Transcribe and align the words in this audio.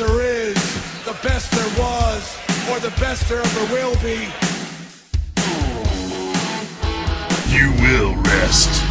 there 0.00 0.22
is, 0.22 0.54
the 1.04 1.12
best 1.22 1.50
there 1.50 1.78
was, 1.78 2.38
or 2.70 2.80
the 2.80 2.88
best 2.98 3.28
there 3.28 3.38
ever 3.38 3.64
will 3.74 3.94
be. 3.96 4.28
You 7.54 7.70
will 7.82 8.14
rest 8.22 8.82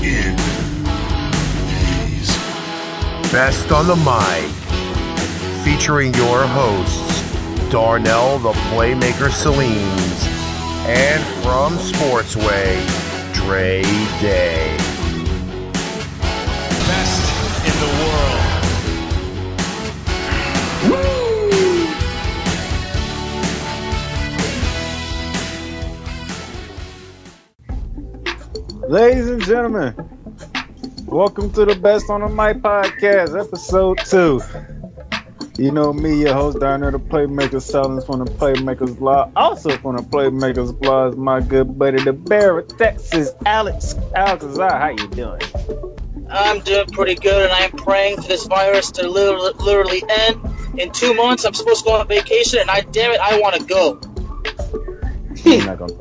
in 0.00 0.36
peace. 2.06 2.36
Best 3.32 3.72
on 3.72 3.88
the 3.88 3.96
Mic, 3.96 4.52
featuring 5.64 6.14
your 6.14 6.46
hosts, 6.46 7.20
Darnell 7.72 8.38
the 8.38 8.52
Playmaker 8.70 9.28
Saleens, 9.28 10.26
and 10.86 11.20
from 11.42 11.78
Sportsway, 11.78 12.78
Dre 13.34 13.82
Day. 14.20 14.81
Ladies 28.92 29.30
and 29.30 29.42
gentlemen, 29.42 29.94
welcome 31.06 31.50
to 31.52 31.64
the 31.64 31.74
Best 31.74 32.10
on 32.10 32.20
the 32.20 32.28
Mic 32.28 32.58
podcast, 32.58 33.42
episode 33.42 33.98
two. 34.04 34.42
You 35.56 35.70
know 35.70 35.94
me, 35.94 36.20
your 36.20 36.34
host, 36.34 36.60
Darnell, 36.60 36.90
the 36.90 36.98
Playmaker 36.98 37.62
Sellings 37.62 38.04
from 38.04 38.22
the 38.22 38.30
Playmakers 38.30 38.98
Blog. 38.98 39.32
Also 39.34 39.70
from 39.78 39.96
the 39.96 40.02
Playmakers 40.02 40.78
Blog 40.78 41.14
is 41.14 41.18
my 41.18 41.40
good 41.40 41.78
buddy, 41.78 42.04
the 42.04 42.12
Bear 42.12 42.58
of 42.58 42.68
Texas, 42.76 43.32
Alex 43.46 43.94
Alcazar. 44.14 44.78
How 44.78 44.90
you 44.90 45.08
doing? 45.08 45.40
I'm 46.28 46.60
doing 46.60 46.88
pretty 46.88 47.14
good, 47.14 47.50
and 47.50 47.52
I'm 47.52 47.70
praying 47.70 48.16
for 48.16 48.28
this 48.28 48.44
virus 48.44 48.90
to 48.90 49.08
literally, 49.08 49.54
literally 49.58 50.04
end. 50.06 50.78
In 50.78 50.92
two 50.92 51.14
months, 51.14 51.46
I'm 51.46 51.54
supposed 51.54 51.84
to 51.84 51.90
go 51.92 51.98
on 51.98 52.08
vacation, 52.08 52.60
and 52.60 52.68
I 52.68 52.82
damn 52.82 53.12
it, 53.12 53.20
I 53.20 53.40
want 53.40 53.56
to 53.56 53.64
go. 53.64 54.00
We're 55.46 55.64
not 55.64 55.78
gonna, 55.78 55.94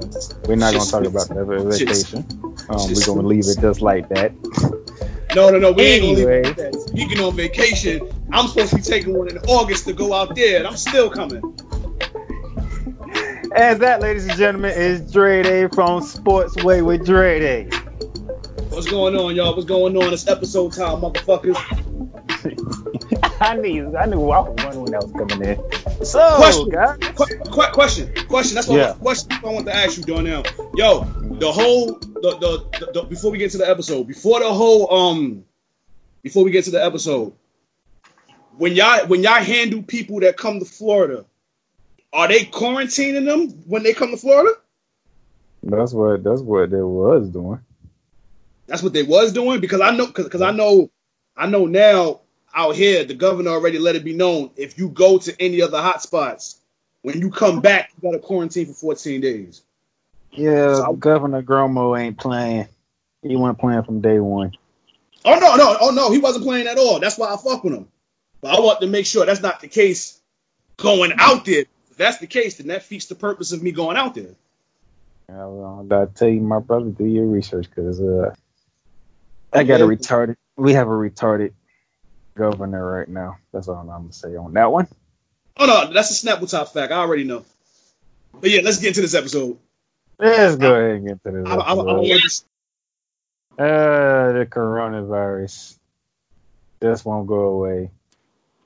we're 0.45 0.55
not 0.57 0.73
gonna 0.73 0.91
talk 0.91 1.05
about 1.05 1.29
that 1.29 1.77
vacation. 1.79 2.50
Um, 2.72 2.94
we're 2.94 3.05
gonna 3.05 3.27
leave 3.27 3.45
it 3.47 3.59
just 3.59 3.81
like 3.81 4.09
that. 4.09 4.31
No, 5.33 5.50
no, 5.50 5.59
no. 5.59 5.72
We 5.72 5.83
ain't 5.83 6.02
gonna 6.03 6.14
leave 6.17 6.27
it 6.27 6.45
like 6.45 6.55
that. 6.58 6.75
Speaking 6.89 7.22
on 7.22 7.33
vacation, 7.38 8.02
I'm 8.33 8.50
supposed 8.50 8.72
to 8.72 8.75
be 8.75 8.81
taking 8.81 9.17
one 9.17 9.30
in 9.30 9.38
August 9.47 9.86
to 9.86 9.94
go 9.94 10.13
out 10.13 10.36
there, 10.36 10.58
and 10.58 10.67
I'm 10.67 10.75
still 10.75 11.09
coming. 11.09 11.41
As 13.55 13.80
that, 13.80 14.02
ladies 14.02 14.28
and 14.28 14.38
gentlemen, 14.38 14.73
is 14.75 15.09
Dre 15.09 15.41
Day 15.41 15.67
from 15.69 16.02
Sportsway 16.02 16.83
with 16.86 17.05
Dre 17.05 17.39
Day. 17.39 17.69
What's 18.72 18.89
going 18.89 19.16
on, 19.16 19.33
y'all? 19.33 19.53
What's 19.56 19.66
going 19.66 19.95
on? 19.95 20.11
It's 20.11 20.28
episode 20.28 20.73
time, 20.73 21.00
motherfuckers. 21.02 21.56
I 23.41 23.56
knew, 23.56 23.95
I 23.97 24.06
knew 24.08 24.30
I 24.31 24.39
was 24.41 24.50
wondering 24.63 24.81
when 24.83 24.91
that 24.91 25.03
was 25.03 25.11
coming 25.13 25.41
in. 25.47 26.06
So, 26.06 26.35
Question. 26.38 26.69
guys, 26.69 26.97
Qu- 27.16 27.38
qu- 27.52 27.72
question, 27.72 28.13
question. 28.28 28.56
That's 28.56 28.67
what 28.67 28.78
Yeah. 28.78 28.94
question 28.94 29.31
I 29.31 29.47
want 29.47 29.66
to 29.67 29.75
ask 29.75 29.97
you, 29.97 30.03
Darnell. 30.03 30.44
Yo, 30.75 31.03
the 31.42 31.52
whole 31.52 31.94
the, 31.95 32.20
the, 32.22 32.80
the, 32.80 32.92
the 32.94 33.03
before 33.03 33.31
we 33.31 33.39
get 33.39 33.52
to 33.52 33.58
the 33.58 33.67
episode, 33.67 34.08
before 34.08 34.39
the 34.39 34.53
whole 34.53 34.94
um, 34.94 35.44
before 36.22 36.44
we 36.44 36.52
get 36.52 36.66
to 36.66 36.72
the 36.72 36.84
episode, 36.84 37.34
when 38.58 38.73
y'all 38.73 39.08
when 39.08 39.23
y'all 39.23 39.42
handle 39.42 39.81
people 39.81 40.19
that 40.19 40.38
come 40.38 40.59
to 40.59 40.66
Florida, 40.66 41.25
are 42.14 42.28
they 42.28 42.45
quarantining 42.45 43.25
them 43.25 43.50
when 43.66 43.81
they 43.81 43.94
come 43.94 44.12
to 44.12 44.17
Florida? 44.17 44.52
that's 45.64 45.94
what 45.94 46.23
that's 46.23 46.42
what 46.42 46.69
they 46.69 46.81
was 46.81 47.28
doing. 47.30 47.59
That's 48.67 48.84
what 48.84 48.94
they 48.94 49.03
was 49.03 49.34
doing 49.34 49.62
because 49.62 49.81
I 49.81 49.95
know 49.95 50.08
because 50.08 50.44
I 50.44 50.52
know 50.52 50.92
I 51.36 51.47
know 51.47 51.66
now 51.66 52.22
out 52.53 52.75
here 52.75 53.03
the 53.03 53.16
governor 53.16 53.50
already 53.50 53.80
let 53.80 53.95
it 53.95 54.03
be 54.03 54.14
known 54.14 54.52
if 54.58 54.78
you 54.78 54.89
go 54.89 55.17
to 55.17 55.42
any 55.42 55.64
other 55.64 55.72
the 55.72 55.81
hot 55.81 56.03
spots 56.03 56.59
when 57.02 57.19
you 57.19 57.31
come 57.31 57.62
back 57.62 57.89
you 57.95 58.12
got 58.12 58.16
to 58.16 58.19
quarantine 58.19 58.67
for 58.67 58.73
14 58.73 59.22
days. 59.22 59.63
Yeah, 60.31 60.75
So- 60.75 60.94
Governor 60.94 61.44
Cuomo 61.44 62.00
ain't 62.00 62.18
playing. 62.18 62.68
He 63.22 63.36
wasn't 63.36 63.59
playing 63.59 63.84
from 63.84 64.02
day 64.02 64.19
one. 64.19 64.53
Oh 65.24 65.38
no 65.38 65.56
no 65.56 65.78
oh 65.80 65.92
no 65.92 66.12
he 66.12 66.18
wasn't 66.18 66.46
playing 66.46 66.68
at 66.68 66.80
all. 66.80 67.00
That's 67.00 67.18
why 67.18 67.31
I 67.31 67.38
fuck 67.38 67.64
with 67.64 67.74
him. 67.74 67.88
But 68.42 68.56
I 68.56 68.59
want 68.59 68.81
to 68.81 68.88
make 68.88 69.06
sure 69.06 69.25
that's 69.25 69.42
not 69.42 69.59
the 69.59 69.68
case 69.68 70.19
going 70.78 71.14
out 71.18 71.46
there. 71.46 71.66
If 71.92 71.97
that's 71.97 72.18
the 72.18 72.28
case, 72.28 72.58
then 72.58 72.68
that 72.68 72.80
defeats 72.80 73.06
the 73.06 73.16
purpose 73.16 73.52
of 73.52 73.62
me 73.62 73.72
going 73.72 73.97
out 73.97 74.16
there. 74.16 74.34
I, 75.30 75.46
will 75.46 75.88
I 75.92 76.06
tell 76.08 76.28
you, 76.28 76.42
my 76.42 76.59
brother, 76.59 76.90
do 76.90 77.06
your 77.06 77.25
research 77.25 77.68
because 77.69 78.02
uh, 78.02 78.34
I 79.53 79.63
got 79.63 79.81
a 79.81 79.86
retarded. 79.86 80.36
We 80.58 80.74
have 80.74 80.88
a 80.88 80.92
retarded 80.92 81.53
governor 82.36 82.84
right 82.84 83.08
now. 83.08 83.38
That's 83.53 83.68
all 83.68 83.78
I'm 83.78 83.88
gonna 83.88 84.13
say 84.13 84.36
on 84.36 84.53
that 84.53 84.72
one. 84.72 84.88
Oh 85.58 85.66
no, 85.66 85.94
that's 85.94 86.24
a 86.24 86.25
Snapple 86.28 86.50
top 86.50 86.74
fact. 86.74 86.92
I 86.92 86.98
already 86.98 87.24
know. 87.24 87.46
But 88.40 88.50
yeah, 88.50 88.62
let's 88.63 88.80
get 88.80 88.88
into 88.90 89.02
this 89.02 89.13
episode. 89.13 89.58
Let's 90.21 90.55
go 90.55 90.75
ahead 90.75 90.95
and 90.97 91.07
get 91.07 91.23
to 91.23 91.31
this. 91.31 91.47
I, 91.47 91.55
I, 91.55 91.71
I 91.71 91.75
don't 91.75 92.05
episode. 92.05 92.09
want. 92.09 92.43
Uh, 93.59 94.31
the 94.33 94.45
coronavirus 94.49 95.77
just 96.81 97.05
won't 97.05 97.27
go 97.27 97.39
away, 97.39 97.91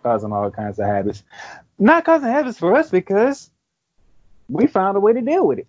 causing 0.03 0.31
all 0.31 0.51
kinds 0.51 0.79
of 0.79 0.85
habits. 0.85 1.23
Not 1.79 2.05
causing 2.05 2.29
habits 2.29 2.59
for 2.59 2.75
us 2.75 2.89
because 2.89 3.49
we 4.49 4.67
found 4.67 4.97
a 4.97 4.99
way 4.99 5.13
to 5.13 5.21
deal 5.21 5.47
with 5.47 5.59
it, 5.59 5.67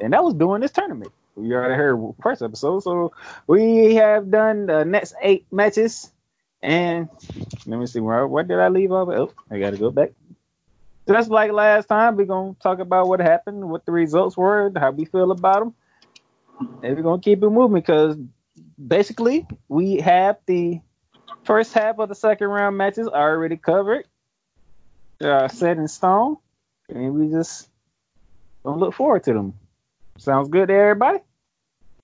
and 0.00 0.12
that 0.14 0.24
was 0.24 0.34
during 0.34 0.62
this 0.62 0.72
tournament. 0.72 1.12
We 1.36 1.54
already 1.54 1.74
heard 1.74 2.14
first 2.22 2.42
episode, 2.42 2.80
so 2.80 3.12
we 3.46 3.94
have 3.96 4.30
done 4.30 4.66
the 4.66 4.84
next 4.84 5.14
eight 5.22 5.46
matches. 5.52 6.10
And 6.60 7.08
let 7.66 7.78
me 7.78 7.86
see 7.86 8.00
where 8.00 8.26
what 8.26 8.48
did 8.48 8.58
I 8.58 8.68
leave 8.68 8.90
off? 8.90 9.08
Oh, 9.08 9.32
I 9.50 9.60
got 9.60 9.70
to 9.70 9.76
go 9.76 9.90
back. 9.90 10.10
Just 11.08 11.30
like 11.30 11.50
last 11.52 11.86
time, 11.86 12.16
we're 12.16 12.26
gonna 12.26 12.54
talk 12.62 12.80
about 12.80 13.08
what 13.08 13.20
happened, 13.20 13.68
what 13.68 13.86
the 13.86 13.92
results 13.92 14.36
were, 14.36 14.70
how 14.76 14.90
we 14.90 15.06
feel 15.06 15.30
about 15.30 15.60
them, 15.60 15.74
and 16.82 16.96
we're 16.96 17.02
gonna 17.02 17.22
keep 17.22 17.42
it 17.42 17.48
moving 17.48 17.80
because 17.80 18.16
basically 18.86 19.46
we 19.68 19.96
have 20.00 20.36
the 20.46 20.80
first 21.44 21.72
half 21.72 21.98
of 21.98 22.10
the 22.10 22.14
second 22.14 22.48
round 22.48 22.76
matches 22.76 23.08
already 23.08 23.56
covered. 23.56 24.06
They 25.18 25.28
are 25.30 25.48
set 25.48 25.78
in 25.78 25.88
stone, 25.88 26.36
and 26.90 27.14
we 27.14 27.30
just 27.30 27.68
gonna 28.64 28.78
look 28.78 28.94
forward 28.94 29.24
to 29.24 29.32
them. 29.32 29.54
Sounds 30.18 30.48
good 30.50 30.68
to 30.68 30.74
everybody? 30.74 31.20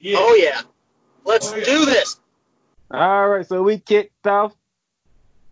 Yeah. 0.00 0.16
Oh 0.18 0.34
yeah, 0.34 0.62
let's 1.24 1.52
Oh, 1.52 1.56
yeah. 1.56 1.64
do 1.64 1.84
this. 1.84 2.18
All 2.90 3.28
right, 3.28 3.46
so 3.46 3.62
we 3.62 3.78
kicked 3.78 4.26
off 4.26 4.54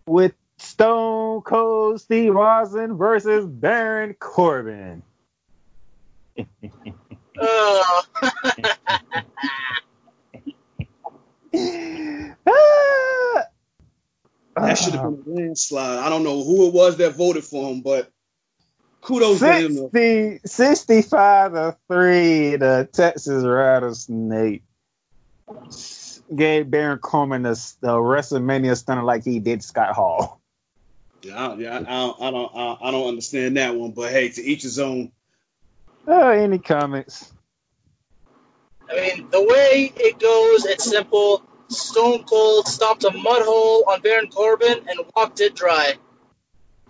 with 0.07 0.33
Stone 0.57 1.41
Cold 1.41 2.01
Steve 2.01 2.35
Austin 2.35 2.97
versus 2.97 3.45
Baron 3.45 4.15
Corbin. 4.19 5.03
Ah! 7.39 8.03
That 14.55 14.77
should 14.77 14.93
have 14.93 15.25
been 15.25 15.33
a 15.33 15.39
landslide. 15.39 15.99
I 15.99 16.09
don't 16.09 16.23
know 16.23 16.43
who 16.43 16.67
it 16.67 16.73
was 16.73 16.97
that 16.97 17.15
voted 17.15 17.43
for 17.43 17.71
him, 17.71 17.81
but 17.81 18.11
kudos 19.01 19.39
to 19.39 19.89
him. 19.91 20.39
65 20.45 21.53
to 21.53 21.77
3, 21.89 22.55
the 22.57 22.89
Texas 22.91 23.43
Rattlesnake 23.43 24.63
gave 26.33 26.69
Baron 26.69 26.99
Corbin 26.99 27.43
the, 27.43 27.73
the 27.81 27.93
WrestleMania 27.93 28.77
stunner 28.77 29.03
like 29.03 29.23
he 29.23 29.39
did 29.39 29.63
Scott 29.63 29.95
Hall. 29.95 30.39
Yeah, 31.23 31.47
I, 31.47 31.55
yeah, 31.55 31.73
I, 31.73 31.77
I 31.77 31.81
don't, 31.81 32.21
I 32.21 32.31
don't, 32.31 32.51
I, 32.55 32.77
I 32.81 32.91
don't 32.91 33.07
understand 33.07 33.57
that 33.57 33.75
one. 33.75 33.91
But 33.91 34.11
hey, 34.11 34.29
to 34.29 34.43
each 34.43 34.63
his 34.63 34.79
own. 34.79 35.11
Uh, 36.07 36.29
any 36.29 36.59
comments? 36.59 37.31
I 38.89 38.95
mean, 38.95 39.29
the 39.29 39.41
way 39.41 39.91
it 39.95 40.19
goes, 40.19 40.65
it's 40.65 40.83
simple. 40.83 41.43
Stone 41.69 42.25
Cold 42.25 42.67
stomped 42.67 43.05
a 43.05 43.11
mud 43.11 43.41
hole 43.43 43.85
on 43.89 44.01
Baron 44.01 44.27
Corbin 44.27 44.85
and 44.89 44.99
walked 45.15 45.39
it 45.39 45.55
dry. 45.55 45.93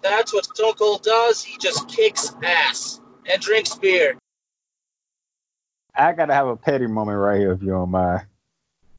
That's 0.02 0.34
what 0.34 0.46
Stone 0.46 0.74
Cold 0.74 1.04
does. 1.04 1.44
He 1.44 1.58
just 1.60 1.88
kicks 1.88 2.34
ass 2.44 3.00
and 3.30 3.42
drinks 3.42 3.76
beer. 3.76 4.18
I 5.96 6.12
gotta 6.14 6.34
have 6.34 6.48
a 6.48 6.58
petty 6.58 6.88
moment 6.88 7.20
right 7.20 7.40
here 7.40 7.52
if 7.52 7.62
you 7.62 7.70
don't 7.70 7.92
mind. 7.92 8.26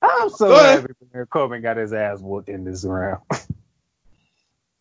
I'm 0.01 0.31
so 0.31 0.49
Go 0.49 0.55
ahead. 0.55 0.83
happy 0.83 0.93
Baron 1.13 1.27
Corbin 1.27 1.63
got 1.63 1.77
his 1.77 1.93
ass 1.93 2.21
whooped 2.21 2.49
in 2.49 2.65
this 2.65 2.85
round. 2.85 3.21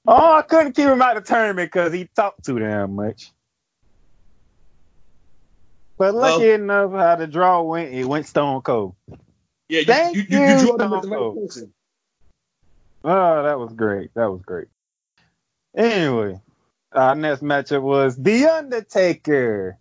oh, 0.07 0.35
I 0.35 0.41
couldn't 0.41 0.73
keep 0.73 0.85
him 0.85 1.01
out 1.01 1.17
of 1.17 1.25
the 1.25 1.33
tournament 1.33 1.71
because 1.71 1.93
he 1.93 2.09
talked 2.15 2.45
too 2.45 2.59
damn 2.59 2.95
much. 2.95 3.31
But 5.97 6.15
lucky 6.15 6.49
enough 6.49 6.91
how 6.91 7.15
the 7.15 7.27
draw 7.27 7.61
went, 7.61 7.93
it 7.93 8.05
went 8.05 8.27
Stone 8.27 8.61
Cold. 8.63 8.95
Yeah, 9.69 9.79
you, 9.79 9.85
Thank 9.85 10.15
you, 10.15 10.23
you, 10.27 10.39
you 10.39 10.45
you, 10.45 10.59
drew 10.59 10.77
them 10.77 10.89
the 10.89 10.97
right 10.97 11.03
Stone 11.05 11.35
person. 11.39 11.73
Oh, 13.03 13.43
that 13.43 13.59
was 13.59 13.73
great. 13.73 14.13
That 14.15 14.31
was 14.31 14.41
great. 14.41 14.67
Anyway, 15.75 16.39
our 16.91 17.15
next 17.15 17.41
matchup 17.41 17.81
was 17.81 18.15
The 18.15 18.45
Undertaker 18.45 19.77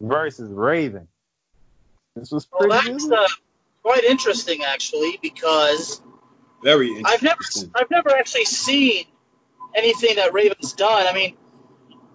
versus 0.00 0.50
Raven. 0.50 1.08
This 2.16 2.30
was 2.30 2.46
Well, 2.52 2.68
pretty 2.68 2.92
that's 2.92 3.10
uh, 3.10 3.26
quite 3.82 4.04
interesting 4.04 4.62
actually 4.64 5.18
because 5.22 6.00
Very 6.62 7.02
I've 7.04 7.22
never. 7.22 7.40
I've 7.74 7.90
never 7.90 8.10
actually 8.10 8.44
seen 8.44 9.06
anything 9.74 10.16
that 10.16 10.32
Raven's 10.32 10.72
done. 10.72 11.06
I 11.06 11.12
mean, 11.12 11.36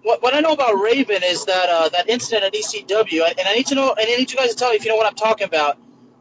what, 0.03 0.21
what 0.21 0.33
I 0.33 0.39
know 0.39 0.53
about 0.53 0.73
Raven 0.75 1.21
is 1.23 1.45
that 1.45 1.69
uh, 1.69 1.89
that 1.89 2.09
incident 2.09 2.43
at 2.43 2.53
ECW, 2.53 3.27
and 3.27 3.47
I 3.47 3.55
need 3.55 3.67
to 3.67 3.75
know, 3.75 3.89
and 3.89 4.07
I 4.07 4.15
need 4.15 4.31
you 4.31 4.37
guys 4.37 4.51
to 4.51 4.55
tell 4.55 4.69
me 4.69 4.75
if 4.75 4.85
you 4.85 4.91
know 4.91 4.97
what 4.97 5.07
I'm 5.07 5.15
talking 5.15 5.47
about. 5.47 5.77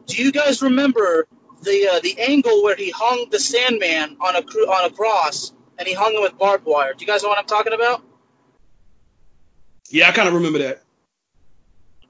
Do 0.07 0.21
you 0.21 0.31
guys 0.31 0.61
remember 0.61 1.27
the 1.61 1.89
uh, 1.93 1.99
the 2.01 2.19
angle 2.19 2.63
where 2.63 2.75
he 2.75 2.91
hung 2.91 3.27
the 3.31 3.39
Sandman 3.39 4.17
on 4.19 4.35
a 4.35 4.43
cru- 4.43 4.67
on 4.67 4.91
a 4.91 4.93
cross, 4.93 5.53
and 5.77 5.87
he 5.87 5.93
hung 5.93 6.13
him 6.13 6.21
with 6.21 6.37
barbed 6.37 6.65
wire? 6.65 6.93
Do 6.93 7.03
you 7.03 7.07
guys 7.07 7.23
know 7.23 7.29
what 7.29 7.37
I'm 7.37 7.45
talking 7.45 7.73
about? 7.73 8.03
Yeah, 9.89 10.09
I 10.09 10.11
kind 10.11 10.27
of 10.27 10.33
remember 10.33 10.59
that. 10.59 10.83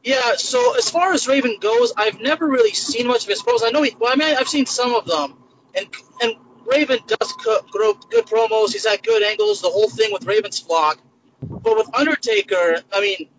Yeah, 0.04 0.36
so 0.38 0.78
as 0.78 0.90
far 0.90 1.12
as 1.14 1.28
Raven 1.28 1.58
goes, 1.60 1.94
I've 1.98 2.22
never 2.22 2.48
really 2.48 2.72
seen 2.72 3.08
much 3.08 3.24
of 3.24 3.30
his 3.30 3.44
promos. 3.44 3.60
I 3.64 3.72
know 3.72 3.82
he, 3.84 3.94
well, 4.00 4.12
I 4.12 4.16
mean, 4.16 4.36
I've 4.36 4.48
seen 4.48 4.66
some 4.66 4.96
of 4.96 5.06
them, 5.06 5.38
and 5.76 5.86
and 6.22 6.34
Raven 6.68 7.00
does 7.08 7.34
grow 7.72 7.94
good 7.94 8.26
promos. 8.26 8.74
He's 8.74 8.86
at 8.86 9.02
good 9.02 9.24
angles. 9.24 9.62
The 9.62 9.70
whole 9.70 9.90
thing 9.90 10.12
with 10.12 10.26
Raven's 10.26 10.60
flock, 10.60 11.00
but 11.42 11.78
with 11.78 11.90
Undertaker, 11.96 12.82
I 12.94 13.02
mean, 13.02 13.30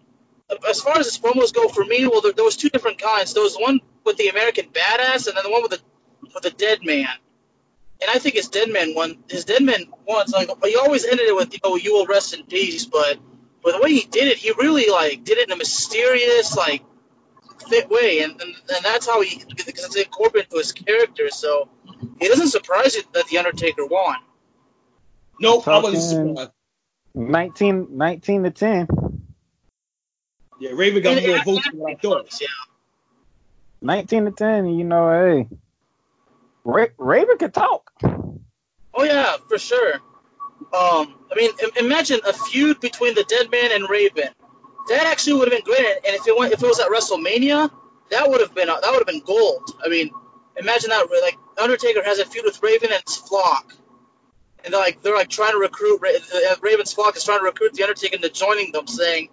as 0.68 0.80
far 0.80 0.98
as 0.98 1.06
his 1.06 1.18
promos 1.18 1.52
go, 1.52 1.68
for 1.68 1.84
me, 1.84 2.06
well, 2.06 2.22
there, 2.22 2.32
there 2.32 2.44
was 2.44 2.56
two 2.56 2.70
different 2.70 2.98
kinds. 2.98 3.34
There 3.34 3.42
was 3.42 3.56
one 3.56 3.80
with 4.04 4.16
the 4.16 4.28
American 4.28 4.66
Badass, 4.66 5.28
and 5.28 5.36
then 5.36 5.44
the 5.44 5.50
one 5.50 5.62
with 5.62 5.72
the 5.72 5.80
with 6.34 6.42
the 6.42 6.50
Dead 6.50 6.78
Man. 6.82 7.06
And 8.00 8.10
I 8.10 8.18
think 8.18 8.36
his 8.36 8.48
Dead 8.48 8.70
Man 8.70 8.94
one, 8.94 9.18
his 9.28 9.44
Dead 9.44 9.62
Man 9.62 9.86
one's 10.06 10.32
like 10.32 10.48
he 10.64 10.76
always 10.76 11.04
ended 11.04 11.26
it 11.26 11.36
with, 11.36 11.54
know, 11.62 11.76
you 11.76 11.92
will 11.92 12.06
rest 12.06 12.32
in 12.32 12.44
peace, 12.44 12.86
but 12.86 13.18
but 13.62 13.72
the 13.72 13.82
way 13.82 13.92
he 13.92 14.06
did 14.06 14.28
it, 14.28 14.38
he 14.38 14.52
really 14.52 14.88
like 14.88 15.24
did 15.24 15.36
it 15.36 15.48
in 15.48 15.52
a 15.52 15.56
mysterious, 15.56 16.56
like 16.56 16.82
fit 17.68 17.90
way, 17.90 18.20
and 18.20 18.40
and, 18.40 18.54
and 18.74 18.84
that's 18.84 19.06
how 19.06 19.20
he 19.20 19.44
because 19.54 19.84
it's 19.84 19.96
incorporated 19.96 20.50
into 20.50 20.58
his 20.58 20.72
character. 20.72 21.28
So 21.28 21.68
it 22.20 22.28
doesn't 22.28 22.48
surprise 22.48 22.94
you 22.94 23.02
that 23.12 23.26
the 23.28 23.38
Undertaker 23.38 23.86
won. 23.86 24.16
Nope, 25.40 25.66
I 25.68 25.78
wasn't 25.78 26.36
surprised. 26.36 26.50
19, 27.14 27.88
19 27.90 28.42
to 28.44 28.50
10. 28.50 28.88
Yeah, 30.60 30.70
Raven 30.74 31.02
got 31.02 31.22
more 31.22 31.44
votes 31.44 31.68
than 31.70 31.80
what 31.80 31.92
I 31.92 31.94
thought. 31.96 32.40
Yeah. 32.40 32.46
19 33.80 34.24
to 34.26 34.30
10, 34.32 34.66
you 34.66 34.84
know, 34.84 35.10
hey. 35.10 35.56
Ra- 36.64 36.86
Raven 36.98 37.38
can 37.38 37.50
talk. 37.50 37.90
Oh 38.02 39.04
yeah, 39.04 39.36
for 39.48 39.58
sure. 39.58 39.94
Um, 40.74 41.14
I 41.30 41.34
mean, 41.36 41.50
im- 41.62 41.86
imagine 41.86 42.20
a 42.26 42.32
feud 42.32 42.80
between 42.80 43.14
the 43.14 43.24
Dead 43.24 43.50
Man 43.50 43.70
and 43.72 43.88
Raven. 43.88 44.28
That 44.88 45.06
actually 45.06 45.34
would 45.34 45.52
have 45.52 45.64
been 45.64 45.74
great, 45.74 45.96
and 46.06 46.16
if 46.16 46.26
it 46.26 46.36
went, 46.36 46.52
if 46.52 46.62
it 46.62 46.66
was 46.66 46.80
at 46.80 46.88
WrestleMania, 46.88 47.70
that 48.10 48.28
would 48.28 48.40
have 48.40 48.54
been 48.54 48.66
that 48.66 48.82
would 48.84 48.98
have 48.98 49.06
been 49.06 49.20
gold. 49.20 49.62
I 49.84 49.88
mean, 49.88 50.10
imagine 50.56 50.90
that 50.90 51.06
like 51.22 51.38
Undertaker 51.60 52.02
has 52.02 52.18
a 52.18 52.24
feud 52.24 52.44
with 52.44 52.62
Raven 52.62 52.90
and 52.92 53.02
his 53.06 53.16
flock, 53.16 53.74
and 54.64 54.72
they're 54.72 54.80
like 54.80 55.02
they're 55.02 55.16
like 55.16 55.28
trying 55.28 55.52
to 55.52 55.58
recruit 55.58 56.00
uh, 56.04 56.54
Raven's 56.60 56.92
flock 56.92 57.16
is 57.16 57.24
trying 57.24 57.40
to 57.40 57.44
recruit 57.44 57.74
the 57.74 57.82
Undertaker 57.82 58.16
into 58.16 58.30
joining 58.30 58.72
them, 58.72 58.86
saying 58.86 59.28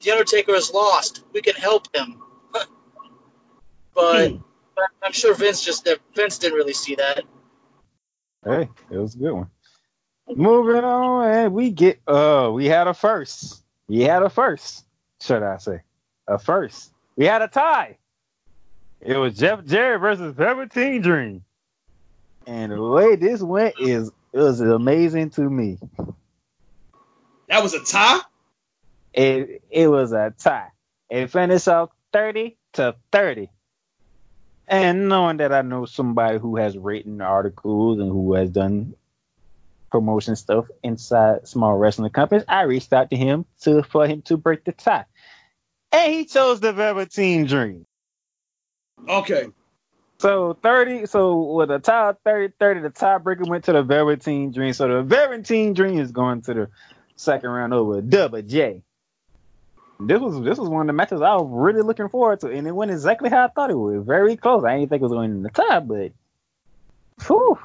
the 0.00 0.10
Undertaker 0.10 0.54
is 0.54 0.72
lost, 0.72 1.22
we 1.32 1.42
can 1.42 1.54
help 1.54 1.94
him. 1.94 2.22
but, 2.52 4.32
but 4.74 4.84
I'm 5.02 5.12
sure 5.12 5.34
Vince 5.34 5.64
just 5.64 5.88
Vince 6.14 6.38
didn't 6.38 6.56
really 6.56 6.74
see 6.74 6.96
that. 6.96 7.22
Hey, 8.44 8.68
it 8.90 8.96
was 8.96 9.14
a 9.14 9.18
good 9.18 9.32
one. 9.32 9.50
Moving 10.34 10.84
on, 10.84 11.30
and 11.30 11.52
we 11.52 11.70
get 11.70 12.00
uh 12.06 12.50
we 12.52 12.66
had 12.66 12.86
a 12.86 12.94
first. 12.94 13.64
We 13.88 14.02
had 14.02 14.22
a 14.22 14.30
first, 14.30 14.84
should 15.20 15.42
I 15.42 15.58
say. 15.58 15.80
A 16.28 16.38
first. 16.38 16.92
We 17.16 17.26
had 17.26 17.42
a 17.42 17.48
tie. 17.48 17.98
It 19.00 19.16
was 19.16 19.36
Jeff 19.36 19.64
Jarrett 19.64 20.00
versus 20.00 20.34
Velveteen 20.34 21.02
Dream. 21.02 21.42
And 22.50 22.72
the 22.72 22.82
way 22.82 23.14
this 23.14 23.40
went 23.40 23.76
is 23.78 24.10
it 24.32 24.38
was 24.38 24.60
amazing 24.60 25.30
to 25.30 25.42
me. 25.42 25.78
That 27.46 27.62
was 27.62 27.74
a 27.74 27.84
tie. 27.84 28.22
It 29.14 29.62
it 29.70 29.86
was 29.86 30.10
a 30.10 30.34
tie. 30.36 30.70
It 31.08 31.30
finished 31.30 31.68
off 31.68 31.90
30 32.12 32.56
to 32.72 32.96
30. 33.12 33.50
And 34.66 35.08
knowing 35.08 35.36
that 35.36 35.52
I 35.52 35.62
know 35.62 35.84
somebody 35.84 36.38
who 36.40 36.56
has 36.56 36.76
written 36.76 37.20
articles 37.20 38.00
and 38.00 38.10
who 38.10 38.34
has 38.34 38.50
done 38.50 38.94
promotion 39.92 40.34
stuff 40.34 40.66
inside 40.82 41.46
small 41.46 41.76
wrestling 41.76 42.10
companies, 42.10 42.44
I 42.48 42.62
reached 42.62 42.92
out 42.92 43.10
to 43.10 43.16
him 43.16 43.44
to 43.60 43.84
for 43.84 44.08
him 44.08 44.22
to 44.22 44.36
break 44.36 44.64
the 44.64 44.72
tie. 44.72 45.04
And 45.92 46.12
he 46.12 46.24
chose 46.24 46.58
the 46.58 46.72
Velveteen 46.72 47.46
Dream. 47.46 47.86
Okay. 49.08 49.46
So 50.20 50.52
30, 50.52 51.06
so 51.06 51.54
with 51.54 51.70
a 51.70 51.78
tie 51.78 52.10
of 52.10 52.18
30, 52.26 52.52
30, 52.60 52.80
the 52.80 52.90
tiebreaker 52.90 53.48
went 53.48 53.64
to 53.64 53.72
the 53.72 53.82
Velveteen 53.82 54.52
Dream. 54.52 54.74
So 54.74 54.86
the 54.86 55.02
Velveteen 55.02 55.72
Dream 55.72 55.98
is 55.98 56.12
going 56.12 56.42
to 56.42 56.52
the 56.52 56.68
second 57.16 57.48
round 57.48 57.72
over 57.72 58.02
Double 58.02 58.42
J. 58.42 58.82
This 59.98 60.20
was 60.20 60.38
this 60.42 60.58
was 60.58 60.68
one 60.68 60.82
of 60.82 60.86
the 60.88 60.92
matches 60.92 61.22
I 61.22 61.36
was 61.36 61.48
really 61.50 61.80
looking 61.80 62.10
forward 62.10 62.40
to, 62.40 62.48
and 62.48 62.66
it 62.68 62.72
went 62.72 62.90
exactly 62.90 63.30
how 63.30 63.46
I 63.46 63.48
thought 63.48 63.70
it 63.70 63.78
would. 63.78 64.04
Very 64.04 64.36
close. 64.36 64.62
I 64.62 64.76
didn't 64.76 64.90
think 64.90 65.00
it 65.00 65.04
was 65.04 65.12
going 65.12 65.30
in 65.30 65.42
the 65.42 65.48
tie, 65.48 65.80
but 65.80 66.12
whew. 67.26 67.58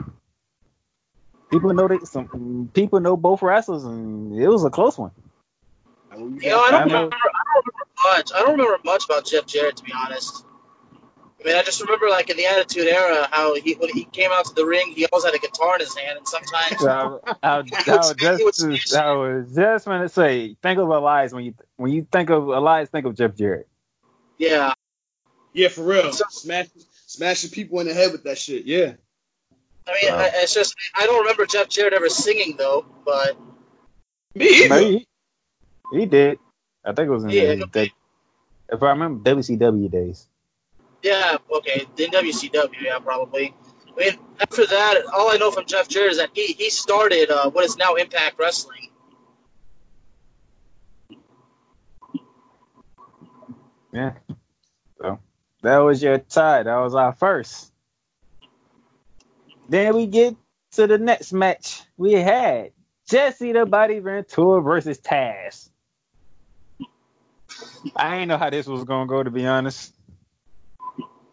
people 1.51 1.73
know 1.73 1.89
that 1.89 2.07
some 2.07 2.69
people 2.73 3.01
know 3.01 3.17
both 3.17 3.41
wrestlers, 3.41 3.83
and 3.83 4.33
it 4.39 4.47
was 4.47 4.63
a 4.63 4.69
close 4.69 4.97
one. 4.97 5.11
Know, 6.11 6.61
I 6.61 6.71
don't 6.71 6.83
remember. 6.85 7.13
I 7.13 7.43
don't 7.43 7.65
remember 7.65 7.87
much. 8.05 8.31
I 8.33 8.39
don't 8.39 8.51
remember 8.51 8.79
much 8.85 9.03
about 9.03 9.25
Jeff 9.25 9.45
Jarrett, 9.45 9.75
to 9.75 9.83
be 9.83 9.91
honest. 9.93 10.45
I 11.45 11.49
mean, 11.49 11.57
I 11.57 11.61
just 11.61 11.79
remember 11.79 12.09
like 12.09 12.31
in 12.31 12.37
the 12.37 12.45
Attitude 12.47 12.87
Era, 12.87 13.27
how 13.31 13.53
he 13.53 13.73
when 13.75 13.89
he 13.93 14.05
came 14.05 14.31
out 14.33 14.45
to 14.45 14.55
the 14.55 14.65
ring, 14.65 14.93
he 14.95 15.05
always 15.05 15.25
had 15.25 15.35
a 15.35 15.37
guitar 15.37 15.75
in 15.75 15.81
his 15.81 15.95
hand, 15.95 16.17
and 16.17 16.27
sometimes 16.27 16.79
So 16.81 17.21
I, 17.23 17.35
I, 17.43 17.57
I, 17.57 17.59
was 17.59 18.15
He 18.17 18.43
was- 18.43 18.57
just, 18.57 18.95
I 18.95 19.13
was 19.13 19.53
just 19.55 19.85
going 19.85 20.01
to 20.01 20.09
say, 20.09 20.57
think 20.63 20.79
of 20.79 20.87
Elias 20.89 21.33
when 21.33 21.43
you 21.43 21.53
when 21.75 21.91
you 21.91 22.07
think 22.11 22.31
of 22.31 22.47
Elias, 22.47 22.89
think 22.89 23.05
of 23.05 23.15
Jeff 23.15 23.35
Jarrett. 23.35 23.67
yeah, 24.39 24.73
Yeah, 25.53 25.67
for 25.67 25.83
real. 25.83 26.11
So- 26.13 26.25
Smash, 26.29 26.67
smashing 27.05 27.51
people 27.51 27.79
in 27.79 27.85
the 27.87 27.93
head 27.93 28.11
with 28.11 28.23
that 28.23 28.39
shit. 28.39 28.65
Yeah. 28.65 28.93
I 29.87 29.93
mean, 30.01 30.11
Wow. 30.13 30.17
I, 30.21 30.31
it's 30.37 30.53
just 30.55 30.75
I 30.95 31.05
don't 31.05 31.19
remember 31.21 31.45
Jeff 31.45 31.69
Jarrett 31.69 31.93
ever 31.93 32.09
singing 32.09 32.55
though, 32.57 32.87
but 33.05 33.37
Me 34.33 34.47
either. 34.65 34.79
He, 34.79 35.07
he 35.93 36.05
did. 36.07 36.39
I 36.83 36.93
think 36.93 37.07
it 37.07 37.11
was 37.11 37.23
in 37.23 37.29
Yeah. 37.29 37.53
the, 37.55 37.67
the- 37.71 37.89
if 38.73 38.81
I 38.81 38.89
remember 38.89 39.29
WCW 39.35 39.91
days. 39.91 40.27
Yeah, 41.05 41.37
okay, 41.57 41.85
in 41.97 42.09
WCW, 42.09 42.81
yeah, 42.81 42.97
probably. 42.97 43.53
I 43.95 43.99
mean, 43.99 44.19
after 44.39 44.65
that, 44.65 45.03
all 45.13 45.29
I 45.29 45.37
know 45.37 45.51
from 45.51 45.65
Jeff 45.67 45.87
Jarrett 45.87 46.13
is 46.13 46.17
that 46.17 46.31
he 46.33 46.47
he 46.47 46.71
started 46.71 47.29
uh, 47.29 47.51
what 47.51 47.63
is 47.63 47.77
now 47.77 47.93
Impact 47.93 48.39
Wrestling. 48.39 48.89
Yeah. 53.93 54.13
So 54.99 55.19
that 55.61 55.77
was 55.77 56.01
your 56.01 56.17
tie. 56.17 56.63
That 56.63 56.77
was 56.77 56.95
our 56.95 57.13
first. 57.13 57.71
Then 59.69 59.95
we 59.95 60.07
get 60.07 60.35
to 60.71 60.87
the 60.87 60.97
next 60.97 61.31
match. 61.33 61.83
We 61.97 62.13
had 62.13 62.71
Jesse 63.07 63.51
the 63.51 63.67
Body 63.67 63.99
Ventura 63.99 64.59
versus 64.59 64.99
Taz. 64.99 65.69
I 67.95 68.15
didn't 68.15 68.29
know 68.29 68.37
how 68.37 68.49
this 68.49 68.65
was 68.65 68.83
gonna 68.83 69.05
go 69.05 69.21
to 69.21 69.29
be 69.29 69.45
honest. 69.45 69.94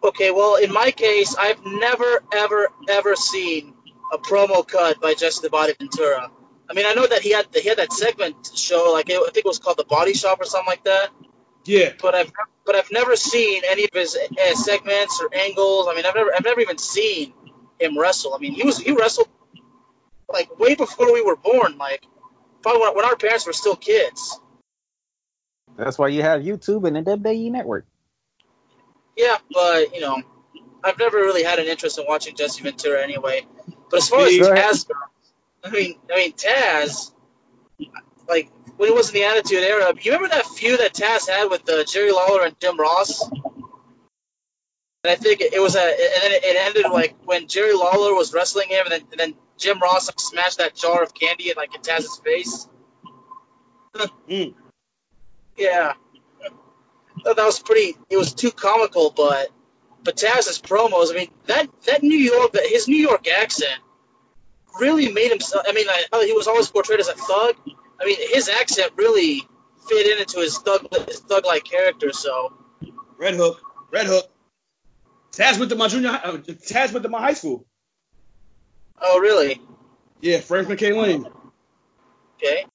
Okay, 0.04 0.30
well, 0.30 0.56
in 0.56 0.73
my 0.73 0.90
case, 0.90 1.37
I've 1.37 1.64
never, 1.64 2.23
ever, 2.32 2.68
ever 2.88 3.14
seen 3.14 3.75
a 4.12 4.18
promo 4.18 4.66
cut 4.66 5.00
by 5.00 5.14
Jesse 5.14 5.40
the 5.42 5.50
Body 5.50 5.75
Ventura. 5.78 6.30
I 6.68 6.75
mean, 6.75 6.87
I 6.87 6.94
know 6.94 7.06
that 7.06 7.23
he 7.23 7.32
had 7.32 7.47
he 7.54 7.68
had 7.68 7.78
that 7.78 7.92
segment 7.92 8.50
show, 8.54 8.92
like 8.92 9.11
I 9.11 9.14
think 9.14 9.38
it 9.38 9.44
was 9.44 9.59
called 9.59 9.76
the 9.76 9.85
Body 9.85 10.14
Shop 10.14 10.40
or 10.40 10.44
something 10.44 10.66
like 10.66 10.85
that. 10.85 11.11
Yeah. 11.64 11.92
But 12.00 12.14
I've 12.14 12.32
but 12.64 12.75
I've 12.75 12.90
never 12.90 13.16
seen 13.16 13.62
any 13.68 13.85
of 13.85 13.90
his 13.92 14.16
uh, 14.16 14.54
segments 14.54 15.21
or 15.21 15.28
angles. 15.35 15.87
I 15.88 15.94
mean, 15.94 16.06
I've 16.06 16.14
never 16.14 16.30
I've 16.35 16.44
never 16.44 16.61
even 16.61 16.78
seen 16.78 17.32
him 17.78 17.99
wrestle. 17.99 18.35
I 18.35 18.38
mean, 18.38 18.54
he 18.54 18.64
was 18.64 18.78
he 18.78 18.92
wrestled 18.92 19.28
like 20.28 20.59
way 20.59 20.75
before 20.75 21.12
we 21.12 21.23
were 21.23 21.37
born, 21.37 21.78
like 21.78 22.04
probably 22.62 22.82
when, 22.82 22.97
when 22.97 23.04
our 23.04 23.16
parents 23.16 23.47
were 23.47 23.52
still 23.52 23.76
kids. 23.76 24.38
That's 25.76 25.99
why 25.99 26.09
you 26.09 26.23
have 26.23 26.42
YouTube 26.42 26.87
and 26.87 26.97
the 26.97 27.02
WWE 27.02 27.50
Network. 27.50 27.87
Yeah, 29.16 29.37
but 29.52 29.95
you 29.95 30.00
know, 30.00 30.23
I've 30.83 30.99
never 30.99 31.19
really 31.19 31.42
had 31.42 31.59
an 31.59 31.66
interest 31.66 31.99
in 31.99 32.07
watching 32.07 32.35
Jesse 32.37 32.62
Ventura 32.62 33.02
anyway. 33.02 33.47
But 33.90 33.99
as 33.99 34.09
far 34.09 34.23
as. 34.23 34.33
Taz 34.33 34.88
goes, 34.88 34.97
I 35.64 35.71
mean, 35.71 35.95
I 36.12 36.16
mean 36.16 36.33
Taz, 36.33 37.12
like 38.28 38.50
when 38.76 38.88
he 38.88 38.95
was 38.95 39.11
in 39.11 39.14
the 39.14 39.25
Attitude 39.25 39.62
Era, 39.62 39.92
you 40.00 40.12
remember 40.12 40.35
that 40.35 40.47
feud 40.47 40.81
that 40.81 40.95
Taz 40.95 41.28
had 41.28 41.49
with 41.50 41.69
uh, 41.69 41.85
Jerry 41.85 42.11
Lawler 42.12 42.45
and 42.45 42.59
Jim 42.61 42.78
Ross? 42.78 43.23
And 45.04 45.11
I 45.11 45.16
think 45.16 45.40
it 45.40 45.61
was 45.61 45.75
a, 45.76 45.81
and 45.81 46.23
then 46.23 46.33
it 46.33 46.57
ended 46.57 46.90
like 46.90 47.16
when 47.25 47.49
Jerry 47.49 47.75
Lawler 47.75 48.14
was 48.14 48.33
wrestling 48.33 48.69
him, 48.69 48.87
and 48.87 48.92
then, 48.92 49.00
and 49.11 49.21
then 49.21 49.35
Jim 49.59 49.81
Ross 49.81 50.09
like, 50.09 50.21
smashed 50.21 50.59
that 50.59 50.75
jar 50.75 51.02
of 51.02 51.12
candy 51.12 51.50
in 51.50 51.57
like 51.57 51.75
in 51.75 51.81
Taz's 51.83 52.21
face. 52.25 52.69
Mm. 54.28 54.54
Yeah, 55.57 55.92
that 57.25 57.37
was 57.38 57.61
pretty. 57.61 57.97
It 58.11 58.17
was 58.17 58.35
too 58.35 58.50
comical, 58.50 59.12
but 59.17 59.49
but 60.05 60.17
Taz's 60.17 60.61
promos. 60.61 61.11
I 61.11 61.14
mean, 61.17 61.29
that 61.47 61.69
that 61.87 62.02
New 62.02 62.19
York, 62.19 62.52
that 62.52 62.67
his 62.67 62.88
New 62.88 62.97
York 62.97 63.26
accent 63.29 63.79
really 64.81 65.12
made 65.12 65.31
himself. 65.31 65.64
I 65.69 65.73
mean, 65.73 65.87
I, 65.88 66.25
he 66.25 66.33
was 66.33 66.47
always 66.47 66.69
portrayed 66.69 67.00
as 67.00 67.09
a 67.09 67.14
thug. 67.14 67.57
I 68.00 68.05
mean, 68.05 68.17
his 68.33 68.49
accent 68.49 68.93
really 68.97 69.43
fit 69.88 70.07
in 70.07 70.21
into 70.21 70.41
his 70.41 70.59
thug 70.59 70.87
his 71.07 71.21
thug 71.21 71.45
like 71.45 71.64
character. 71.64 72.12
So 72.12 72.52
Red 73.19 73.35
Hook, 73.35 73.61
Red 73.91 74.07
Hook. 74.07 74.29
Taz 75.33 75.59
went 75.59 75.71
to 75.71 75.76
my 75.76 75.88
junior, 75.88 76.11
uh, 76.11 76.37
Taz 76.37 76.93
went 76.93 77.05
to 77.05 77.09
my 77.09 77.21
high 77.21 77.33
school. 77.33 77.64
oh 79.00 79.19
really? 79.19 79.61
Yeah, 80.21 80.41
Franklin 80.41 80.76
K. 80.76 80.93
Lane. 80.93 81.26
Okay. 82.37 82.67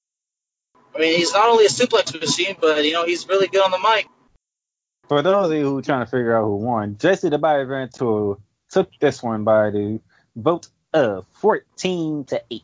I 0.95 0.99
mean, 0.99 1.17
he's 1.17 1.33
not 1.33 1.47
only 1.47 1.65
a 1.65 1.69
suplex 1.69 2.19
machine, 2.19 2.55
but 2.59 2.83
you 2.83 2.93
know 2.93 3.05
he's 3.05 3.27
really 3.27 3.47
good 3.47 3.63
on 3.63 3.71
the 3.71 3.77
mic. 3.77 4.07
For 5.09 5.21
those 5.21 5.51
of 5.51 5.57
you 5.57 5.63
who 5.63 5.77
are 5.77 5.81
trying 5.81 6.05
to 6.05 6.11
figure 6.11 6.35
out 6.35 6.43
who 6.43 6.57
won, 6.57 6.97
Jesse 6.97 7.29
the 7.29 7.37
Body 7.37 7.63
Ventura 7.63 8.35
took 8.69 8.89
this 8.99 9.23
one 9.23 9.43
by 9.43 9.69
the 9.69 10.01
vote 10.35 10.67
of 10.93 11.25
14 11.33 12.25
to 12.25 12.43
8. 12.51 12.63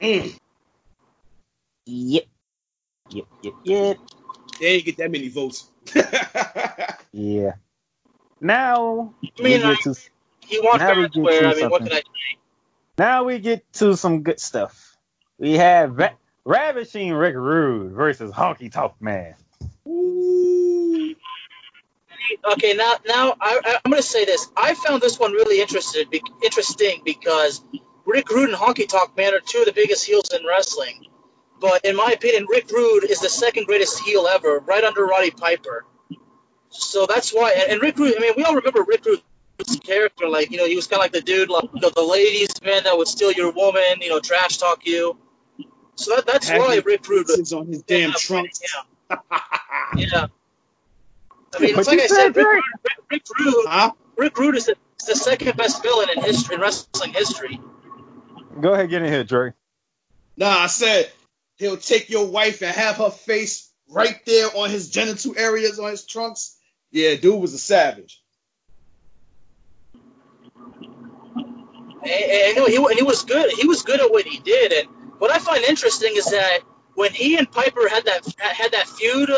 Mm. 0.00 0.38
Yep. 1.86 2.24
Yep, 3.10 3.26
yep, 3.42 3.54
yep. 3.64 3.98
They 4.60 4.66
ain't 4.66 4.84
get 4.84 4.96
that 4.98 5.10
many 5.10 5.28
votes. 5.28 5.68
Yeah. 7.12 7.52
Now, 8.40 9.14
I 9.38 9.42
mean, 9.42 9.62
we 9.62 9.74
get 9.74 9.80
to, 9.82 9.94
he 10.46 10.60
won 10.60 10.78
now 10.80 10.96
we 10.96 11.02
get 11.08 11.12
to 11.12 11.46
I 11.46 11.54
mean, 11.54 11.70
what 11.70 11.82
can 11.82 11.92
I 11.92 11.96
say? 11.96 12.02
now 12.98 13.24
we 13.24 13.38
get 13.38 13.72
to 13.74 13.96
some 13.96 14.22
good 14.22 14.40
stuff. 14.40 14.96
We 15.38 15.52
have 15.52 15.94
Va- 15.94 16.18
Ravishing 16.44 17.12
Rick 17.12 17.36
Rude 17.36 17.92
versus 17.92 18.32
Honky 18.32 18.70
Tonk 18.70 18.94
Man. 19.00 19.34
Ooh. 19.86 20.53
Okay, 22.52 22.74
now 22.74 22.94
now 23.06 23.34
I, 23.40 23.80
I'm 23.84 23.90
going 23.90 24.02
to 24.02 24.08
say 24.08 24.24
this. 24.24 24.48
I 24.56 24.74
found 24.74 25.02
this 25.02 25.18
one 25.18 25.32
really 25.32 25.60
interested, 25.60 26.10
be, 26.10 26.22
interesting 26.42 27.02
because 27.04 27.62
Rick 28.06 28.30
Rude 28.30 28.50
and 28.50 28.58
Honky 28.58 28.88
Tonk 28.88 29.16
Man 29.16 29.34
are 29.34 29.40
two 29.40 29.60
of 29.60 29.66
the 29.66 29.72
biggest 29.72 30.06
heels 30.06 30.30
in 30.32 30.46
wrestling. 30.46 31.06
But 31.60 31.84
in 31.84 31.96
my 31.96 32.12
opinion, 32.12 32.46
Rick 32.48 32.70
Rude 32.70 33.04
is 33.04 33.20
the 33.20 33.28
second 33.28 33.66
greatest 33.66 34.00
heel 34.00 34.26
ever, 34.26 34.58
right 34.58 34.84
under 34.84 35.04
Roddy 35.04 35.30
Piper. 35.30 35.86
So 36.68 37.06
that's 37.06 37.32
why. 37.32 37.52
And, 37.52 37.72
and 37.72 37.82
Rick 37.82 37.98
Rude, 37.98 38.16
I 38.16 38.20
mean, 38.20 38.32
we 38.36 38.44
all 38.44 38.54
remember 38.54 38.82
Rick 38.82 39.04
Rude's 39.04 39.22
character. 39.82 40.28
Like, 40.28 40.50
you 40.50 40.58
know, 40.58 40.66
he 40.66 40.76
was 40.76 40.86
kind 40.86 40.98
of 40.98 41.04
like 41.04 41.12
the 41.12 41.20
dude, 41.20 41.48
like, 41.48 41.64
you 41.74 41.80
know, 41.80 41.90
the 41.90 42.02
ladies' 42.02 42.60
man 42.62 42.84
that 42.84 42.96
would 42.96 43.08
steal 43.08 43.32
your 43.32 43.52
woman, 43.52 44.00
you 44.00 44.10
know, 44.10 44.20
trash 44.20 44.58
talk 44.58 44.86
you. 44.86 45.16
So 45.94 46.16
that, 46.16 46.26
that's 46.26 46.50
why 46.50 46.80
Rick 46.84 47.08
Rude. 47.08 47.28
Sits 47.28 47.52
on 47.52 47.66
his 47.66 47.82
damn 47.82 48.10
Yeah, 48.10 48.14
trunks. 48.16 48.60
Yeah. 49.10 49.16
yeah. 49.96 50.26
I 51.56 51.60
mean, 51.60 51.70
it's 51.70 51.76
What 51.78 51.86
like 51.86 52.00
I 52.00 52.06
said, 52.06 52.16
said, 52.16 52.36
Rick, 52.36 52.46
Drake? 52.46 52.62
Rick, 52.84 52.98
Rick 53.10 53.22
Rude. 53.38 53.66
Huh? 53.66 53.92
Rick 54.16 54.38
Rude 54.38 54.56
is 54.56 54.66
the, 54.66 54.76
the 55.06 55.14
second 55.14 55.56
best 55.56 55.82
villain 55.82 56.08
in 56.16 56.22
history 56.22 56.54
in 56.56 56.60
wrestling 56.60 57.12
history. 57.12 57.60
Go 58.60 58.72
ahead, 58.72 58.90
get 58.90 59.02
in 59.02 59.12
here, 59.12 59.24
Dre. 59.24 59.52
Nah, 60.36 60.48
I 60.48 60.66
said 60.66 61.10
he'll 61.56 61.76
take 61.76 62.10
your 62.10 62.26
wife 62.26 62.62
and 62.62 62.74
have 62.74 62.96
her 62.96 63.10
face 63.10 63.70
right 63.90 64.18
there 64.26 64.48
on 64.54 64.70
his 64.70 64.90
genital 64.90 65.34
areas 65.36 65.78
on 65.78 65.90
his 65.90 66.06
trunks. 66.06 66.56
Yeah, 66.90 67.14
dude 67.16 67.40
was 67.40 67.54
a 67.54 67.58
savage. 67.58 68.20
And, 72.02 72.12
and, 72.58 72.68
he 72.68 72.76
and 72.76 72.94
he 72.94 73.02
was 73.02 73.24
good. 73.24 73.50
He 73.52 73.66
was 73.66 73.82
good 73.82 74.00
at 74.00 74.10
what 74.10 74.26
he 74.26 74.38
did. 74.38 74.72
And 74.72 74.88
what 75.18 75.30
I 75.30 75.38
find 75.38 75.64
interesting 75.64 76.12
is 76.14 76.26
that 76.26 76.60
when 76.94 77.12
he 77.12 77.36
and 77.36 77.50
Piper 77.50 77.88
had 77.88 78.04
that 78.04 78.22
had 78.38 78.72
that 78.72 78.88
feud, 78.88 79.30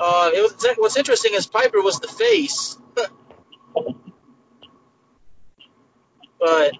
uh, 0.00 0.30
it 0.32 0.42
was, 0.42 0.66
what's 0.78 0.96
interesting 0.96 1.34
is 1.34 1.46
Piper 1.46 1.82
was 1.82 2.00
the 2.00 2.08
face. 2.08 2.78
but, 6.40 6.72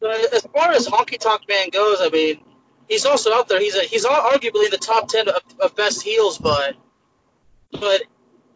but 0.00 0.34
as 0.34 0.46
far 0.52 0.72
as 0.72 0.86
Honky 0.86 1.18
Tonk 1.18 1.42
Man 1.48 1.70
goes, 1.70 1.98
I 2.00 2.10
mean, 2.10 2.40
he's 2.88 3.06
also 3.06 3.32
out 3.32 3.48
there. 3.48 3.60
He's 3.60 3.74
a, 3.74 3.82
he's 3.82 4.04
arguably 4.04 4.66
in 4.66 4.70
the 4.70 4.78
top 4.78 5.08
ten 5.08 5.28
of, 5.28 5.42
of 5.60 5.74
best 5.74 6.02
heels, 6.02 6.38
but 6.38 6.76
but 7.72 8.02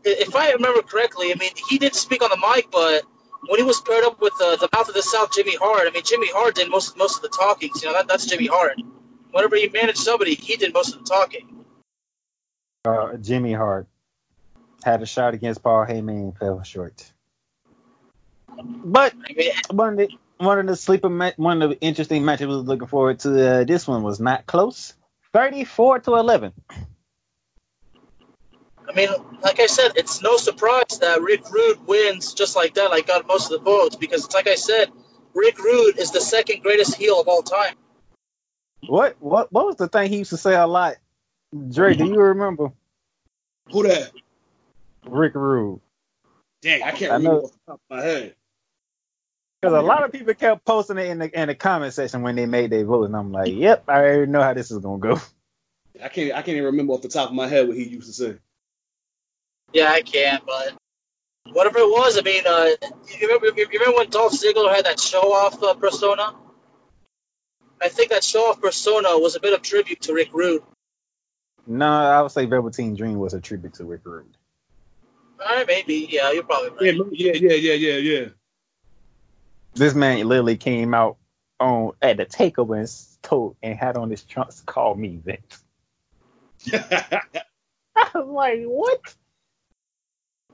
if 0.05 0.35
I 0.35 0.53
remember 0.53 0.83
correctly, 0.83 1.33
I 1.33 1.37
mean, 1.37 1.53
he 1.69 1.79
did 1.79 1.95
speak 1.95 2.23
on 2.23 2.31
the 2.31 2.37
mic, 2.37 2.71
but 2.71 3.03
when 3.49 3.59
he 3.59 3.65
was 3.65 3.81
paired 3.81 4.05
up 4.05 4.21
with 4.21 4.35
uh, 4.41 4.57
the 4.57 4.69
mouth 4.73 4.89
of 4.89 4.95
the 4.95 5.03
South, 5.03 5.33
Jimmy 5.33 5.57
Hart, 5.57 5.87
I 5.87 5.91
mean, 5.91 6.03
Jimmy 6.05 6.29
Hart 6.31 6.57
did 6.57 6.71
most 6.71 6.97
most 6.97 7.17
of 7.17 7.23
the 7.23 7.29
talking. 7.29 7.71
You 7.81 7.89
know, 7.89 7.95
that, 7.95 8.09
that's 8.09 8.27
Jimmy 8.27 8.47
Hart. 8.47 8.81
Whenever 9.31 9.57
he 9.57 9.69
managed 9.69 9.99
somebody, 9.99 10.35
he 10.35 10.57
did 10.57 10.75
most 10.75 10.95
of 10.95 11.05
the 11.05 11.09
talking. 11.09 11.62
Uh, 12.85 13.17
Jimmy 13.17 13.53
Hart 13.53 13.87
had 14.83 15.03
a 15.03 15.07
shot 15.07 15.35
against 15.35 15.63
Paul 15.63 15.87
Heyman 15.87 16.09
and 16.09 16.37
fell 16.37 16.61
short. 16.65 17.13
But 18.57 19.15
one 19.71 19.93
of 19.93 19.99
the 19.99 20.09
one 20.39 20.59
of 20.59 20.67
the 20.67 20.75
sleeper 20.75 21.09
ma- 21.09 21.31
one 21.37 21.63
of 21.63 21.71
the 21.71 21.81
interesting 21.81 22.25
matches 22.25 22.49
we 22.49 22.57
was 22.57 22.65
looking 22.65 22.89
forward 22.89 23.21
to. 23.21 23.61
Uh, 23.61 23.65
this 23.65 23.87
one 23.87 24.03
was 24.03 24.19
not 24.19 24.47
close, 24.47 24.95
thirty-four 25.33 26.01
to 26.01 26.17
eleven. 26.17 26.53
I 28.89 28.95
mean, 28.97 29.11
like 29.43 29.61
I 29.61 29.67
said, 29.67 29.93
it's 29.95 30.21
no 30.21 30.37
surprise 30.37 30.99
that 31.01 31.23
Rick 31.23 31.49
Rude 31.53 31.87
wins 31.87 32.35
just 32.35 32.57
like 32.57 32.75
that. 32.75 32.91
Like 32.91 33.07
got 33.07 33.29
most 33.29 33.53
of 33.53 33.61
the 33.61 33.65
votes 33.65 33.95
because, 33.95 34.25
it's 34.25 34.35
like 34.35 34.49
I 34.49 34.57
said, 34.57 34.91
Rick 35.35 35.57
Rude 35.59 35.99
is 35.99 36.11
the 36.11 36.21
second 36.21 36.63
greatest 36.65 36.97
heel 36.97 37.21
of 37.21 37.29
all 37.29 37.43
time. 37.43 37.77
What 38.89 39.17
what 39.21 39.53
what 39.53 39.67
was 39.67 39.77
the 39.77 39.87
thing 39.87 40.11
he 40.11 40.19
used 40.19 40.31
to 40.31 40.37
say 40.37 40.57
a 40.57 40.67
lot? 40.67 40.97
Dre, 41.71 41.95
do 41.95 42.07
you 42.07 42.21
remember 42.21 42.73
Who 43.71 43.83
that? 43.87 44.11
Rick 45.07 45.35
Rude? 45.35 45.81
Dang, 46.63 46.83
I 46.83 46.91
can't 46.93 47.13
I 47.13 47.17
remember 47.17 47.41
know- 47.41 47.45
off 47.45 47.53
the 47.53 47.59
top 47.67 47.81
of 47.91 47.97
my 47.97 48.03
head. 48.03 48.35
Because 49.61 49.79
a 49.79 49.83
lot 49.83 50.03
of 50.05 50.11
people 50.11 50.35
kept 50.35 50.65
posting 50.65 50.99
it 50.99 51.07
in 51.07 51.19
the 51.21 51.41
in 51.41 51.47
the 51.47 51.55
comment 51.55 51.95
section 51.95 52.23
when 52.23 52.35
they 52.35 52.47
made 52.47 52.71
their 52.71 52.85
vote, 52.85 53.05
and 53.05 53.15
I'm 53.17 53.31
like, 53.31 53.53
yep, 53.53 53.85
I 53.87 53.99
already 54.01 54.31
know 54.33 54.43
how 54.43 54.55
this 54.55 54.73
is 54.73 54.79
gonna 54.79 54.99
go. 54.99 55.21
I 56.03 56.09
can't. 56.09 56.33
I 56.33 56.43
can't 56.43 56.49
even 56.57 56.65
remember 56.65 56.95
off 56.95 57.03
the 57.03 57.09
top 57.09 57.29
of 57.29 57.35
my 57.37 57.47
head 57.47 57.69
what 57.69 57.77
he 57.77 57.85
used 57.85 58.09
to 58.09 58.13
say. 58.13 58.39
Yeah, 59.73 59.93
I 59.93 60.03
can, 60.03 60.41
but 60.45 60.75
whatever 61.53 61.79
it 61.79 61.87
was, 61.89 62.19
I 62.19 62.23
mean, 62.23 62.43
uh, 62.45 62.71
you 63.21 63.29
remember, 63.29 63.47
you 63.57 63.69
remember 63.73 63.99
when 63.99 64.11
Dolph 64.11 64.33
Ziggler 64.33 64.75
had 64.75 64.87
that 64.87 64.99
show 64.99 65.33
off 65.33 65.63
uh, 65.63 65.75
persona? 65.75 66.35
I 67.81 67.89
think 67.89 68.11
that 68.11 68.25
show 68.25 68.51
off 68.51 68.61
persona 68.61 69.17
was 69.17 69.37
a 69.37 69.41
bit 69.41 69.55
of 69.55 69.63
tribute 69.63 70.01
to 70.03 70.13
Rick 70.13 70.31
Rude. 70.33 70.63
No, 71.67 71.87
I 71.87 72.21
would 72.23 72.33
say 72.33 72.47
Velveteen 72.47 72.97
Dream 72.97 73.19
was 73.19 73.35
a 73.35 73.41
tribute 73.41 73.75
to 73.75 73.85
Rick 73.85 74.03
Rude. 74.05 74.37
All 75.41 75.57
right, 75.57 75.67
maybe. 75.67 76.09
Yeah, 76.11 76.33
you're 76.33 76.43
probably 76.45 76.93
right. 76.93 77.09
yeah, 77.13 77.33
yeah, 77.35 77.53
yeah, 77.55 77.73
yeah, 77.75 77.97
yeah. 77.97 78.29
This 79.75 79.95
man 79.95 80.27
literally 80.29 80.57
came 80.57 80.93
out 80.95 81.17
on 81.59 81.93
at 82.03 82.17
the 82.17 82.27
takeover 82.27 82.75
and 82.75 82.83
s- 82.85 83.19
told 83.23 83.57
and 83.63 83.79
had 83.79 83.97
on 83.97 84.11
his 84.11 84.23
trunks, 84.23 84.61
"Call 84.67 84.95
me 84.95 85.17
Vince." 85.25 85.65
I 86.73 87.21
was 88.15 88.27
like, 88.29 88.63
what? 88.65 89.15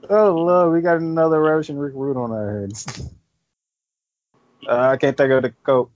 Oh 0.09 0.35
Lord, 0.37 0.73
we 0.73 0.81
got 0.81 0.99
another 0.99 1.41
Russian 1.41 1.79
Rick 1.79 1.93
Rude 1.97 2.17
on 2.17 2.31
our 2.33 2.61
heads. 2.61 2.87
uh, 4.69 4.77
I 4.91 4.97
can't 4.97 5.17
think 5.17 5.33
of 5.33 5.43
the 5.43 5.51
quote. 5.51 5.91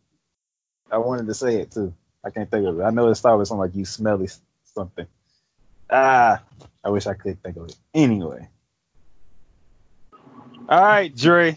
I 0.90 0.98
wanted 0.98 1.26
to 1.26 1.34
say 1.34 1.56
it 1.56 1.70
too. 1.70 1.94
I 2.24 2.30
can't 2.30 2.50
think 2.50 2.66
of 2.66 2.78
it. 2.80 2.82
I 2.82 2.90
know 2.90 3.08
it 3.08 3.14
started 3.14 3.38
with 3.38 3.48
something 3.48 3.60
like 3.60 3.74
"you 3.76 3.84
smelly 3.84 4.26
s- 4.26 4.40
something." 4.74 5.06
Ah, 5.90 6.42
I 6.84 6.90
wish 6.90 7.06
I 7.06 7.14
could 7.14 7.42
think 7.42 7.56
of 7.56 7.68
it. 7.68 7.76
Anyway, 7.94 8.48
all 10.68 10.80
right, 10.80 11.14
Dre. 11.14 11.56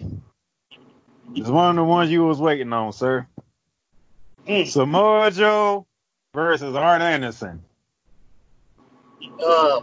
It's 1.35 1.49
one 1.49 1.71
of 1.71 1.75
the 1.77 1.83
ones 1.83 2.11
you 2.11 2.25
was 2.25 2.39
waiting 2.39 2.73
on, 2.73 2.93
sir. 2.93 3.27
Mm. 4.47 4.67
Samoa 4.67 5.31
Joe 5.31 5.87
versus 6.33 6.75
Arn 6.75 7.01
Anderson. 7.01 7.63
Uh, 9.43 9.81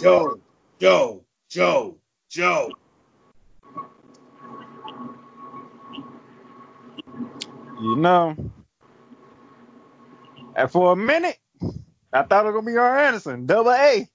Joe, 0.00 0.40
Joe, 0.80 1.24
Joe, 1.50 1.96
Joe. 2.30 2.70
You 7.80 7.96
know, 7.96 8.36
and 10.56 10.70
for 10.70 10.92
a 10.92 10.96
minute, 10.96 11.37
I 12.12 12.22
thought 12.22 12.46
it 12.46 12.52
was 12.52 12.54
gonna 12.54 12.66
be 12.66 12.78
Arn 12.78 13.06
Anderson, 13.06 13.46
double 13.46 13.72
A. 13.72 14.08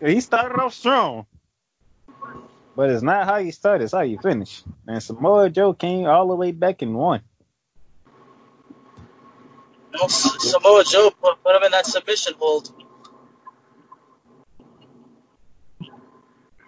He 0.00 0.20
started 0.20 0.60
off 0.60 0.74
strong, 0.74 1.26
but 2.76 2.90
it's 2.90 3.02
not 3.02 3.26
how 3.26 3.36
you 3.36 3.52
start; 3.52 3.80
it's 3.80 3.92
how 3.92 4.02
you 4.02 4.18
finish. 4.18 4.62
And 4.86 5.02
Samoa 5.02 5.48
Joe 5.50 5.72
came 5.72 6.06
all 6.06 6.28
the 6.28 6.36
way 6.36 6.52
back 6.52 6.82
and 6.82 6.94
won. 6.94 7.22
Samoa 10.08 10.84
Joe 10.84 11.10
put, 11.10 11.42
put 11.42 11.56
him 11.56 11.62
in 11.62 11.72
that 11.72 11.86
submission 11.86 12.34
hold. 12.38 12.72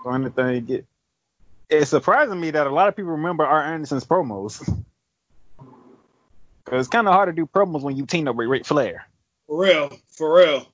One 0.03 0.31
thing 0.33 0.55
you 0.55 0.61
get. 0.61 0.87
It's 1.69 1.91
surprising 1.91 2.41
me 2.41 2.53
that 2.53 2.67
a 2.67 2.71
lot 2.71 2.89
of 2.89 2.97
people 2.97 3.13
remember 3.13 3.45
Arn 3.45 3.75
Anderson's 3.75 4.05
promos. 4.05 4.59
Cause 6.65 6.81
it's 6.81 6.89
kind 6.89 7.09
of 7.09 7.15
hard 7.15 7.29
to 7.29 7.33
do 7.33 7.47
promos 7.47 7.83
when 7.83 7.97
you 7.97 8.07
team 8.07 8.29
up 8.29 8.37
with 8.37 8.49
Ric 8.49 8.65
Flair. 8.67 9.07
For 9.47 9.63
real, 9.63 9.93
for 10.09 10.37
real. 10.37 10.67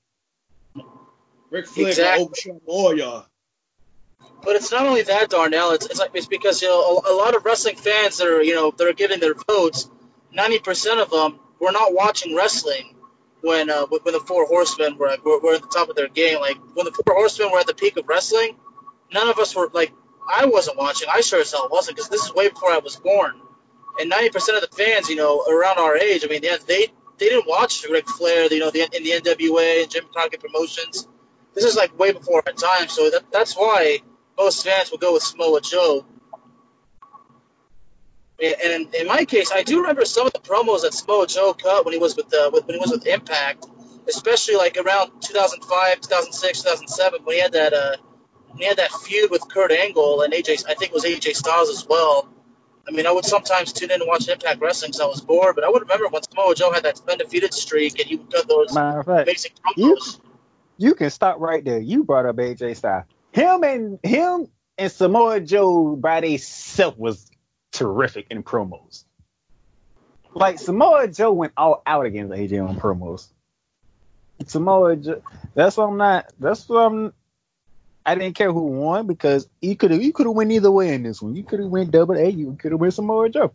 Ric 1.50 1.66
Flair 1.66 1.88
Exactly. 1.88 2.60
all 2.66 2.96
y'all. 2.96 3.26
But 4.42 4.56
it's 4.56 4.72
not 4.72 4.86
only 4.86 5.02
that, 5.02 5.30
Darnell. 5.30 5.72
It's, 5.72 5.86
it's 5.86 6.00
like 6.00 6.10
it's 6.14 6.26
because 6.26 6.62
you 6.62 6.68
know 6.68 7.02
a, 7.06 7.12
a 7.12 7.14
lot 7.14 7.36
of 7.36 7.44
wrestling 7.44 7.76
fans 7.76 8.18
that 8.18 8.26
are 8.26 8.42
you 8.42 8.54
know 8.54 8.72
that 8.76 8.86
are 8.86 8.92
giving 8.92 9.20
their 9.20 9.34
votes. 9.34 9.88
Ninety 10.32 10.58
percent 10.58 11.00
of 11.00 11.10
them 11.10 11.38
were 11.60 11.72
not 11.72 11.94
watching 11.94 12.34
wrestling 12.34 12.96
when 13.42 13.70
uh, 13.70 13.86
when 13.86 14.14
the 14.14 14.20
Four 14.20 14.46
Horsemen 14.46 14.96
were, 14.96 15.16
were 15.24 15.40
were 15.40 15.54
at 15.54 15.62
the 15.62 15.68
top 15.68 15.90
of 15.90 15.96
their 15.96 16.08
game. 16.08 16.40
Like 16.40 16.56
when 16.74 16.86
the 16.86 16.92
Four 16.92 17.14
Horsemen 17.14 17.52
were 17.52 17.58
at 17.58 17.66
the 17.66 17.74
peak 17.74 17.96
of 17.96 18.08
wrestling, 18.08 18.56
none 19.12 19.28
of 19.28 19.38
us 19.38 19.54
were 19.54 19.68
like 19.72 19.92
I 20.28 20.46
wasn't 20.46 20.78
watching. 20.78 21.08
I 21.12 21.20
sure 21.20 21.40
as 21.40 21.52
hell 21.52 21.68
wasn't 21.70 21.96
because 21.96 22.08
this 22.08 22.24
is 22.24 22.34
way 22.34 22.48
before 22.48 22.70
I 22.70 22.78
was 22.78 22.96
born. 22.96 23.34
And 24.00 24.08
ninety 24.08 24.30
percent 24.30 24.56
of 24.56 24.68
the 24.68 24.74
fans, 24.74 25.08
you 25.08 25.16
know, 25.16 25.42
around 25.42 25.78
our 25.78 25.96
age, 25.96 26.24
I 26.24 26.28
mean, 26.28 26.42
they 26.42 26.56
they, 26.66 26.86
they 27.22 27.28
didn't 27.28 27.46
watch 27.46 27.86
Ric 27.88 28.08
Flair, 28.08 28.52
you 28.52 28.58
know, 28.58 28.70
the, 28.70 28.80
in 28.80 29.04
the 29.04 29.10
NWA 29.10 29.82
and 29.82 29.90
Jim 29.90 30.06
Crockett 30.12 30.40
Promotions. 30.40 31.06
This 31.54 31.62
is 31.64 31.76
like 31.76 31.96
way 31.96 32.10
before 32.10 32.42
our 32.44 32.52
time, 32.52 32.88
so 32.88 33.10
that, 33.10 33.30
that's 33.30 33.54
why 33.54 34.00
most 34.36 34.64
fans 34.64 34.90
will 34.90 34.98
go 34.98 35.12
with 35.12 35.22
Samoa 35.22 35.60
Joe. 35.60 36.04
And 38.42 38.92
in 38.92 39.06
my 39.06 39.24
case, 39.24 39.52
I 39.52 39.62
do 39.62 39.82
remember 39.82 40.04
some 40.04 40.26
of 40.26 40.32
the 40.32 40.40
promos 40.40 40.82
that 40.82 40.94
Samoa 40.94 41.28
Joe 41.28 41.54
cut 41.54 41.84
when 41.84 41.92
he 41.92 42.00
was 42.00 42.16
with 42.16 42.26
with, 42.52 42.66
when 42.66 42.74
he 42.74 42.80
was 42.80 42.90
with 42.90 43.06
Impact, 43.06 43.66
especially 44.08 44.56
like 44.56 44.76
around 44.76 45.12
2005, 45.20 46.00
2006, 46.00 46.62
2007 46.62 47.20
when 47.22 47.36
he 47.36 47.40
had 47.40 47.52
that 47.52 47.72
uh, 47.72 47.96
when 48.48 48.58
he 48.58 48.64
had 48.64 48.78
that 48.78 48.90
feud 48.90 49.30
with 49.30 49.48
Kurt 49.48 49.70
Angle 49.70 50.22
and 50.22 50.32
AJ. 50.32 50.64
I 50.68 50.74
think 50.74 50.90
it 50.90 50.92
was 50.92 51.04
AJ 51.04 51.36
Styles 51.36 51.70
as 51.70 51.86
well. 51.88 52.31
I 52.86 52.90
mean, 52.90 53.06
I 53.06 53.12
would 53.12 53.24
sometimes 53.24 53.72
tune 53.72 53.90
in 53.90 54.00
and 54.00 54.08
watch 54.08 54.28
Impact 54.28 54.60
Wrestling 54.60 54.90
because 54.90 55.00
I 55.00 55.06
was 55.06 55.20
bored, 55.20 55.54
but 55.54 55.64
I 55.64 55.70
would 55.70 55.82
remember 55.82 56.08
when 56.08 56.22
Samoa 56.22 56.54
Joe 56.54 56.72
had 56.72 56.82
that 56.82 57.00
undefeated 57.08 57.54
streak 57.54 58.00
and 58.00 58.08
he 58.08 58.16
would 58.16 58.32
cut 58.32 58.48
those 58.48 58.72
fact, 58.74 59.26
basic 59.26 59.52
you 59.76 59.94
promos. 59.96 60.20
you 60.78 60.94
can 60.94 61.10
stop 61.10 61.38
right 61.38 61.64
there. 61.64 61.78
You 61.78 62.04
brought 62.04 62.26
up 62.26 62.36
AJ 62.36 62.76
Styles. 62.76 63.04
Him 63.30 63.62
and 63.62 63.98
him 64.02 64.48
and 64.78 64.90
Samoa 64.90 65.40
Joe 65.40 65.94
by 65.96 66.20
themselves 66.20 66.98
was 66.98 67.30
terrific 67.70 68.26
in 68.30 68.42
promos. 68.42 69.04
Like 70.34 70.58
Samoa 70.58 71.08
Joe 71.08 71.32
went 71.32 71.52
all 71.56 71.82
out 71.86 72.06
against 72.06 72.32
AJ 72.32 72.68
on 72.68 72.76
promos. 72.76 73.28
Samoa 74.46 74.96
Joe. 74.96 75.22
That's 75.54 75.76
what 75.76 75.88
I'm 75.88 75.96
not. 75.98 76.32
That's 76.38 76.68
what 76.68 76.78
I'm. 76.78 77.12
I 78.04 78.14
didn't 78.14 78.34
care 78.34 78.52
who 78.52 78.64
won 78.64 79.06
because 79.06 79.48
you 79.60 79.76
could 79.76 79.92
have 79.92 80.02
you 80.02 80.12
could 80.12 80.26
have 80.26 80.34
went 80.34 80.50
either 80.50 80.70
way 80.70 80.92
in 80.92 81.02
this 81.02 81.22
one. 81.22 81.36
You 81.36 81.44
could 81.44 81.60
have 81.60 81.68
went 81.68 81.90
double 81.90 82.16
A. 82.16 82.28
You 82.28 82.56
could 82.58 82.72
have 82.72 82.80
went 82.80 82.94
Samoa 82.94 83.28
Joe. 83.28 83.52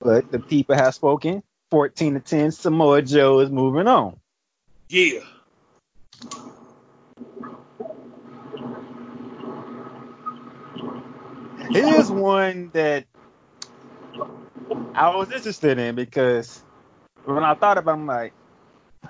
But 0.00 0.30
the 0.30 0.38
people 0.38 0.74
have 0.76 0.94
spoken. 0.94 1.42
14 1.70 2.14
to 2.14 2.20
10. 2.20 2.52
Samoa 2.52 3.02
Joe 3.02 3.40
is 3.40 3.50
moving 3.50 3.86
on. 3.86 4.18
Yeah. 4.88 5.20
It 11.70 11.84
is 11.84 12.10
one 12.10 12.70
that 12.72 13.04
I 14.94 15.14
was 15.14 15.30
interested 15.30 15.78
in 15.78 15.94
because 15.94 16.62
when 17.24 17.44
I 17.44 17.54
thought 17.54 17.76
about 17.78 17.92
it, 17.92 18.00
I'm 18.00 18.06
like, 18.06 18.32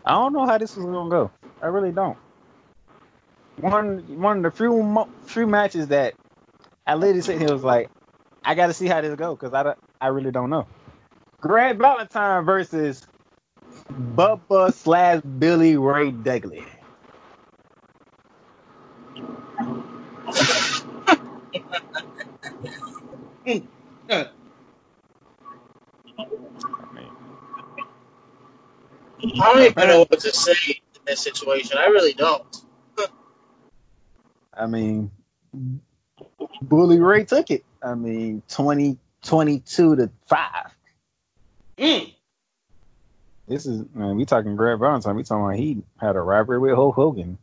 I 0.04 0.12
don't 0.12 0.32
know 0.32 0.46
how 0.46 0.58
this 0.58 0.76
is 0.76 0.84
gonna 0.84 1.10
go. 1.10 1.30
I 1.62 1.66
really 1.66 1.92
don't. 1.92 2.18
One 3.60 4.20
one 4.20 4.38
of 4.38 4.42
the 4.44 4.52
few 4.52 5.06
few 5.26 5.46
matches 5.46 5.88
that 5.88 6.14
I 6.86 6.96
literally 6.96 7.22
said 7.22 7.40
here 7.40 7.52
was 7.52 7.64
like, 7.64 7.90
I 8.44 8.54
got 8.56 8.68
to 8.68 8.74
see 8.74 8.88
how 8.88 9.00
this 9.02 9.16
go 9.16 9.36
because 9.36 9.54
I 9.54 9.64
don't, 9.64 9.78
I 10.00 10.08
really 10.08 10.32
don't 10.32 10.50
know. 10.50 10.68
Greg 11.42 11.78
Valentine 11.78 12.44
versus 12.44 13.06
Bubba 13.92 14.74
slash 14.74 15.22
Bully 15.24 15.76
Ray 15.76 16.12
mean, 23.46 23.68
I 29.40 29.52
don't 29.54 29.62
even 29.62 29.88
know 29.88 30.06
what 30.08 30.20
to 30.20 30.32
say 30.32 30.54
in 30.70 31.02
this 31.06 31.20
situation. 31.20 31.78
I 31.78 31.86
really 31.86 32.14
don't. 32.14 32.44
I 34.58 34.66
mean, 34.66 35.10
Bully 36.62 37.00
Ray 37.00 37.24
took 37.24 37.50
it. 37.50 37.64
I 37.82 37.94
mean, 37.94 38.42
20, 38.48 38.98
22 39.22 39.96
to 39.96 40.10
5. 40.26 40.48
mm. 41.78 42.14
This 43.46 43.64
is, 43.64 43.84
man, 43.94 44.16
we 44.16 44.26
talking 44.26 44.56
Greg 44.56 44.78
Valentine. 44.78 45.16
We 45.16 45.22
talking 45.22 45.44
about 45.44 45.56
he 45.56 45.82
had 45.98 46.16
a 46.16 46.20
rivalry 46.20 46.58
with 46.58 46.74
Hulk 46.74 46.94
Hogan. 46.94 47.38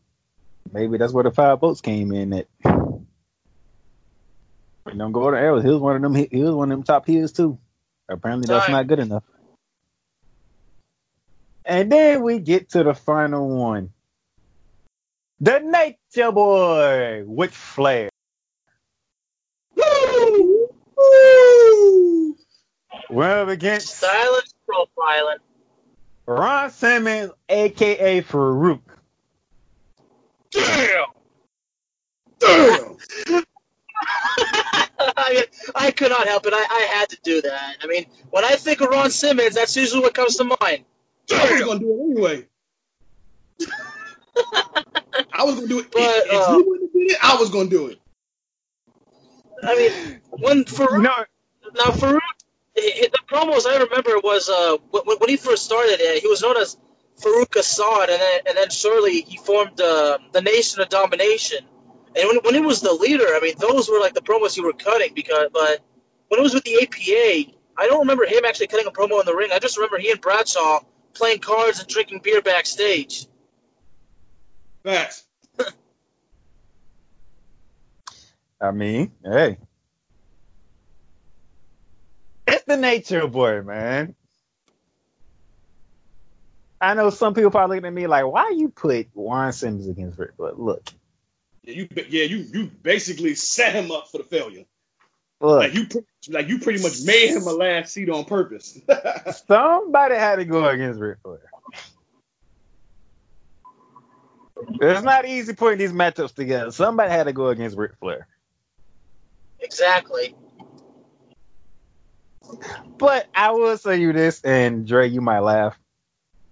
Maybe 0.71 0.97
that's 0.97 1.13
where 1.13 1.23
the 1.23 1.32
five 1.32 1.60
votes 1.60 1.82
came 1.82 2.12
in 2.12 2.34
at. 2.34 2.47
But 4.84 4.97
don't 4.97 5.12
go 5.12 5.32
to 5.32 5.38
Arrows. 5.38 5.63
He 5.63 5.69
was 5.69 5.80
one 5.80 5.95
of 5.95 6.01
them. 6.04 6.13
He 6.13 6.43
was 6.43 6.54
one 6.54 6.71
of 6.71 6.78
them 6.78 6.84
top 6.84 7.08
heels 7.08 7.32
too. 7.32 7.58
Apparently 8.08 8.45
that's 8.47 8.65
Time. 8.65 8.73
not 8.73 8.88
good 8.88 8.99
enough. 8.99 9.23
And 11.65 11.91
then 11.91 12.21
we 12.21 12.38
get 12.38 12.69
to 12.69 12.84
the 12.84 12.93
final 12.93 13.49
one. 13.49 13.91
The 15.39 15.59
Nature 15.59 16.31
Boy 16.31 17.23
with 17.25 17.51
Flair. 17.53 18.09
Woo! 19.75 20.69
Woo! 20.95 22.37
We're 23.09 23.41
up 23.41 23.49
against 23.49 23.89
Silence 23.95 24.53
profiling. 24.69 25.39
Ron 26.25 26.71
Simmons, 26.71 27.31
aka 27.49 28.21
Farouk. 28.21 28.81
Damn! 30.51 31.05
Damn! 32.39 32.97
I, 35.17 35.45
I 35.75 35.91
could 35.91 36.11
not 36.11 36.27
help 36.27 36.45
it. 36.45 36.53
I, 36.53 36.65
I 36.69 36.97
had 36.97 37.09
to 37.09 37.17
do 37.23 37.41
that. 37.41 37.77
I 37.83 37.87
mean, 37.87 38.05
when 38.29 38.45
I 38.45 38.55
think 38.55 38.79
of 38.81 38.87
Ron 38.87 39.11
Simmons, 39.11 39.55
that's 39.55 39.75
usually 39.75 40.01
what 40.01 40.13
comes 40.13 40.37
to 40.37 40.45
mind. 40.45 40.85
I 41.31 41.51
was 41.51 41.61
gonna 41.61 41.79
do 41.79 41.91
it 41.91 41.99
anyway. 41.99 42.47
I 45.33 45.43
was 45.45 45.55
gonna 45.55 45.67
do 45.67 45.79
it. 45.79 45.91
But, 45.91 46.01
if, 46.01 46.25
if 46.25 46.31
uh, 46.33 46.57
you 46.57 46.65
wouldn't 46.69 46.83
have 46.83 46.93
did 46.93 47.11
it, 47.11 47.17
I 47.23 47.37
was 47.37 47.49
gonna 47.51 47.69
do 47.69 47.87
it. 47.87 47.99
I 49.63 49.75
mean, 49.75 49.91
when 50.31 50.65
Farouk, 50.65 51.03
No, 51.03 51.11
now 51.75 51.91
Farouk, 51.91 52.21
hi- 52.77 52.93
hi- 53.01 53.09
the 53.11 53.19
promos 53.27 53.67
I 53.67 53.77
remember 53.83 54.19
was 54.23 54.49
uh 54.49 54.77
when, 54.91 55.17
when 55.19 55.29
he 55.29 55.37
first 55.37 55.65
started, 55.65 56.01
uh, 56.01 56.19
he 56.21 56.27
was 56.27 56.41
known 56.41 56.57
as 56.57 56.77
Farouk 57.21 57.55
Assad, 57.57 58.09
and 58.09 58.21
then 58.21 58.41
and 58.47 58.57
then 58.57 58.69
shortly 58.71 59.21
he 59.21 59.37
formed 59.37 59.79
uh, 59.81 60.19
the 60.33 60.41
Nation 60.41 60.81
of 60.81 60.89
Domination. 60.89 61.59
And 62.15 62.27
when, 62.27 62.37
when 62.43 62.55
he 62.55 62.61
was 62.61 62.81
the 62.81 62.93
leader, 62.93 63.25
I 63.27 63.39
mean, 63.41 63.55
those 63.59 63.89
were 63.89 63.99
like 63.99 64.13
the 64.15 64.21
promos 64.21 64.55
he 64.55 64.61
were 64.61 64.73
cutting 64.73 65.13
because, 65.15 65.49
but 65.53 65.81
when 66.29 66.39
it 66.39 66.43
was 66.43 66.53
with 66.55 66.63
the 66.65 66.75
APA, 66.83 67.51
I 67.77 67.87
don't 67.87 68.01
remember 68.01 68.25
him 68.25 68.45
actually 68.45 68.67
cutting 68.67 68.87
a 68.87 68.91
promo 68.91 69.19
in 69.21 69.25
the 69.27 69.35
ring. 69.35 69.51
I 69.53 69.59
just 69.59 69.77
remember 69.77 69.99
he 69.99 70.11
and 70.11 70.21
Bradshaw 70.21 70.81
playing 71.13 71.39
cards 71.39 71.79
and 71.79 71.87
drinking 71.89 72.21
beer 72.23 72.41
backstage. 72.41 73.27
Facts. 74.85 75.25
I 78.61 78.69
mean, 78.71 79.11
hey. 79.23 79.57
It's 82.47 82.63
the 82.65 82.77
nature 82.77 83.21
of 83.21 83.31
boy, 83.31 83.63
man. 83.63 84.13
I 86.79 86.93
know 86.93 87.09
some 87.09 87.33
people 87.33 87.49
probably 87.49 87.77
looking 87.77 87.87
at 87.87 87.93
me 87.93 88.05
like, 88.05 88.25
why 88.27 88.53
you 88.55 88.69
put 88.69 89.07
Ron 89.15 89.51
Simmons 89.53 89.87
against 89.87 90.19
Rick? 90.19 90.31
But 90.37 90.59
look, 90.59 90.83
Yeah, 91.63 91.73
you 91.73 91.87
yeah 92.09 92.25
you 92.25 92.45
you 92.53 92.65
basically 92.65 93.33
set 93.33 93.73
him 93.73 93.89
up 93.91 94.09
for 94.11 94.19
the 94.19 94.23
failure. 94.23 94.65
look, 95.41 95.61
Like 95.61 95.73
you 95.73 95.87
like 96.29 96.47
you 96.47 96.59
pretty 96.59 96.83
much 96.83 97.01
made 97.03 97.29
him 97.29 97.43
a 97.47 97.53
last 97.53 97.91
seat 97.91 98.09
on 98.09 98.25
purpose. 98.25 98.79
somebody 99.47 100.15
had 100.15 100.35
to 100.35 100.45
go 100.45 100.67
against 100.67 100.99
Ric 100.99 101.17
Flair. 101.23 101.39
It's 104.67 105.04
not 105.04 105.25
easy 105.25 105.54
putting 105.54 105.80
these 105.80 105.93
matchups 105.93 106.36
together. 106.36 106.71
Somebody 106.71 107.12
had 107.12 107.25
to 107.25 107.34
go 107.34 107.49
against 107.49 107.78
Ric 107.78 107.93
Flair. 107.99 108.28
Exactly. 109.60 110.36
But 112.97 113.28
I 113.36 113.51
will 113.51 113.78
say 113.78 113.99
you 114.01 114.13
this, 114.13 114.41
and 114.43 114.88
Dre, 114.88 115.08
you 115.10 115.21
might 115.21 115.39
laugh. 115.41 115.78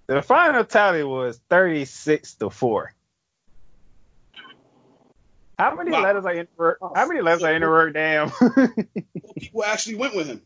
The 0.07 0.21
final 0.21 0.65
tally 0.65 1.03
was 1.03 1.39
36 1.49 2.35
to 2.35 2.49
4. 2.49 2.93
How 5.59 5.75
many 5.75 5.91
Wow. 5.91 5.97
letters 5.97 6.25
are 6.25 6.33
in 6.33 6.47
the? 6.57 6.75
How 6.93 7.07
many 7.07 7.21
letters 7.21 7.43
are 7.43 7.53
in 7.53 7.61
the 7.61 7.67
word 7.69 7.93
damn? 7.93 8.31
People 9.39 9.63
actually 9.63 9.95
went 9.95 10.15
with 10.15 10.27
him. 10.27 10.41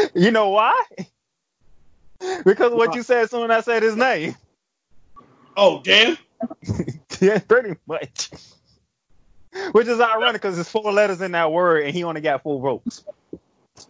you 0.14 0.30
know 0.30 0.50
why? 0.50 0.84
Because 2.44 2.72
what 2.72 2.94
you 2.94 3.02
said 3.02 3.24
as 3.24 3.30
soon 3.30 3.50
as 3.50 3.58
I 3.68 3.72
said 3.72 3.82
his 3.82 3.96
name. 3.96 4.36
Oh 5.56 5.82
damn! 5.82 6.16
yeah, 7.20 7.38
pretty 7.38 7.76
much. 7.86 8.30
Which 9.72 9.88
is 9.88 10.00
ironic 10.00 10.40
because 10.40 10.54
there's 10.56 10.68
four 10.68 10.92
letters 10.92 11.20
in 11.20 11.32
that 11.32 11.50
word 11.50 11.84
and 11.84 11.94
he 11.94 12.04
only 12.04 12.20
got 12.20 12.42
four 12.42 12.60
votes. 12.60 13.04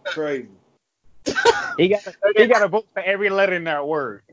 Crazy. 0.05 0.47
He 1.77 1.89
got 1.89 2.01
he 2.35 2.47
got 2.47 2.63
a 2.63 2.67
vote 2.67 2.87
for 2.93 3.01
every 3.01 3.29
letter 3.29 3.53
in 3.53 3.65
that 3.65 3.87
word. 3.87 4.23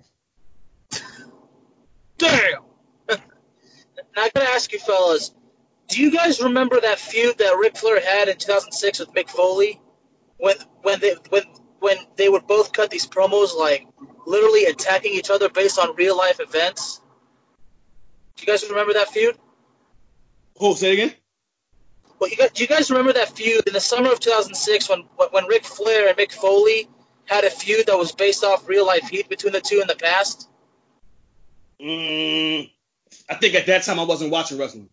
Damn. 2.19 2.63
I 4.17 4.31
gotta 4.35 4.49
ask 4.49 4.73
you, 4.73 4.79
fellas, 4.79 5.35
do 5.89 6.03
you 6.03 6.11
guys 6.11 6.43
remember 6.43 6.81
that 6.81 6.99
feud 6.99 7.39
that 7.39 7.57
Ric 7.59 7.77
Flair 7.77 8.01
had 8.01 8.29
in 8.29 8.37
2006 8.37 9.01
with 9.01 9.13
Mick 9.13 9.29
Foley, 9.29 9.81
when 10.39 10.57
when 10.83 11.01
they 11.01 11.15
when 11.29 11.43
when 11.79 11.97
they 12.17 12.29
would 12.29 12.47
both 12.47 12.73
cut 12.73 12.91
these 12.91 13.07
promos 13.07 13.57
like 13.57 13.87
literally 14.27 14.65
attacking 14.65 15.13
each 15.13 15.31
other 15.31 15.49
based 15.49 15.79
on 15.79 15.95
real 15.97 16.17
life 16.17 16.41
events? 16.41 17.01
Do 18.37 18.43
you 18.43 18.47
guys 18.47 18.69
remember 18.69 18.95
that 18.95 19.09
feud? 19.09 19.37
Oh, 20.61 20.75
say 20.75 20.91
it 20.91 20.93
again. 20.95 21.15
Well, 22.19 22.31
you 22.31 22.37
guys, 22.37 22.51
do 22.53 22.63
you 22.63 22.69
guys 22.69 22.91
remember 22.91 23.13
that 23.15 23.37
feud 23.37 23.67
in 23.67 23.73
the 23.73 23.81
summer 23.81 24.13
of 24.13 24.21
2006 24.21 24.89
when 24.89 25.01
when 25.31 25.47
Ric 25.47 25.65
Flair 25.65 26.09
and 26.09 26.17
Mick 26.17 26.33
Foley 26.33 26.89
had 27.27 27.45
a 27.45 27.51
feud 27.51 27.87
that 27.87 27.99
was 27.99 28.13
based 28.13 28.45
off 28.45 28.69
real 28.69 28.87
life 28.87 29.09
heat 29.09 29.29
between 29.29 29.53
the 29.53 29.61
two 29.61 29.81
in 29.81 29.87
the 29.87 29.97
past? 29.97 30.49
Mm, 31.81 32.71
I 33.29 33.35
think 33.35 33.55
at 33.55 33.67
that 33.67 33.85
time 33.85 34.01
I 34.01 34.05
wasn't 34.05 34.31
watching 34.31 34.59
wrestling. 34.59 34.89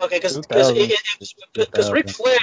Okay, 0.00 0.16
because 0.16 0.38
because 0.38 0.72
2000. 1.54 1.92
Ric 1.92 2.10
Flair, 2.10 2.38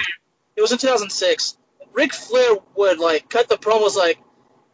it 0.56 0.60
was 0.60 0.72
in 0.72 0.78
2006. 0.78 1.56
Ric 1.92 2.12
Flair 2.12 2.56
would 2.74 2.98
like 2.98 3.28
cut 3.28 3.48
the 3.48 3.56
promos 3.56 3.96
like 3.96 4.18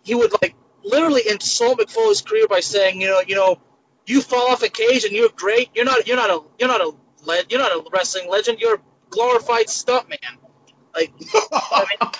he 0.02 0.14
would 0.14 0.32
like 0.40 0.54
literally 0.82 1.22
insult 1.28 1.78
Mick 1.78 1.90
Foley's 1.90 2.22
career 2.22 2.48
by 2.48 2.60
saying, 2.60 3.00
you 3.00 3.08
know, 3.08 3.20
you 3.26 3.34
know, 3.36 3.60
you 4.08 4.22
fall 4.22 4.50
off 4.50 4.62
a 4.62 4.68
cage 4.68 5.04
and 5.04 5.12
you're 5.12 5.28
great. 5.36 5.68
You're 5.74 5.84
not 5.84 6.06
you're 6.06 6.16
not 6.16 6.30
a 6.30 6.40
you're 6.58 6.68
not 6.68 6.80
a 6.80 6.92
le- 7.24 7.42
you're 7.50 7.60
not 7.60 7.72
a 7.72 7.84
wrestling 7.92 8.30
legend. 8.30 8.58
You're 8.60 8.76
a 8.76 8.80
glorified 9.10 9.66
stuntman. 9.66 10.18
Like 10.96 11.12
I 11.52 11.86
mean, 11.88 12.10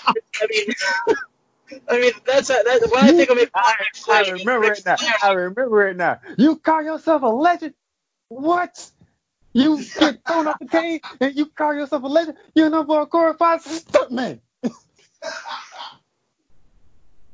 I 0.41 0.47
mean, 0.49 1.81
I 1.89 1.99
mean 1.99 2.11
that's 2.25 2.49
that. 2.49 2.65
When 2.65 3.03
I 3.03 3.11
think 3.11 3.29
of 3.29 3.37
Mick 3.37 3.49
I, 3.55 3.73
I 4.07 4.29
remember 4.31 4.71
it 4.71 4.85
now. 4.85 4.95
I 5.23 5.31
remember 5.33 5.87
it 5.87 5.97
now. 5.97 6.19
You 6.37 6.57
call 6.57 6.83
yourself 6.83 7.23
a 7.23 7.27
legend? 7.27 7.73
What? 8.29 8.91
You 9.53 9.83
get 9.97 10.19
thrown 10.27 10.47
off 10.47 10.59
the 10.59 10.67
cage 10.67 11.01
and 11.19 11.35
you 11.35 11.47
call 11.47 11.73
yourself 11.73 12.03
a 12.03 12.07
legend? 12.07 12.37
You're 12.53 12.69
no 12.69 12.83
more 12.83 13.07
glorified 13.07 13.61
stuntman. 13.61 14.39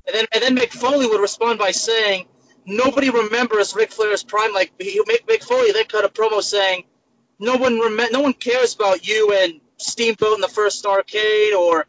And 0.08 0.13
then 0.13 0.26
and 0.34 0.44
then 0.44 0.56
Mick 0.56 0.72
Foley 0.72 1.08
would 1.08 1.20
respond 1.20 1.60
by 1.60 1.72
saying, 1.72 2.28
"Nobody 2.65 3.10
remembers 3.10 3.75
Ric 3.75 3.91
Flair's 3.91 4.23
prime." 4.23 4.54
Like 4.54 4.71
he, 4.80 4.99
Mick, 5.04 5.25
Mick 5.28 5.43
Foley 5.43 5.71
they 5.71 5.84
cut 5.84 6.06
a 6.06 6.10
promo 6.10 6.41
saying, 6.41 6.86
"No 7.39 7.56
one 7.58 7.80
rem- 7.80 8.12
no 8.12 8.21
one 8.21 8.34
cares 8.34 8.75
about 8.75 9.08
you 9.08 9.32
and 9.34 9.62
Steamboat 9.78 10.36
in 10.36 10.41
the 10.41 10.47
first 10.47 10.86
arcade, 10.86 11.54
or 11.54 11.86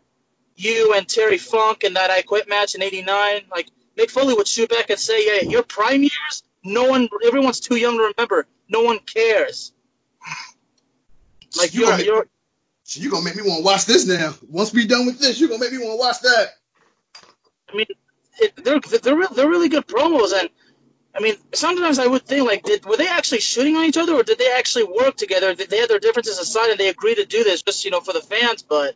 you 0.56 0.92
and 0.94 1.08
Terry 1.08 1.38
Funk 1.38 1.84
in 1.84 1.94
that 1.94 2.10
I 2.10 2.22
Quit 2.22 2.48
match 2.48 2.74
in 2.74 2.82
'89." 2.82 3.42
Like 3.50 3.68
Mick 3.96 4.10
Foley 4.10 4.34
would 4.34 4.48
shoot 4.48 4.68
back 4.70 4.90
and 4.90 4.98
say, 4.98 5.26
"Yeah, 5.26 5.48
your 5.48 5.62
prime 5.62 6.02
years, 6.02 6.42
no 6.64 6.84
one, 6.84 7.08
everyone's 7.24 7.60
too 7.60 7.76
young 7.76 7.96
to 7.98 8.12
remember. 8.16 8.46
No 8.68 8.82
one 8.82 8.98
cares." 8.98 9.72
Like 11.58 11.72
You 11.72 11.80
you're, 11.80 11.86
gonna 11.88 11.96
make- 11.98 12.06
you're 12.06 12.28
So 12.84 13.00
you 13.00 13.10
gonna 13.10 13.24
make 13.24 13.36
me 13.36 13.42
want 13.42 13.58
to 13.58 13.64
watch 13.64 13.84
this 13.86 14.06
now. 14.06 14.34
Once 14.48 14.72
we're 14.72 14.86
done 14.86 15.06
with 15.06 15.18
this, 15.18 15.40
you're 15.40 15.48
gonna 15.48 15.60
make 15.60 15.72
me 15.72 15.78
want 15.78 15.92
to 15.92 15.96
watch 15.96 16.20
that. 16.20 16.48
I 17.72 17.76
mean, 17.76 17.86
it, 18.38 18.56
they're 18.62 18.80
they're 18.80 19.16
re- 19.16 19.26
they're 19.34 19.48
really 19.48 19.68
good 19.68 19.86
promos, 19.86 20.32
and 20.38 20.48
I 21.16 21.20
mean, 21.20 21.36
sometimes 21.54 21.98
I 21.98 22.06
would 22.06 22.26
think 22.26 22.46
like, 22.46 22.62
did 22.62 22.84
were 22.84 22.96
they 22.96 23.08
actually 23.08 23.40
shooting 23.40 23.76
on 23.76 23.84
each 23.84 23.96
other, 23.96 24.14
or 24.14 24.22
did 24.22 24.38
they 24.38 24.52
actually 24.52 24.84
work 24.84 25.16
together? 25.16 25.54
Did 25.54 25.70
they 25.70 25.78
had 25.78 25.88
their 25.88 25.98
differences 25.98 26.38
aside, 26.38 26.70
and 26.70 26.78
they 26.78 26.88
agreed 26.88 27.16
to 27.16 27.24
do 27.24 27.42
this 27.44 27.62
just 27.62 27.84
you 27.84 27.90
know 27.90 28.00
for 28.00 28.12
the 28.12 28.20
fans? 28.20 28.62
But 28.62 28.94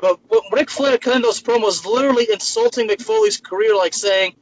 but 0.00 0.20
when 0.28 0.40
Ric 0.52 0.70
Flair 0.70 0.98
cutting 0.98 1.22
those 1.22 1.42
promos, 1.42 1.84
literally 1.84 2.28
insulting 2.32 2.88
Mick 2.88 3.02
Foley's 3.02 3.40
career, 3.40 3.76
like 3.76 3.94
saying. 3.94 4.34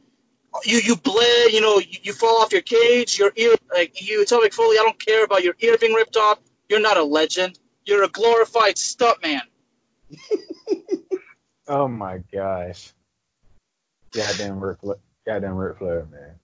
You 0.64 0.79
you 0.79 0.96
bled, 0.96 1.52
you 1.52 1.61
know, 1.61 1.79
you, 1.79 1.98
you 2.02 2.12
fall 2.14 2.40
off 2.40 2.50
your 2.50 2.62
cage, 2.62 3.18
your 3.18 3.31
ear, 3.37 3.57
like 3.74 4.00
you 4.00 4.24
tell 4.24 4.40
McFoley, 4.40 4.79
I 4.79 4.85
don't 4.85 4.98
care 4.98 5.22
about 5.22 5.44
your 5.44 5.55
ear 5.61 5.76
being 5.79 5.92
ripped 5.92 6.16
off. 6.16 6.38
You're 6.70 6.81
not 6.81 6.96
a 6.96 7.02
legend. 7.02 7.59
You're 7.85 8.05
a 8.05 8.09
glorified 8.09 8.76
stuntman. 8.76 9.42
Oh 11.68 11.88
my 11.88 12.18
gosh. 12.33 12.92
Goddamn 14.12 14.61
Ric 14.61 14.81
Flair. 14.81 14.96
Goddamn 15.26 15.57
Ric 15.57 15.79
Flair, 15.79 16.07
man. 16.11 16.37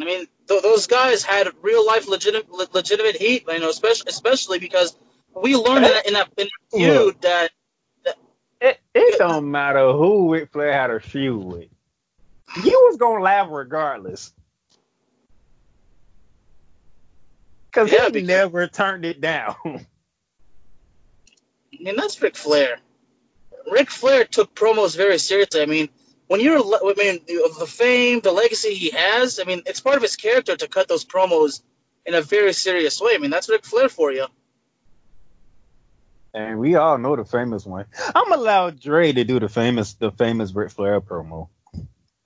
I 0.00 0.04
mean, 0.04 0.26
th- 0.48 0.62
those 0.62 0.86
guys 0.86 1.22
had 1.22 1.48
real 1.62 1.86
life 1.86 2.08
legitimate 2.08 2.50
le- 2.50 2.68
legitimate 2.72 3.16
heat, 3.16 3.44
you 3.48 3.60
know, 3.60 3.70
especially 3.70 4.08
especially 4.10 4.58
because 4.58 4.96
we 5.34 5.56
learned 5.56 5.86
in 5.86 5.92
that 5.92 6.06
in 6.06 6.12
that, 6.14 6.28
in 6.36 6.48
that 6.72 6.78
feud 6.78 7.20
that 7.22 7.50
It, 8.60 8.78
it 8.94 9.18
don't 9.18 9.50
matter 9.50 9.92
who 9.92 10.32
Ric 10.32 10.50
Flair 10.52 10.72
had 10.72 10.90
a 10.90 11.00
feud 11.00 11.44
with. 11.44 11.68
You 12.64 12.86
was 12.88 12.96
gonna 12.96 13.22
laugh 13.22 13.48
regardless. 13.50 14.32
Cause 17.72 17.92
Yeah, 17.92 18.06
he 18.06 18.12
because- 18.12 18.28
never 18.28 18.66
turned 18.66 19.04
it 19.04 19.20
down. 19.20 19.54
I 19.64 19.86
mean 21.82 21.96
that's 21.96 22.20
Ric 22.22 22.36
Flair. 22.36 22.78
Ric 23.70 23.90
Flair 23.90 24.24
took 24.24 24.54
promos 24.54 24.96
very 24.96 25.18
seriously. 25.18 25.60
I 25.60 25.66
mean, 25.66 25.88
when 26.26 26.40
you're 26.40 26.58
I 26.58 26.94
mean 26.96 27.20
the 27.26 27.66
fame, 27.66 28.20
the 28.20 28.32
legacy 28.32 28.74
he 28.74 28.90
has, 28.90 29.38
I 29.40 29.44
mean, 29.44 29.62
it's 29.66 29.80
part 29.80 29.96
of 29.96 30.02
his 30.02 30.16
character 30.16 30.56
to 30.56 30.68
cut 30.68 30.88
those 30.88 31.04
promos 31.04 31.62
in 32.04 32.14
a 32.14 32.22
very 32.22 32.52
serious 32.52 33.00
way. 33.00 33.14
I 33.14 33.18
mean, 33.18 33.30
that's 33.30 33.48
Ric 33.48 33.64
Flair 33.64 33.88
for 33.88 34.12
you. 34.12 34.26
and 36.34 36.58
we 36.58 36.74
all 36.74 36.98
know 36.98 37.16
the 37.16 37.24
famous 37.24 37.64
one. 37.64 37.86
I'm 38.14 38.32
allowed 38.32 38.80
Dre 38.80 39.12
to 39.12 39.24
do 39.24 39.40
the 39.40 39.48
famous 39.48 39.94
the 39.94 40.10
famous 40.10 40.52
Ric 40.54 40.70
Flair 40.70 41.00
promo. 41.00 41.48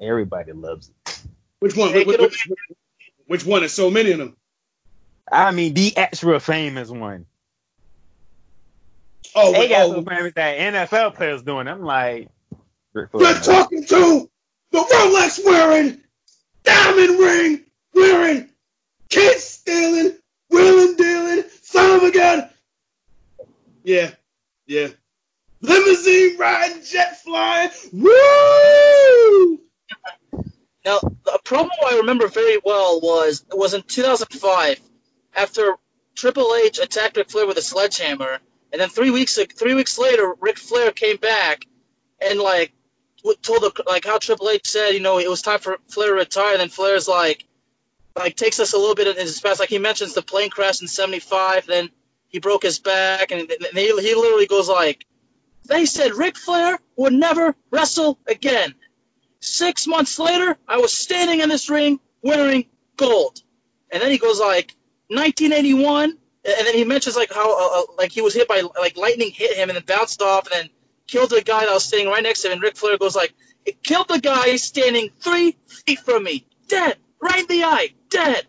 Everybody 0.00 0.52
loves 0.52 0.88
it. 0.88 1.22
Which 1.60 1.76
one? 1.76 1.92
Which, 1.92 2.06
which, 2.06 2.48
which 3.26 3.46
one? 3.46 3.60
There's 3.60 3.72
so 3.72 3.90
many 3.90 4.12
of 4.12 4.18
them. 4.18 4.36
I 5.30 5.52
mean 5.52 5.74
the 5.74 5.96
actual 5.96 6.40
famous 6.40 6.90
one. 6.90 7.26
Oh, 9.34 9.52
They 9.52 9.68
got 9.68 9.86
oh, 9.86 9.94
some 9.94 10.04
famous 10.04 10.32
that 10.34 10.58
NFL 10.58 11.14
players 11.14 11.42
doing. 11.42 11.68
I'm 11.68 11.82
like 11.82 12.28
Ric 12.92 13.10
Flair. 13.10 13.34
we're 13.34 13.40
talking 13.40 13.84
to 13.84 14.30
the 14.72 14.78
Rolex 14.78 15.44
wearing, 15.44 16.00
diamond 16.64 17.18
ring 17.18 17.64
wearing, 17.94 18.48
kid 19.08 19.38
stealing, 19.38 20.16
wheeling 20.50 20.96
dealing, 20.96 21.44
son 21.62 21.96
of 21.96 22.02
a 22.02 22.10
gun. 22.12 22.50
Yeah, 23.84 24.10
yeah. 24.66 24.88
Limousine 25.62 26.38
riding, 26.38 26.82
jet 26.84 27.20
flying. 27.20 27.70
Woo! 27.92 29.60
Now, 30.84 30.98
a 31.32 31.38
promo 31.44 31.68
I 31.86 31.96
remember 31.98 32.28
very 32.28 32.58
well 32.64 33.00
was 33.00 33.44
it 33.50 33.56
was 33.58 33.74
in 33.74 33.82
2005 33.82 34.80
after 35.36 35.76
Triple 36.14 36.54
H 36.54 36.78
attacked 36.78 37.16
Ric 37.16 37.30
Flair 37.30 37.46
with 37.46 37.58
a 37.58 37.62
sledgehammer, 37.62 38.38
and 38.72 38.80
then 38.80 38.88
three 38.88 39.10
weeks 39.10 39.38
three 39.56 39.74
weeks 39.74 39.98
later, 39.98 40.34
Ric 40.40 40.58
Flair 40.58 40.90
came 40.92 41.18
back 41.18 41.66
and 42.20 42.38
like 42.40 42.72
w- 42.72 42.79
told 43.42 43.62
the, 43.62 43.82
like 43.86 44.04
how 44.04 44.18
Triple 44.18 44.50
H 44.50 44.66
said, 44.66 44.90
you 44.90 45.00
know, 45.00 45.18
it 45.18 45.28
was 45.28 45.42
time 45.42 45.58
for 45.58 45.78
Flair 45.88 46.08
to 46.08 46.14
retire. 46.14 46.52
And 46.52 46.60
then 46.60 46.68
Flair's 46.68 47.08
like 47.08 47.44
like 48.16 48.36
takes 48.36 48.60
us 48.60 48.72
a 48.72 48.78
little 48.78 48.94
bit 48.94 49.06
in 49.06 49.16
his 49.16 49.40
past, 49.40 49.60
like 49.60 49.68
he 49.68 49.78
mentions 49.78 50.14
the 50.14 50.22
plane 50.22 50.50
crash 50.50 50.80
in 50.80 50.88
'75, 50.88 51.66
then 51.66 51.90
he 52.28 52.38
broke 52.38 52.62
his 52.62 52.78
back, 52.78 53.30
and, 53.32 53.50
and 53.50 53.78
he, 53.78 53.86
he 53.86 54.14
literally 54.14 54.46
goes 54.46 54.68
like, 54.68 55.04
they 55.66 55.84
said 55.84 56.14
Ric 56.14 56.36
Flair 56.36 56.78
would 56.96 57.12
never 57.12 57.54
wrestle 57.70 58.18
again. 58.26 58.74
Six 59.40 59.86
months 59.86 60.18
later, 60.18 60.56
I 60.68 60.78
was 60.78 60.92
standing 60.92 61.40
in 61.40 61.48
this 61.48 61.70
ring 61.70 61.98
wearing 62.22 62.66
gold. 62.96 63.42
And 63.90 64.02
then 64.02 64.10
he 64.10 64.18
goes 64.18 64.38
like 64.38 64.76
1981, 65.08 66.10
and 66.10 66.66
then 66.66 66.74
he 66.74 66.84
mentions 66.84 67.16
like 67.16 67.32
how 67.32 67.52
uh, 67.52 67.80
uh, 67.80 67.84
like 67.98 68.12
he 68.12 68.22
was 68.22 68.34
hit 68.34 68.48
by 68.48 68.62
like 68.78 68.96
lightning 68.96 69.30
hit 69.30 69.56
him 69.56 69.68
and 69.68 69.76
then 69.76 69.84
bounced 69.84 70.22
off 70.22 70.46
and 70.46 70.62
then 70.62 70.70
killed 71.10 71.30
the 71.30 71.42
guy 71.42 71.66
that 71.66 71.72
was 71.72 71.84
standing 71.84 72.08
right 72.08 72.22
next 72.22 72.42
to 72.42 72.48
him. 72.48 72.54
And 72.54 72.62
Ric 72.62 72.76
Flair 72.76 72.98
goes 72.98 73.16
like, 73.16 73.34
it 73.64 73.82
killed 73.82 74.08
the 74.08 74.20
guy 74.20 74.56
standing 74.56 75.10
three 75.20 75.56
feet 75.66 75.98
from 76.00 76.24
me, 76.24 76.46
dead, 76.68 76.96
right 77.20 77.40
in 77.40 77.46
the 77.46 77.64
eye, 77.64 77.88
dead. 78.08 78.46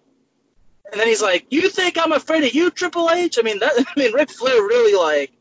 And 0.91 0.99
then 0.99 1.07
he's 1.07 1.21
like, 1.21 1.45
"You 1.49 1.69
think 1.69 1.97
I'm 1.97 2.11
afraid 2.11 2.43
of 2.43 2.53
you, 2.53 2.69
Triple 2.69 3.09
H?" 3.09 3.39
I 3.39 3.43
mean, 3.43 3.59
that 3.59 3.73
I 3.87 3.99
mean, 3.99 4.13
Ric 4.13 4.29
Flair 4.29 4.61
really 4.61 4.97
like 4.97 5.31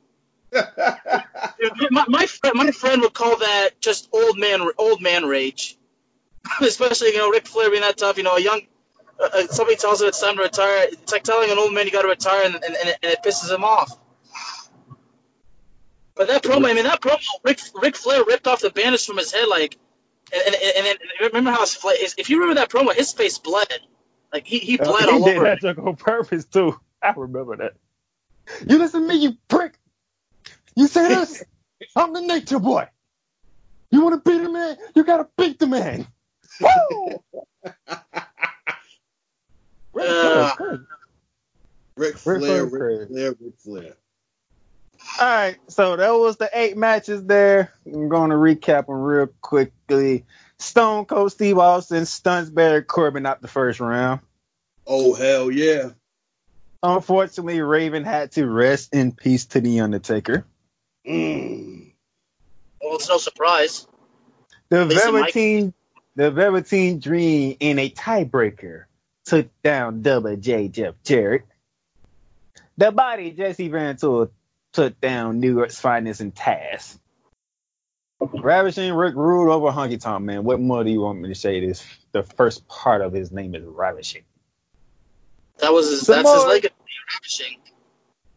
my, 1.91 2.05
my 2.09 2.27
friend, 2.27 2.57
my 2.57 2.71
friend 2.71 3.03
would 3.03 3.15
call 3.15 3.37
that 3.39 3.81
just 3.81 4.09
old 4.13 4.39
man, 4.39 4.69
old 4.79 5.01
man 5.01 5.25
rage. 5.25 5.77
Especially, 6.61 7.09
you 7.09 7.19
know, 7.19 7.31
Ric 7.31 7.47
Flair 7.47 7.71
being 7.71 7.83
that 7.83 7.99
tough. 7.99 8.17
You 8.17 8.23
know, 8.23 8.37
a 8.37 8.41
young, 8.41 8.63
uh, 9.21 9.29
uh, 9.33 9.47
somebody 9.49 9.77
tells 9.77 10.01
him 10.01 10.09
it's 10.09 10.21
time 10.21 10.37
to 10.37 10.43
retire. 10.43 10.87
It's 10.91 11.13
like 11.13 11.23
telling 11.23 11.51
an 11.51 11.59
old 11.59 11.75
man 11.75 11.87
you 11.87 11.93
got 11.93 12.03
to 12.03 12.09
retire, 12.09 12.43
and, 12.45 12.55
and, 12.55 12.65
and 12.65 12.97
it 13.03 13.23
pisses 13.25 13.55
him 13.55 13.65
off. 13.65 13.97
But 16.21 16.29
that 16.29 16.43
promo, 16.43 16.69
I 16.69 16.75
mean, 16.75 16.85
that 16.85 17.01
promo, 17.01 17.17
Rick, 17.43 17.61
Ric 17.81 17.97
Flair 17.97 18.23
ripped 18.23 18.47
off 18.47 18.61
the 18.61 18.69
bandage 18.69 19.07
from 19.07 19.17
his 19.17 19.33
head, 19.33 19.49
like, 19.49 19.79
and 20.31 20.55
and, 20.55 20.55
and, 20.77 20.87
and 20.87 20.99
remember 21.23 21.51
how 21.51 21.63
his 21.63 21.75
face, 21.75 22.15
if 22.19 22.29
you 22.29 22.41
remember 22.43 22.61
that 22.61 22.69
promo, 22.69 22.93
his 22.93 23.11
face 23.11 23.39
bled, 23.39 23.67
like 24.31 24.47
he, 24.47 24.59
he 24.59 24.77
bled 24.77 25.09
he 25.09 25.13
all 25.13 25.25
did 25.25 25.37
over. 25.37 25.45
that 25.45 25.63
joke 25.63 25.79
on 25.79 25.97
purpose 25.97 26.45
too. 26.45 26.79
I 27.03 27.15
remember 27.17 27.57
that. 27.57 27.73
You 28.69 28.77
listen 28.77 29.01
to 29.01 29.09
me, 29.09 29.15
you 29.15 29.39
prick. 29.49 29.79
You 30.77 30.89
say 30.89 31.09
this? 31.09 31.43
I'm 31.97 32.13
the 32.13 32.21
nature 32.21 32.59
boy. 32.59 32.87
You 33.91 34.03
want 34.03 34.23
to 34.23 34.31
beat 34.31 34.45
a 34.47 34.53
man? 34.53 34.77
You 34.95 35.05
gotta 35.05 35.27
beat 35.39 35.59
the 35.59 35.69
man. 35.69 36.07
Woo! 36.61 37.23
Ric 39.95 40.13
Flair's 40.21 40.53
Uh, 40.53 40.55
crazy. 40.55 40.83
Ric 41.97 42.15
Ric 42.27 42.41
Flair, 42.41 42.41
Flair. 42.41 42.65
Ric 42.67 43.09
Flair, 43.09 43.35
Ric 43.41 43.55
Flair. 43.65 43.97
All 45.19 45.27
right, 45.27 45.57
so 45.69 45.97
that 45.97 46.11
was 46.11 46.37
the 46.37 46.49
eight 46.53 46.77
matches 46.77 47.25
there. 47.25 47.73
I'm 47.85 48.09
going 48.09 48.31
to 48.31 48.37
recap 48.37 48.87
them 48.87 48.97
real 48.97 49.29
quickly. 49.41 50.25
Stone 50.59 51.07
Cold 51.07 51.33
Steve 51.33 51.59
Austin 51.59 52.07
stuns 52.07 52.51
Baron 52.51 52.85
Corbin 52.85 53.27
out 53.27 53.43
the 53.43 53.49
first 53.49 53.81
round. 53.81 54.21
Oh 54.87 55.15
hell 55.15 55.51
yeah. 55.51 55.91
Unfortunately, 56.83 57.61
Raven 57.61 58.05
had 58.05 58.33
to 58.33 58.47
rest 58.47 58.95
in 58.95 59.13
peace 59.13 59.47
to 59.47 59.61
the 59.61 59.81
Undertaker. 59.81 60.47
Mm. 61.07 61.93
Well, 62.81 62.97
it's 62.97 63.09
no 63.09 63.19
surprise. 63.19 63.87
The 64.71 64.87
Listen, 64.87 65.13
Mike. 65.13 65.35
Velveteen, 65.35 65.75
the 66.17 66.31
Velveteen 66.31 67.01
Dream 67.01 67.57
in 67.61 67.79
a 67.79 67.91
tiebreaker 67.91 68.85
took 69.25 69.49
down 69.63 70.03
Double 70.03 70.37
J 70.37 70.69
Jeff 70.69 70.95
Jarrett. 71.05 71.47
The 72.77 72.91
body 72.91 73.33
Jesse 73.33 73.69
Ventura 73.69 74.29
took 74.73 75.01
down 75.01 75.41
New 75.41 75.55
York's 75.55 75.81
finest 75.81 76.21
in 76.21 76.33
Taz. 76.33 76.99
Ravishing 78.21 78.93
Rick 78.93 79.15
Rude 79.15 79.51
over 79.51 79.71
Honky 79.71 80.01
Tonk 80.01 80.25
Man. 80.25 80.45
What 80.45 80.61
more 80.61 80.85
do 80.85 80.91
you 80.91 81.01
want 81.01 81.21
me 81.21 81.29
to 81.31 81.35
say? 81.35 81.67
This 81.67 81.85
the 82.13 82.23
first 82.23 82.69
part 82.69 83.01
of 83.01 83.13
his 83.13 83.33
name 83.33 83.55
is 83.55 83.65
Ravishing. 83.65 84.23
That 85.59 85.73
was 85.73 85.91
his. 85.91 86.03
That's 86.03 86.31
his 86.31 86.45
legacy. 86.45 86.75
Ravishing. 87.15 87.57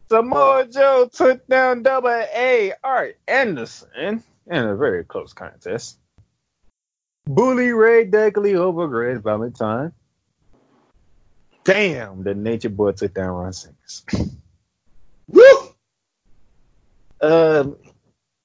Samoa 0.08 0.66
Joe 0.66 1.08
took 1.12 1.46
down 1.46 1.82
Double 1.82 2.08
A 2.08 2.72
Arn 2.82 3.12
Anderson 3.26 4.22
in 4.46 4.56
a 4.56 4.76
very 4.76 5.04
close 5.04 5.32
contest. 5.32 5.98
Bully 7.26 7.72
Ray 7.72 8.04
Dudley 8.04 8.54
over 8.54 8.86
Greg 8.86 9.22
Valentine. 9.22 9.92
Damn, 11.64 12.22
the 12.22 12.34
Nature 12.34 12.68
Boy 12.68 12.92
took 12.92 13.14
down 13.14 13.30
Ron 13.30 13.52
Simmons. 13.52 14.04
Woo! 15.28 15.73
Um, 17.20 17.76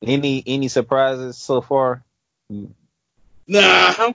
any 0.01 0.43
any 0.45 0.67
surprises 0.67 1.37
so 1.37 1.61
far? 1.61 2.03
Nah. 2.49 4.13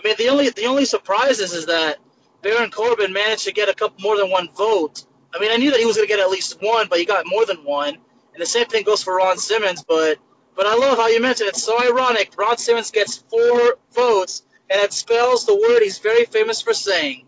I 0.00 0.02
mean, 0.04 0.14
the 0.16 0.28
only 0.28 0.50
the 0.50 0.66
only 0.66 0.84
surprise 0.84 1.40
is, 1.40 1.52
is 1.52 1.66
that 1.66 1.98
Baron 2.42 2.70
Corbin 2.70 3.12
managed 3.12 3.44
to 3.44 3.52
get 3.52 3.68
a 3.68 3.74
couple 3.74 4.00
more 4.00 4.16
than 4.16 4.30
one 4.30 4.48
vote. 4.56 5.04
I 5.34 5.38
mean, 5.38 5.50
I 5.52 5.56
knew 5.56 5.70
that 5.70 5.80
he 5.80 5.86
was 5.86 5.96
going 5.96 6.08
to 6.08 6.14
get 6.14 6.20
at 6.20 6.30
least 6.30 6.60
one, 6.60 6.88
but 6.88 6.98
he 6.98 7.04
got 7.04 7.26
more 7.26 7.44
than 7.44 7.58
one. 7.58 7.94
And 7.94 8.40
the 8.40 8.46
same 8.46 8.66
thing 8.66 8.84
goes 8.84 9.02
for 9.02 9.16
Ron 9.16 9.38
Simmons. 9.38 9.84
But 9.86 10.18
but 10.56 10.66
I 10.66 10.76
love 10.76 10.98
how 10.98 11.08
you 11.08 11.20
mentioned 11.20 11.48
it. 11.48 11.54
it's 11.54 11.62
so 11.62 11.80
ironic. 11.80 12.32
Ron 12.36 12.56
Simmons 12.58 12.90
gets 12.90 13.16
four 13.16 13.76
votes, 13.94 14.42
and 14.68 14.80
it 14.80 14.92
spells 14.92 15.46
the 15.46 15.54
word 15.54 15.80
he's 15.82 15.98
very 15.98 16.24
famous 16.24 16.62
for 16.62 16.74
saying. 16.74 17.26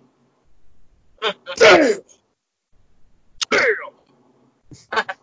Damn. 1.57 2.01
Uh, 3.51 3.62
but 4.90 5.16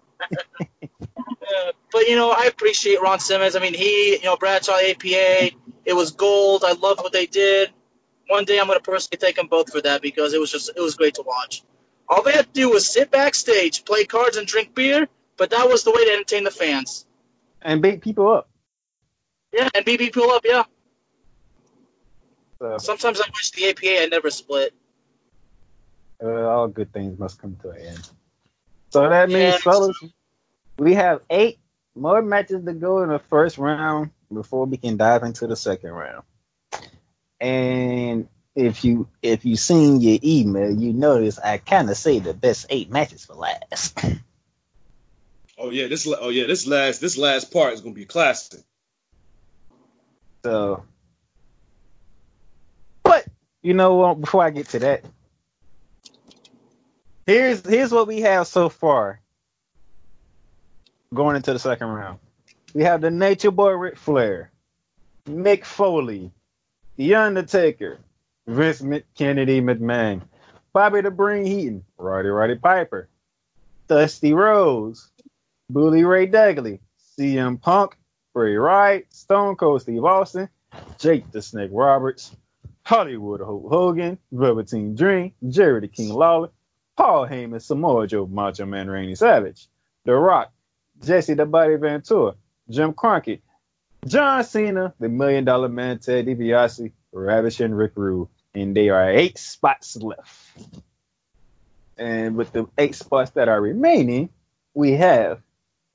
you 2.10 2.16
know, 2.16 2.32
I 2.32 2.46
appreciate 2.46 3.00
Ron 3.02 3.20
Simmons. 3.20 3.56
I 3.56 3.60
mean, 3.60 3.76
he, 3.76 4.14
you 4.18 4.24
know, 4.24 4.36
Bradshaw 4.36 4.78
APA, 4.78 5.52
it 5.86 5.94
was 5.94 6.10
gold. 6.12 6.64
I 6.66 6.74
love 6.74 6.98
what 6.98 7.14
they 7.14 7.28
did. 7.28 7.70
One 8.28 8.46
day, 8.46 8.60
I'm 8.60 8.66
going 8.66 8.80
to 8.80 8.84
personally 8.84 9.20
thank 9.22 9.36
them 9.36 9.46
both 9.46 9.72
for 9.72 9.80
that 9.82 10.02
because 10.02 10.34
it 10.34 10.40
was 10.40 10.52
just, 10.52 10.72
it 10.76 10.82
was 10.82 10.96
great 10.96 11.14
to 11.16 11.22
watch. 11.22 11.62
All 12.08 12.24
they 12.24 12.32
had 12.32 12.48
to 12.48 12.52
do 12.52 12.72
was 12.72 12.88
sit 12.88 13.12
backstage, 13.12 13.86
play 13.86 14.06
cards, 14.06 14.38
and 14.38 14.48
drink 14.48 14.74
beer. 14.74 15.08
But 15.38 15.52
that 15.52 15.70
was 15.70 15.84
the 15.84 15.92
way 15.92 16.04
to 16.06 16.12
entertain 16.14 16.44
the 16.44 16.52
fans. 16.52 17.06
And 17.62 17.80
beat 17.80 18.02
people 18.02 18.28
up. 18.28 18.50
Yeah, 19.54 19.70
and 19.76 19.86
beat 19.86 20.00
people 20.00 20.32
up. 20.32 20.44
Yeah. 20.44 20.64
So, 22.60 22.78
Sometimes 22.80 23.22
I 23.22 23.26
wish 23.36 23.52
the 23.52 23.70
APA 23.70 24.02
had 24.02 24.10
never 24.10 24.32
split. 24.32 24.74
uh, 26.24 26.28
all 26.28 26.68
good 26.68 26.92
things 26.92 27.20
must 27.20 27.40
come 27.40 27.56
to 27.62 27.70
an 27.70 27.82
end. 27.86 28.10
So 28.92 29.08
that 29.08 29.30
means, 29.30 29.54
Yeah. 29.54 29.58
fellas, 29.60 30.04
we 30.80 30.96
have 30.96 31.22
eight 31.30 31.60
more 31.96 32.22
matches 32.22 32.66
to 32.66 32.74
go 32.74 33.04
in 33.04 33.10
the 33.10 33.20
first 33.20 33.58
round 33.58 34.12
before 34.32 34.66
we 34.66 34.78
can 34.78 34.98
dive 34.98 35.24
into 35.24 35.48
the 35.48 35.56
second 35.56 35.92
round. 35.92 36.24
And 37.40 38.28
if 38.56 38.84
you 38.84 39.08
if 39.22 39.46
you 39.46 39.56
seen 39.56 40.02
your 40.02 40.20
email, 40.24 40.72
you 40.72 40.94
notice 40.94 41.40
I 41.40 41.58
kind 41.58 41.90
of 41.90 41.98
say 41.98 42.20
the 42.20 42.34
best 42.34 42.68
eight 42.70 42.90
matches 42.90 43.26
for 43.26 43.34
last. 43.34 44.00
Oh 45.62 45.72
yeah, 45.72 45.88
this 45.88 46.08
oh 46.08 46.30
yeah, 46.30 46.48
this 46.48 46.68
last 46.68 47.02
this 47.02 47.18
last 47.18 47.52
part 47.52 47.74
is 47.74 47.82
gonna 47.82 47.94
be 47.94 48.06
classic. 48.06 48.62
So, 50.46 50.86
but 53.04 53.28
you 53.62 53.74
know 53.74 53.96
what? 53.96 54.22
Before 54.22 54.42
I 54.42 54.52
get 54.52 54.70
to 54.70 54.80
that, 54.80 55.04
here's 57.26 57.68
here's 57.68 57.92
what 57.92 58.08
we 58.08 58.22
have 58.22 58.48
so 58.48 58.70
far. 58.70 59.20
Going 61.14 61.36
into 61.36 61.54
the 61.54 61.60
second 61.60 61.88
round, 61.88 62.20
we 62.76 62.84
have 62.84 63.02
the 63.02 63.10
Nature 63.10 63.50
Boy 63.50 63.72
Ric 63.72 63.98
Flair, 63.98 64.52
Mick 65.28 65.66
Foley, 65.66 66.32
The 66.98 67.16
Undertaker, 67.16 67.98
Vince 68.46 68.84
Mc- 68.84 69.06
Kennedy 69.16 69.60
McMahon, 69.60 70.22
Bobby 70.72 71.02
the 71.02 71.10
Brain 71.10 71.46
Heenan, 71.48 71.84
Roddy 71.98 72.30
Roddy 72.30 72.56
Piper, 72.56 73.10
Dusty 73.88 74.34
Rhodes, 74.34 75.10
Bully 75.68 76.04
Ray 76.04 76.28
Dudley, 76.28 76.80
CM 77.18 77.60
Punk, 77.60 77.98
Bray 78.36 78.60
Wyatt, 78.60 79.12
Stone 79.12 79.56
Cold 79.56 79.82
Steve 79.82 80.04
Austin, 80.06 80.48
Jake 81.00 81.32
the 81.32 81.42
Snake 81.42 81.72
Roberts, 81.74 82.36
Hollywood 82.84 83.42
Hulk 83.42 83.66
Hogan, 83.68 84.20
Velveteen 84.32 84.94
Dream, 84.94 85.34
Jerry 85.50 85.82
the 85.82 85.88
King 85.88 86.10
Lawler, 86.10 86.50
Paul 86.96 87.26
Heyman, 87.28 87.64
Samoa 87.64 88.06
Joe, 88.06 88.28
Macho 88.28 88.68
Man 88.68 88.92
Randy 88.92 89.16
Savage, 89.16 89.68
The 90.06 90.14
Rock, 90.14 90.52
Jesse 91.04 91.34
the 91.34 91.46
Body 91.46 91.76
Ventura, 91.76 92.36
Jim 92.70 92.94
Crockett, 92.94 93.42
John 94.06 94.44
Cena, 94.44 94.94
the 95.00 95.10
Million 95.10 95.46
Dollar 95.46 95.70
Man 95.70 96.00
Ted 96.00 96.26
DiBiase, 96.26 96.92
Ravish 97.12 97.60
and 97.60 97.78
Rick 97.78 97.94
Rude, 97.96 98.28
and 98.54 98.76
there 98.76 98.96
are 98.96 99.10
eight 99.10 99.38
spots 99.38 99.96
left. 99.98 100.58
And 101.98 102.36
with 102.36 102.52
the 102.52 102.68
eight 102.78 102.96
spots 102.96 103.32
that 103.32 103.50
are 103.50 103.60
remaining, 103.60 104.30
we 104.74 104.94
have 104.94 105.42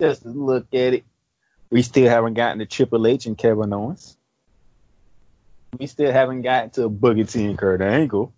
just 0.00 0.24
look 0.26 0.66
at 0.74 0.94
it. 0.94 1.04
We 1.70 1.82
still 1.82 2.08
haven't 2.08 2.34
gotten 2.34 2.58
to 2.58 2.66
Triple 2.66 3.06
H 3.06 3.26
and 3.26 3.38
Kevin 3.38 3.72
Owens. 3.72 4.16
We 5.78 5.86
still 5.86 6.12
haven't 6.12 6.42
gotten 6.42 6.70
to 6.70 6.88
Booker 6.88 7.24
T 7.24 7.44
and 7.44 7.58
Kurt 7.58 7.80
Angle. 7.80 8.32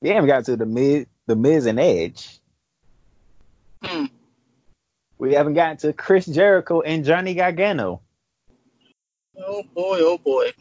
We 0.00 0.10
haven't 0.10 0.28
gotten 0.28 0.44
to 0.44 0.56
the 0.56 0.66
Miz, 0.66 1.06
the 1.26 1.36
Miz 1.36 1.66
and 1.66 1.80
Edge. 1.80 2.40
Hmm. 3.82 4.06
We 5.20 5.34
haven't 5.34 5.52
gotten 5.52 5.76
to 5.78 5.92
Chris 5.92 6.24
Jericho 6.24 6.80
and 6.80 7.04
Johnny 7.04 7.34
Gargano. 7.34 8.00
Oh 9.36 9.62
boy, 9.62 9.98
oh 10.00 10.16
boy. 10.16 10.52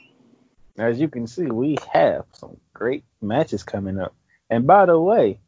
As 0.78 1.00
you 1.00 1.08
can 1.08 1.28
see, 1.28 1.46
we 1.46 1.78
have 1.94 2.26
some 2.34 2.58
great 2.74 3.06
matches 3.22 3.64
coming 3.64 3.98
up. 3.98 4.14
And 4.50 4.68
by 4.68 4.86
the 4.86 5.00
way, 5.00 5.40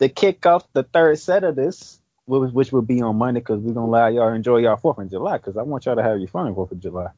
to 0.00 0.08
kick 0.08 0.44
off 0.44 0.64
the 0.72 0.82
third 0.82 1.20
set 1.20 1.44
of 1.44 1.54
this, 1.54 2.00
which 2.26 2.52
which 2.52 2.72
will 2.72 2.82
be 2.82 3.00
on 3.00 3.14
Monday, 3.16 3.38
because 3.38 3.60
we're 3.60 3.74
gonna 3.74 3.86
allow 3.86 4.08
y'all 4.08 4.30
to 4.30 4.34
enjoy 4.34 4.58
y'all 4.58 4.76
Fourth 4.76 4.98
of 4.98 5.08
July, 5.08 5.36
because 5.36 5.56
I 5.56 5.62
want 5.62 5.86
y'all 5.86 5.94
to 5.94 6.02
have 6.02 6.18
your 6.18 6.26
fun 6.26 6.48
on 6.48 6.54
Fourth 6.56 6.72
of 6.72 6.80
July. 6.80 7.10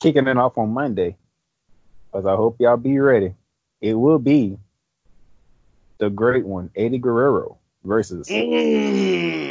Kicking 0.00 0.26
it 0.26 0.36
off 0.36 0.58
on 0.58 0.68
Monday, 0.68 1.16
because 2.12 2.26
I 2.26 2.36
hope 2.36 2.60
y'all 2.60 2.76
be 2.76 2.98
ready. 2.98 3.32
It 3.80 3.94
will 3.94 4.18
be 4.18 4.58
the 5.96 6.10
great 6.10 6.44
one, 6.44 6.70
Eddie 6.76 6.98
Guerrero 6.98 7.56
versus 7.82 8.28
Mm. 8.28 9.45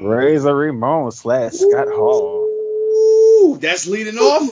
Razor 0.00 0.54
Ramon 0.54 1.12
slash 1.12 1.52
Scott 1.52 1.88
Hall. 1.88 2.46
Ooh, 2.46 3.58
that's 3.60 3.86
leading 3.86 4.18
off. 4.18 4.50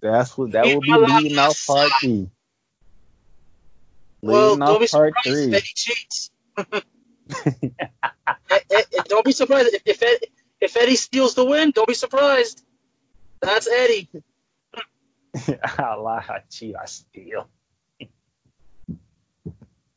That's 0.00 0.36
what 0.36 0.52
that 0.52 0.66
will 0.66 0.80
be 0.80 0.92
leading 0.92 1.38
off 1.38 1.66
part 1.66 1.90
three. 2.00 2.28
Well, 4.22 4.50
Leading 4.52 4.58
don't 4.60 4.80
be 4.80 4.84
off 4.84 4.90
part 4.92 5.14
surprised 5.14 5.26
if 5.26 5.44
three. 5.44 5.54
Eddie 5.54 5.72
cheats. 5.74 6.30
Eh, 8.50 8.58
eh, 8.70 8.82
eh, 8.92 9.02
don't 9.06 9.24
be 9.24 9.32
surprised 9.32 9.72
if 9.72 9.82
if, 9.86 10.02
Ed, 10.02 10.18
if 10.60 10.76
Eddie 10.76 10.96
steals 10.96 11.34
the 11.34 11.44
win. 11.44 11.70
Don't 11.70 11.88
be 11.88 11.94
surprised. 11.94 12.62
That's 13.40 13.68
Eddie. 13.68 14.08
I 15.78 15.94
lie, 15.94 16.24
I 16.28 16.40
cheat, 16.50 16.74
I 16.76 16.84
steal. 16.84 17.48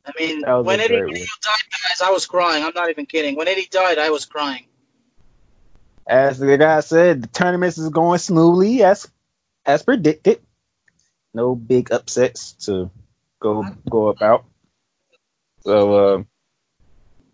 I 0.08 0.12
mean, 0.18 0.40
That 0.40 0.54
was 0.54 0.66
when 0.66 0.80
Eddie 0.80 0.94
Guerrero 0.94 1.12
died, 1.12 1.64
guys, 1.70 2.00
I 2.02 2.10
was 2.10 2.24
crying. 2.26 2.64
I'm 2.64 2.72
not 2.74 2.88
even 2.88 3.04
kidding. 3.04 3.36
When 3.36 3.46
Eddie 3.46 3.68
died, 3.70 3.98
I 3.98 4.10
was 4.10 4.24
crying. 4.24 4.64
As 6.06 6.38
the 6.38 6.56
guy 6.56 6.80
said, 6.80 7.22
the 7.22 7.28
tournament 7.28 7.76
is 7.76 7.90
going 7.90 8.18
smoothly 8.18 8.82
as 8.82 9.10
as 9.66 9.82
predicted. 9.82 10.40
No 11.34 11.54
big 11.54 11.92
upsets 11.92 12.52
to 12.64 12.90
go 13.40 13.66
go 13.90 14.08
about. 14.08 14.46
So, 15.60 15.92
uh, 16.16 16.22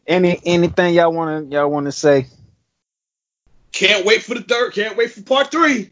any 0.08 0.40
anything 0.44 0.94
y'all 0.94 1.12
wanna 1.12 1.46
y'all 1.48 1.70
wanna 1.70 1.92
say? 1.92 2.26
Can't 3.70 4.04
wait 4.04 4.24
for 4.24 4.34
the 4.34 4.42
third. 4.42 4.72
Can't 4.72 4.96
wait 4.96 5.12
for 5.12 5.22
part 5.22 5.52
three. 5.52 5.90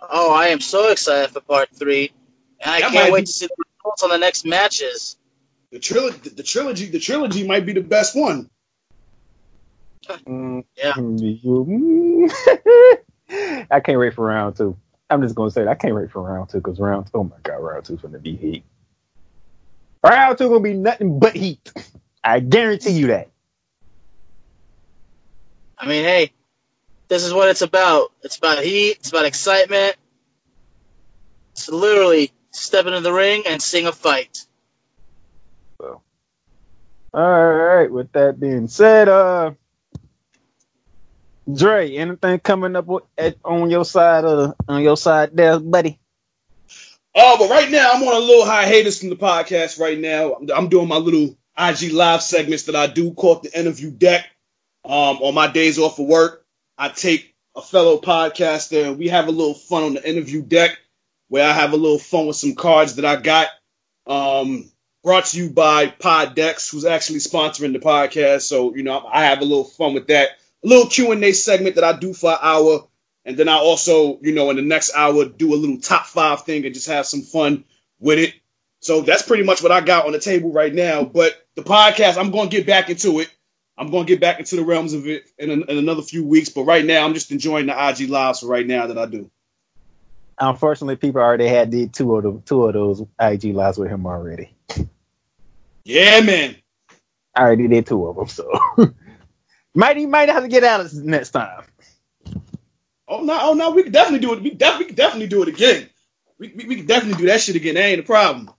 Oh, 0.00 0.34
I 0.34 0.48
am 0.48 0.60
so 0.60 0.90
excited 0.90 1.30
for 1.30 1.40
part 1.40 1.70
three, 1.74 2.12
and 2.60 2.70
I 2.70 2.80
That 2.80 2.92
can't 2.92 3.12
wait 3.12 3.20
be- 3.20 3.26
to 3.26 3.32
see 3.32 3.46
the 3.46 3.54
results 3.86 4.02
on 4.02 4.10
the 4.10 4.18
next 4.18 4.46
matches. 4.46 5.16
The 5.72 5.78
trilogy, 5.80 6.30
the 6.30 6.42
trilogy, 6.42 6.86
the 6.86 6.98
trilogy 7.00 7.46
might 7.46 7.66
be 7.66 7.72
the 7.74 7.82
best 7.82 8.16
one. 8.16 8.50
Mm, 10.28 10.64
Yeah. 10.76 10.94
mm, 10.96 12.32
I 13.70 13.80
can't 13.80 13.98
wait 13.98 14.14
for 14.14 14.26
round 14.26 14.56
two. 14.56 14.76
I'm 15.10 15.22
just 15.22 15.34
gonna 15.34 15.50
say 15.50 15.64
that 15.64 15.70
I 15.70 15.74
can't 15.74 15.94
wait 15.94 16.10
for 16.10 16.22
round 16.22 16.50
two 16.50 16.58
because 16.58 16.80
round 16.80 17.10
oh 17.14 17.24
my 17.24 17.36
god, 17.42 17.56
round 17.58 17.84
two's 17.86 18.00
gonna 18.02 18.18
be 18.18 18.36
heat. 18.36 18.64
Round 20.04 20.38
two 20.38 20.48
gonna 20.48 20.60
be 20.60 20.74
nothing 20.74 21.18
but 21.18 21.36
heat. 21.36 21.72
I 22.24 22.40
guarantee 22.40 22.92
you 22.92 23.08
that. 23.08 23.30
I 25.78 25.86
mean, 25.86 26.04
hey, 26.04 26.32
this 27.08 27.24
is 27.24 27.34
what 27.34 27.48
it's 27.48 27.62
about. 27.62 28.12
It's 28.22 28.38
about 28.38 28.62
heat. 28.62 28.98
It's 28.98 29.10
about 29.10 29.26
excitement. 29.26 29.96
It's 31.54 31.68
literally 31.70 32.32
step 32.56 32.86
into 32.86 33.00
the 33.00 33.12
ring 33.12 33.44
and 33.46 33.60
sing 33.60 33.86
a 33.86 33.92
fight. 33.92 34.46
All 37.16 37.54
right. 37.54 37.90
With 37.90 38.12
that 38.12 38.38
being 38.38 38.68
said, 38.68 39.08
uh, 39.08 39.52
Dre, 41.52 41.96
anything 41.96 42.40
coming 42.40 42.76
up 42.76 42.88
at, 43.16 43.36
on 43.44 43.70
your 43.70 43.84
side 43.84 44.24
of 44.24 44.54
on 44.68 44.82
your 44.82 44.96
side 44.96 45.30
there, 45.32 45.58
buddy? 45.58 45.98
Oh, 47.14 47.36
but 47.38 47.48
right 47.48 47.70
now 47.70 47.92
I'm 47.94 48.02
on 48.02 48.14
a 48.14 48.18
little 48.18 48.44
high 48.44 48.66
hiatus 48.66 49.00
from 49.00 49.08
the 49.08 49.16
podcast. 49.16 49.80
Right 49.80 49.98
now, 49.98 50.34
I'm, 50.34 50.50
I'm 50.54 50.68
doing 50.68 50.88
my 50.88 50.98
little 50.98 51.36
IG 51.56 51.92
live 51.92 52.22
segments 52.22 52.64
that 52.64 52.76
I 52.76 52.86
do 52.86 53.14
called 53.14 53.44
the 53.44 53.58
interview 53.58 53.90
deck. 53.90 54.26
Um, 54.84 55.16
on 55.22 55.34
my 55.34 55.48
days 55.50 55.78
off 55.78 55.98
of 55.98 56.06
work, 56.06 56.44
I 56.76 56.90
take 56.90 57.34
a 57.56 57.62
fellow 57.62 57.98
podcaster 57.98 58.86
and 58.86 58.98
we 58.98 59.08
have 59.08 59.26
a 59.26 59.32
little 59.32 59.54
fun 59.54 59.82
on 59.84 59.94
the 59.94 60.08
interview 60.08 60.42
deck, 60.42 60.78
where 61.28 61.48
I 61.48 61.52
have 61.52 61.72
a 61.72 61.76
little 61.76 61.98
fun 61.98 62.26
with 62.26 62.36
some 62.36 62.54
cards 62.54 62.96
that 62.96 63.04
I 63.04 63.16
got. 63.16 63.48
Um, 64.06 64.70
brought 65.02 65.26
to 65.26 65.38
you 65.38 65.50
by 65.50 65.86
Poddex, 65.86 66.70
who's 66.70 66.84
actually 66.84 67.20
sponsoring 67.20 67.72
the 67.72 67.78
podcast. 67.78 68.42
So 68.42 68.74
you 68.74 68.82
know, 68.82 69.04
I 69.06 69.26
have 69.26 69.40
a 69.40 69.44
little 69.44 69.64
fun 69.64 69.94
with 69.94 70.08
that. 70.08 70.30
A 70.64 70.68
little 70.68 70.86
Q 70.86 71.12
and 71.12 71.24
A 71.24 71.32
segment 71.32 71.76
that 71.76 71.84
I 71.84 71.98
do 71.98 72.12
for 72.12 72.32
an 72.32 72.38
hour. 72.40 72.88
And 73.24 73.36
then 73.36 73.48
I 73.48 73.54
also, 73.54 74.18
you 74.22 74.32
know, 74.32 74.50
in 74.50 74.56
the 74.56 74.62
next 74.62 74.94
hour, 74.94 75.24
do 75.24 75.52
a 75.52 75.56
little 75.56 75.78
top 75.78 76.06
five 76.06 76.44
thing 76.44 76.64
and 76.64 76.74
just 76.74 76.88
have 76.88 77.06
some 77.06 77.22
fun 77.22 77.64
with 77.98 78.18
it. 78.18 78.34
So 78.80 79.00
that's 79.00 79.22
pretty 79.22 79.42
much 79.42 79.62
what 79.62 79.72
I 79.72 79.80
got 79.80 80.06
on 80.06 80.12
the 80.12 80.20
table 80.20 80.52
right 80.52 80.72
now. 80.72 81.02
But 81.04 81.34
the 81.56 81.62
podcast, 81.62 82.18
I'm 82.18 82.30
going 82.30 82.50
to 82.50 82.56
get 82.56 82.66
back 82.66 82.88
into 82.88 83.18
it. 83.18 83.28
I'm 83.76 83.90
going 83.90 84.06
to 84.06 84.12
get 84.12 84.20
back 84.20 84.38
into 84.38 84.56
the 84.56 84.64
realms 84.64 84.94
of 84.94 85.06
it 85.08 85.24
in, 85.38 85.50
in 85.50 85.78
another 85.78 86.02
few 86.02 86.24
weeks. 86.24 86.50
But 86.50 86.64
right 86.64 86.84
now, 86.84 87.04
I'm 87.04 87.14
just 87.14 87.32
enjoying 87.32 87.66
the 87.66 87.88
IG 87.88 88.08
lives 88.08 88.40
for 88.40 88.46
right 88.46 88.66
now 88.66 88.86
that 88.86 88.96
I 88.96 89.06
do. 89.06 89.30
Unfortunately, 90.38 90.96
people 90.96 91.22
already 91.22 91.46
had 91.46 91.70
did 91.70 91.94
two 91.94 92.16
of 92.16 92.22
the 92.22 92.42
two 92.44 92.64
of 92.66 92.74
those 92.74 93.02
IG 93.18 93.54
lives 93.54 93.78
with 93.78 93.88
him 93.88 94.06
already. 94.06 94.54
Yeah, 95.84 96.20
man. 96.20 96.56
I 97.34 97.42
already 97.42 97.68
did 97.68 97.86
two 97.86 98.06
of 98.06 98.16
them, 98.16 98.28
so 98.28 98.50
might 99.74 99.96
he 99.96 100.06
might 100.06 100.28
have 100.28 100.42
to 100.42 100.48
get 100.48 100.64
out 100.64 100.80
of 100.80 100.90
this 100.90 100.98
next 100.98 101.30
time. 101.30 101.64
Oh 103.08 103.22
no, 103.22 103.38
oh 103.40 103.54
no, 103.54 103.70
we 103.70 103.84
can 103.84 103.92
definitely 103.92 104.26
do 104.26 104.32
it. 104.34 104.42
We, 104.42 104.50
def- 104.50 104.78
we 104.78 104.84
can 104.86 104.94
definitely 104.94 105.28
do 105.28 105.42
it 105.42 105.48
again. 105.48 105.88
We, 106.38 106.52
we, 106.54 106.66
we 106.66 106.76
can 106.76 106.86
definitely 106.86 107.18
do 107.18 107.28
that 107.28 107.40
shit 107.40 107.56
again. 107.56 107.74
That 107.74 107.84
ain't 107.84 108.00
a 108.00 108.02
problem. 108.02 108.50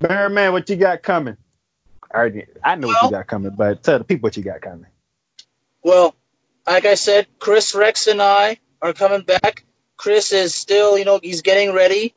Man, 0.00 0.52
what 0.52 0.68
you 0.68 0.76
got 0.76 1.02
coming? 1.02 1.36
I 2.12 2.16
already, 2.16 2.44
I 2.62 2.74
know 2.74 2.88
what 2.88 3.02
you 3.02 3.10
got 3.10 3.26
coming, 3.26 3.54
but 3.56 3.82
tell 3.82 3.98
the 3.98 4.04
people 4.04 4.26
what 4.26 4.36
you 4.36 4.42
got 4.42 4.60
coming. 4.60 4.86
Well, 5.82 6.14
like 6.66 6.84
I 6.84 6.94
said, 6.94 7.26
Chris 7.38 7.74
Rex 7.74 8.06
and 8.08 8.20
I 8.20 8.58
are 8.82 8.92
coming 8.92 9.22
back. 9.22 9.64
Chris 9.96 10.32
is 10.32 10.54
still, 10.54 10.98
you 10.98 11.04
know, 11.04 11.20
he's 11.22 11.42
getting 11.42 11.72
ready. 11.72 12.14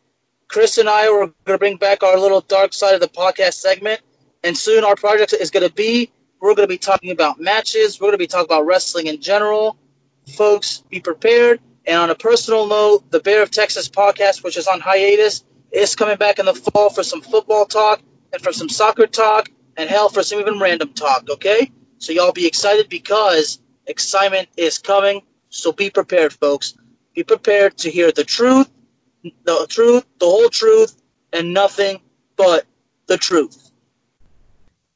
Chris 0.47 0.77
and 0.77 0.89
I 0.89 1.07
are 1.07 1.27
going 1.27 1.33
to 1.45 1.57
bring 1.57 1.77
back 1.77 2.03
our 2.03 2.19
little 2.19 2.41
dark 2.41 2.73
side 2.73 2.95
of 2.95 3.01
the 3.01 3.07
podcast 3.07 3.53
segment. 3.53 4.01
And 4.43 4.57
soon 4.57 4.83
our 4.83 4.95
project 4.95 5.33
is 5.33 5.51
going 5.51 5.67
to 5.67 5.73
be 5.73 6.11
we're 6.41 6.53
going 6.53 6.67
to 6.67 6.73
be 6.73 6.77
talking 6.77 7.11
about 7.11 7.39
matches. 7.39 7.99
We're 7.99 8.07
going 8.07 8.13
to 8.13 8.17
be 8.19 8.27
talking 8.27 8.45
about 8.45 8.65
wrestling 8.65 9.07
in 9.07 9.21
general. 9.21 9.77
Folks, 10.27 10.83
be 10.89 10.99
prepared. 10.99 11.59
And 11.87 11.97
on 11.97 12.09
a 12.09 12.15
personal 12.15 12.67
note, 12.67 13.09
the 13.09 13.19
Bear 13.19 13.41
of 13.41 13.51
Texas 13.51 13.89
podcast, 13.89 14.43
which 14.43 14.57
is 14.57 14.67
on 14.67 14.79
hiatus, 14.79 15.43
is 15.71 15.95
coming 15.95 16.17
back 16.17 16.39
in 16.39 16.45
the 16.45 16.53
fall 16.53 16.89
for 16.89 17.03
some 17.03 17.21
football 17.21 17.65
talk 17.65 18.01
and 18.31 18.41
for 18.41 18.53
some 18.53 18.69
soccer 18.69 19.07
talk 19.07 19.49
and 19.77 19.89
hell 19.89 20.09
for 20.09 20.23
some 20.23 20.39
even 20.39 20.59
random 20.59 20.93
talk, 20.93 21.29
okay? 21.29 21.71
So 21.97 22.11
y'all 22.11 22.31
be 22.31 22.47
excited 22.47 22.89
because 22.89 23.59
excitement 23.85 24.47
is 24.57 24.77
coming. 24.77 25.21
So 25.55 25.71
be 25.71 25.89
prepared, 25.89 26.33
folks. 26.33 26.75
Be 27.15 27.23
prepared 27.23 27.77
to 27.77 27.89
hear 27.89 28.11
the 28.11 28.25
truth, 28.25 28.69
the 29.23 29.65
truth, 29.69 30.05
the 30.19 30.25
whole 30.25 30.49
truth, 30.49 31.01
and 31.31 31.53
nothing 31.53 32.01
but 32.35 32.65
the 33.07 33.17
truth. 33.17 33.71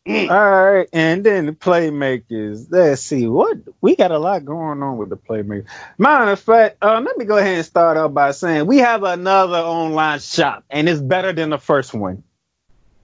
All 0.06 0.26
right, 0.26 0.88
and 0.92 1.24
then 1.24 1.46
the 1.46 1.54
playmakers. 1.54 2.68
Let's 2.70 3.02
see 3.02 3.26
what 3.26 3.58
we 3.80 3.96
got 3.96 4.12
a 4.12 4.20
lot 4.20 4.44
going 4.44 4.84
on 4.84 4.98
with 4.98 5.10
the 5.10 5.18
playmakers. 5.18 5.68
Matter 5.98 6.32
of 6.32 6.40
fact, 6.40 6.78
uh, 6.82 7.00
let 7.00 7.18
me 7.18 7.24
go 7.24 7.38
ahead 7.38 7.56
and 7.56 7.66
start 7.66 7.96
out 7.96 8.14
by 8.14 8.32
saying 8.32 8.66
we 8.66 8.80
have 8.80 9.04
another 9.04 9.60
online 9.60 10.20
shop, 10.20 10.66
and 10.70 10.90
it's 10.90 11.00
better 11.00 11.32
than 11.32 11.52
the 11.52 11.58
first 11.58 11.94
one. 11.94 12.24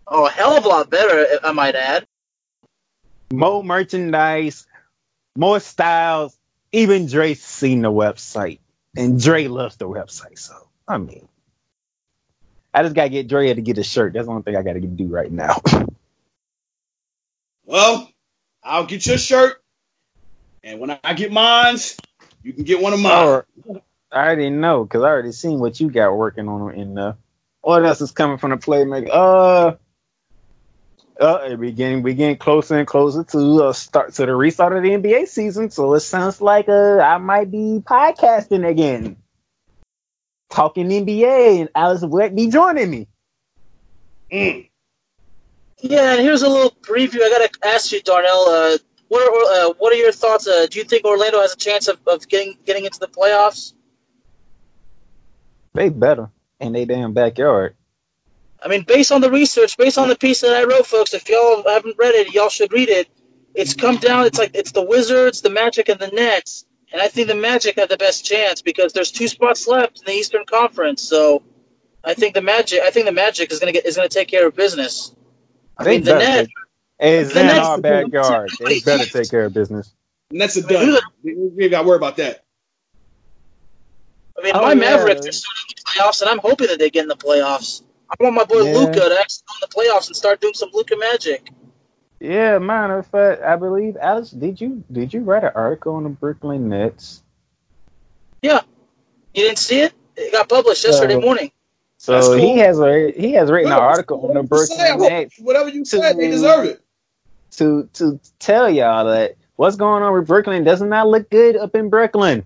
Oh, 0.07 0.25
a 0.25 0.29
hell 0.29 0.57
of 0.57 0.65
a 0.65 0.67
lot 0.67 0.89
better, 0.89 1.39
I 1.41 1.53
might 1.53 1.75
add. 1.75 2.05
More 3.31 3.63
merchandise, 3.63 4.67
more 5.37 5.61
styles. 5.61 6.37
Even 6.75 7.07
Dre's 7.07 7.41
seen 7.41 7.81
the 7.81 7.91
website, 7.91 8.59
and 8.97 9.21
Dre 9.21 9.47
loves 9.47 9.77
the 9.77 9.87
website. 9.87 10.37
So 10.37 10.53
I 10.85 10.97
mean, 10.97 11.27
I 12.73 12.83
just 12.83 12.95
gotta 12.95 13.09
get 13.09 13.29
Dre 13.29 13.53
to 13.53 13.61
get 13.61 13.77
a 13.77 13.83
shirt. 13.83 14.11
That's 14.13 14.25
the 14.25 14.31
only 14.31 14.43
thing 14.43 14.57
I 14.57 14.61
gotta 14.61 14.81
do 14.81 15.07
right 15.07 15.31
now. 15.31 15.55
Well, 17.67 18.07
I'll 18.63 18.85
get 18.85 19.07
your 19.07 19.17
shirt, 19.17 19.59
and 20.63 20.79
when 20.79 20.99
I 21.03 21.15
get 21.15 21.31
mine, 21.31 21.77
you 22.43 22.53
can 22.53 22.63
get 22.63 22.79
one 22.79 22.93
of 22.93 22.99
mine. 22.99 23.27
Or 23.27 23.47
I 24.11 24.27
already 24.27 24.51
know 24.51 24.83
because 24.83 25.01
I 25.01 25.07
already 25.07 25.31
seen 25.31 25.59
what 25.59 25.79
you 25.79 25.89
got 25.89 26.15
working 26.15 26.47
on 26.47 26.75
in 26.75 26.93
there. 26.93 27.17
What 27.61 27.83
else 27.83 28.01
is 28.01 28.11
coming 28.11 28.37
from 28.37 28.51
the 28.51 28.57
playmaker? 28.57 29.09
Uh, 29.11 29.75
uh, 31.19 31.55
we 31.57 31.71
getting 31.71 32.03
we 32.03 32.13
getting 32.13 32.37
closer 32.37 32.77
and 32.77 32.87
closer 32.87 33.23
to 33.23 33.63
uh, 33.63 33.73
start 33.73 34.13
to 34.15 34.25
the 34.25 34.35
restart 34.35 34.75
of 34.75 34.83
the 34.83 34.89
NBA 34.89 35.27
season. 35.27 35.69
So 35.69 35.93
it 35.93 36.01
sounds 36.01 36.41
like 36.41 36.67
uh 36.69 36.99
I 36.99 37.17
might 37.17 37.51
be 37.51 37.81
podcasting 37.83 38.67
again, 38.67 39.17
talking 40.49 40.89
NBA, 40.89 41.61
and 41.61 41.69
Alice 41.75 42.03
Wet 42.03 42.35
be 42.35 42.49
joining 42.49 42.89
me. 42.89 43.07
Mm. 44.31 44.69
Yeah, 45.79 46.13
and 46.13 46.21
here's 46.21 46.41
a 46.41 46.49
little 46.49 46.71
preview. 46.71 47.21
I 47.21 47.29
gotta 47.29 47.49
ask 47.63 47.91
you, 47.91 48.01
Darnell. 48.01 48.45
Uh, 48.47 48.77
what 49.07 49.21
are 49.21 49.69
uh, 49.69 49.73
what 49.77 49.93
are 49.93 49.97
your 49.97 50.11
thoughts? 50.11 50.47
Uh, 50.47 50.67
do 50.67 50.79
you 50.79 50.85
think 50.85 51.05
Orlando 51.05 51.39
has 51.41 51.53
a 51.53 51.57
chance 51.57 51.87
of, 51.87 51.99
of 52.07 52.27
getting 52.27 52.57
getting 52.65 52.85
into 52.85 52.99
the 52.99 53.07
playoffs? 53.07 53.73
They 55.73 55.89
better 55.89 56.29
in 56.59 56.73
they 56.73 56.85
damn 56.85 57.13
backyard. 57.13 57.75
I 58.65 58.67
mean, 58.67 58.81
based 58.81 59.11
on 59.11 59.21
the 59.21 59.29
research, 59.29 59.77
based 59.77 59.99
on 59.99 60.07
the 60.09 60.15
piece 60.15 60.41
that 60.41 60.51
I 60.55 60.63
wrote, 60.63 60.87
folks, 60.87 61.13
if 61.13 61.29
y'all 61.29 61.63
haven't 61.67 61.97
read 61.99 62.15
it, 62.15 62.33
y'all 62.33 62.49
should 62.49 62.73
read 62.73 62.89
it. 62.89 63.07
It's 63.53 63.75
come 63.75 63.97
down. 63.97 64.25
It's 64.25 64.39
like 64.39 64.51
it's 64.55 64.71
the 64.71 64.81
Wizards, 64.83 65.41
the 65.41 65.51
Magic, 65.51 65.87
and 65.87 65.99
the 65.99 66.07
Nets, 66.07 66.65
and 66.91 66.99
I 67.01 67.07
think 67.07 67.27
the 67.27 67.35
Magic 67.35 67.77
have 67.77 67.89
the 67.89 67.95
best 67.97 68.25
chance 68.25 68.61
because 68.63 68.91
there's 68.91 69.11
two 69.11 69.27
spots 69.27 69.67
left 69.67 69.99
in 69.99 70.05
the 70.05 70.11
Eastern 70.13 70.45
Conference. 70.45 71.03
So, 71.03 71.43
I 72.03 72.15
think 72.15 72.33
the 72.33 72.41
Magic. 72.41 72.81
I 72.81 72.89
think 72.89 73.05
the 73.05 73.11
Magic 73.13 73.51
is 73.51 73.59
gonna 73.59 73.71
get 73.71 73.85
is 73.85 73.95
gonna 73.95 74.09
take 74.09 74.27
care 74.27 74.47
of 74.47 74.55
business. 74.55 75.13
I 75.77 75.83
They 75.83 75.91
mean, 75.97 76.03
the 76.03 76.17
Nets. 76.17 76.47
take- 76.47 76.49
It's 76.99 77.33
the 77.33 77.41
in 77.41 77.47
Nets- 77.47 77.59
our 77.59 77.77
backyard. 77.79 78.49
They 78.59 78.79
better 78.79 79.05
take 79.05 79.29
care 79.29 79.45
of 79.45 79.53
business. 79.53 79.93
And 80.31 80.41
that's 80.41 80.57
a 80.57 80.61
I 80.65 80.85
mean, 80.85 80.91
done. 80.91 81.01
We 81.23 81.63
ain't 81.65 81.71
got 81.71 81.83
to 81.83 81.87
worry 81.87 81.97
about 81.97 82.17
that. 82.17 82.43
I 84.37 84.43
mean, 84.43 84.53
Oh, 84.55 84.61
my 84.61 84.69
yeah. 84.69 84.73
Mavericks 84.75 85.27
are 85.27 85.31
still 85.31 85.51
in 85.69 85.75
the 85.75 85.81
playoffs, 86.09 86.21
and 86.21 86.29
I'm 86.29 86.39
hoping 86.39 86.67
that 86.67 86.79
they 86.79 86.89
get 86.89 87.03
in 87.03 87.07
the 87.09 87.15
playoffs. 87.15 87.83
I 88.09 88.23
want 88.23 88.35
my 88.35 88.43
boy 88.45 88.61
Yeah. 88.61 88.77
Luka 88.77 88.99
to 88.99 89.17
actually 89.19 89.43
go 89.47 89.53
in 89.55 89.61
the 89.61 89.67
playoffs 89.67 90.07
and 90.07 90.15
start 90.15 90.41
doing 90.41 90.53
some 90.53 90.69
Luka 90.73 90.95
magic. 90.97 91.49
Yeah, 92.19 92.59
matter 92.59 92.99
of 92.99 93.07
fact, 93.07 93.41
I 93.43 93.55
believe 93.55 93.97
Alex, 93.97 94.29
did 94.31 94.59
you 94.61 94.83
did 94.91 95.13
you 95.13 95.21
write 95.21 95.43
an 95.43 95.51
article 95.53 95.95
on 95.95 96.03
the 96.03 96.09
Brooklyn 96.09 96.69
Nets? 96.69 97.23
Yeah, 98.41 98.61
you 99.33 99.43
didn't 99.43 99.57
see 99.59 99.81
it? 99.81 99.93
It 100.15 100.31
got 100.31 100.47
published 100.47 100.85
yesterday 100.85 101.15
Uh, 101.15 101.19
morning. 101.21 101.51
So 101.97 102.21
cool. 102.21 102.35
he 102.35 102.57
has 102.59 102.79
a 102.79 103.11
he 103.11 103.33
has 103.33 103.51
written 103.51 103.71
an 103.71 103.77
Well, 103.77 103.87
article 103.87 104.17
on 104.27 104.33
the 104.33 104.41
whatever 104.43 104.47
Brooklyn 104.47 104.99
Nets 105.09 105.39
Whatever 105.39 105.69
you 105.69 105.85
said, 105.85 106.17
they 106.17 106.29
deserve 106.29 106.65
it. 106.65 106.81
to 107.51 107.89
to 107.93 108.19
tell 108.39 108.69
y'all 108.69 109.05
that 109.05 109.35
what's 109.55 109.75
going 109.75 110.03
on 110.03 110.13
with 110.13 110.27
Brooklyn 110.27 110.63
does 110.63 110.81
not 110.81 110.89
that 110.89 111.07
look 111.07 111.29
good 111.29 111.55
up 111.57 111.75
in 111.75 111.89
Brooklyn. 111.89 112.43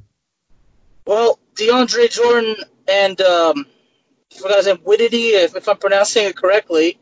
Well, 1.05 1.39
DeAndre 1.55 2.11
Jordan 2.11 2.55
and 2.87 3.19
um, 3.21 3.65
I 4.33 4.39
forgot 4.39 4.57
his 4.57 4.65
name, 4.67 4.77
Whitty, 4.77 5.29
if, 5.29 5.55
if 5.55 5.67
I'm 5.67 5.77
pronouncing 5.77 6.25
it 6.25 6.35
correctly. 6.35 6.99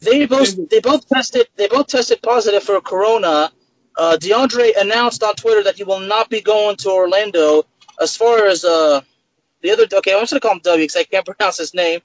They 0.00 0.26
both 0.26 0.68
they 0.68 0.80
both 0.80 1.08
tested 1.08 1.48
they 1.56 1.68
both 1.68 1.86
tested 1.88 2.20
positive 2.22 2.62
for 2.62 2.80
Corona. 2.80 3.50
Uh, 3.96 4.16
DeAndre 4.20 4.72
announced 4.78 5.22
on 5.22 5.34
Twitter 5.34 5.62
that 5.64 5.76
he 5.76 5.84
will 5.84 6.00
not 6.00 6.28
be 6.28 6.42
going 6.42 6.76
to 6.76 6.90
Orlando. 6.90 7.64
As 8.00 8.14
far 8.14 8.46
as 8.46 8.62
uh, 8.64 9.00
the 9.62 9.70
other, 9.70 9.86
okay, 9.90 10.12
I'm 10.12 10.20
just 10.20 10.32
gonna 10.32 10.40
call 10.40 10.52
him 10.52 10.60
W 10.62 10.84
because 10.84 10.96
I 10.96 11.04
can't 11.04 11.24
pronounce 11.36 11.56
his 11.58 11.72
name. 11.72 12.00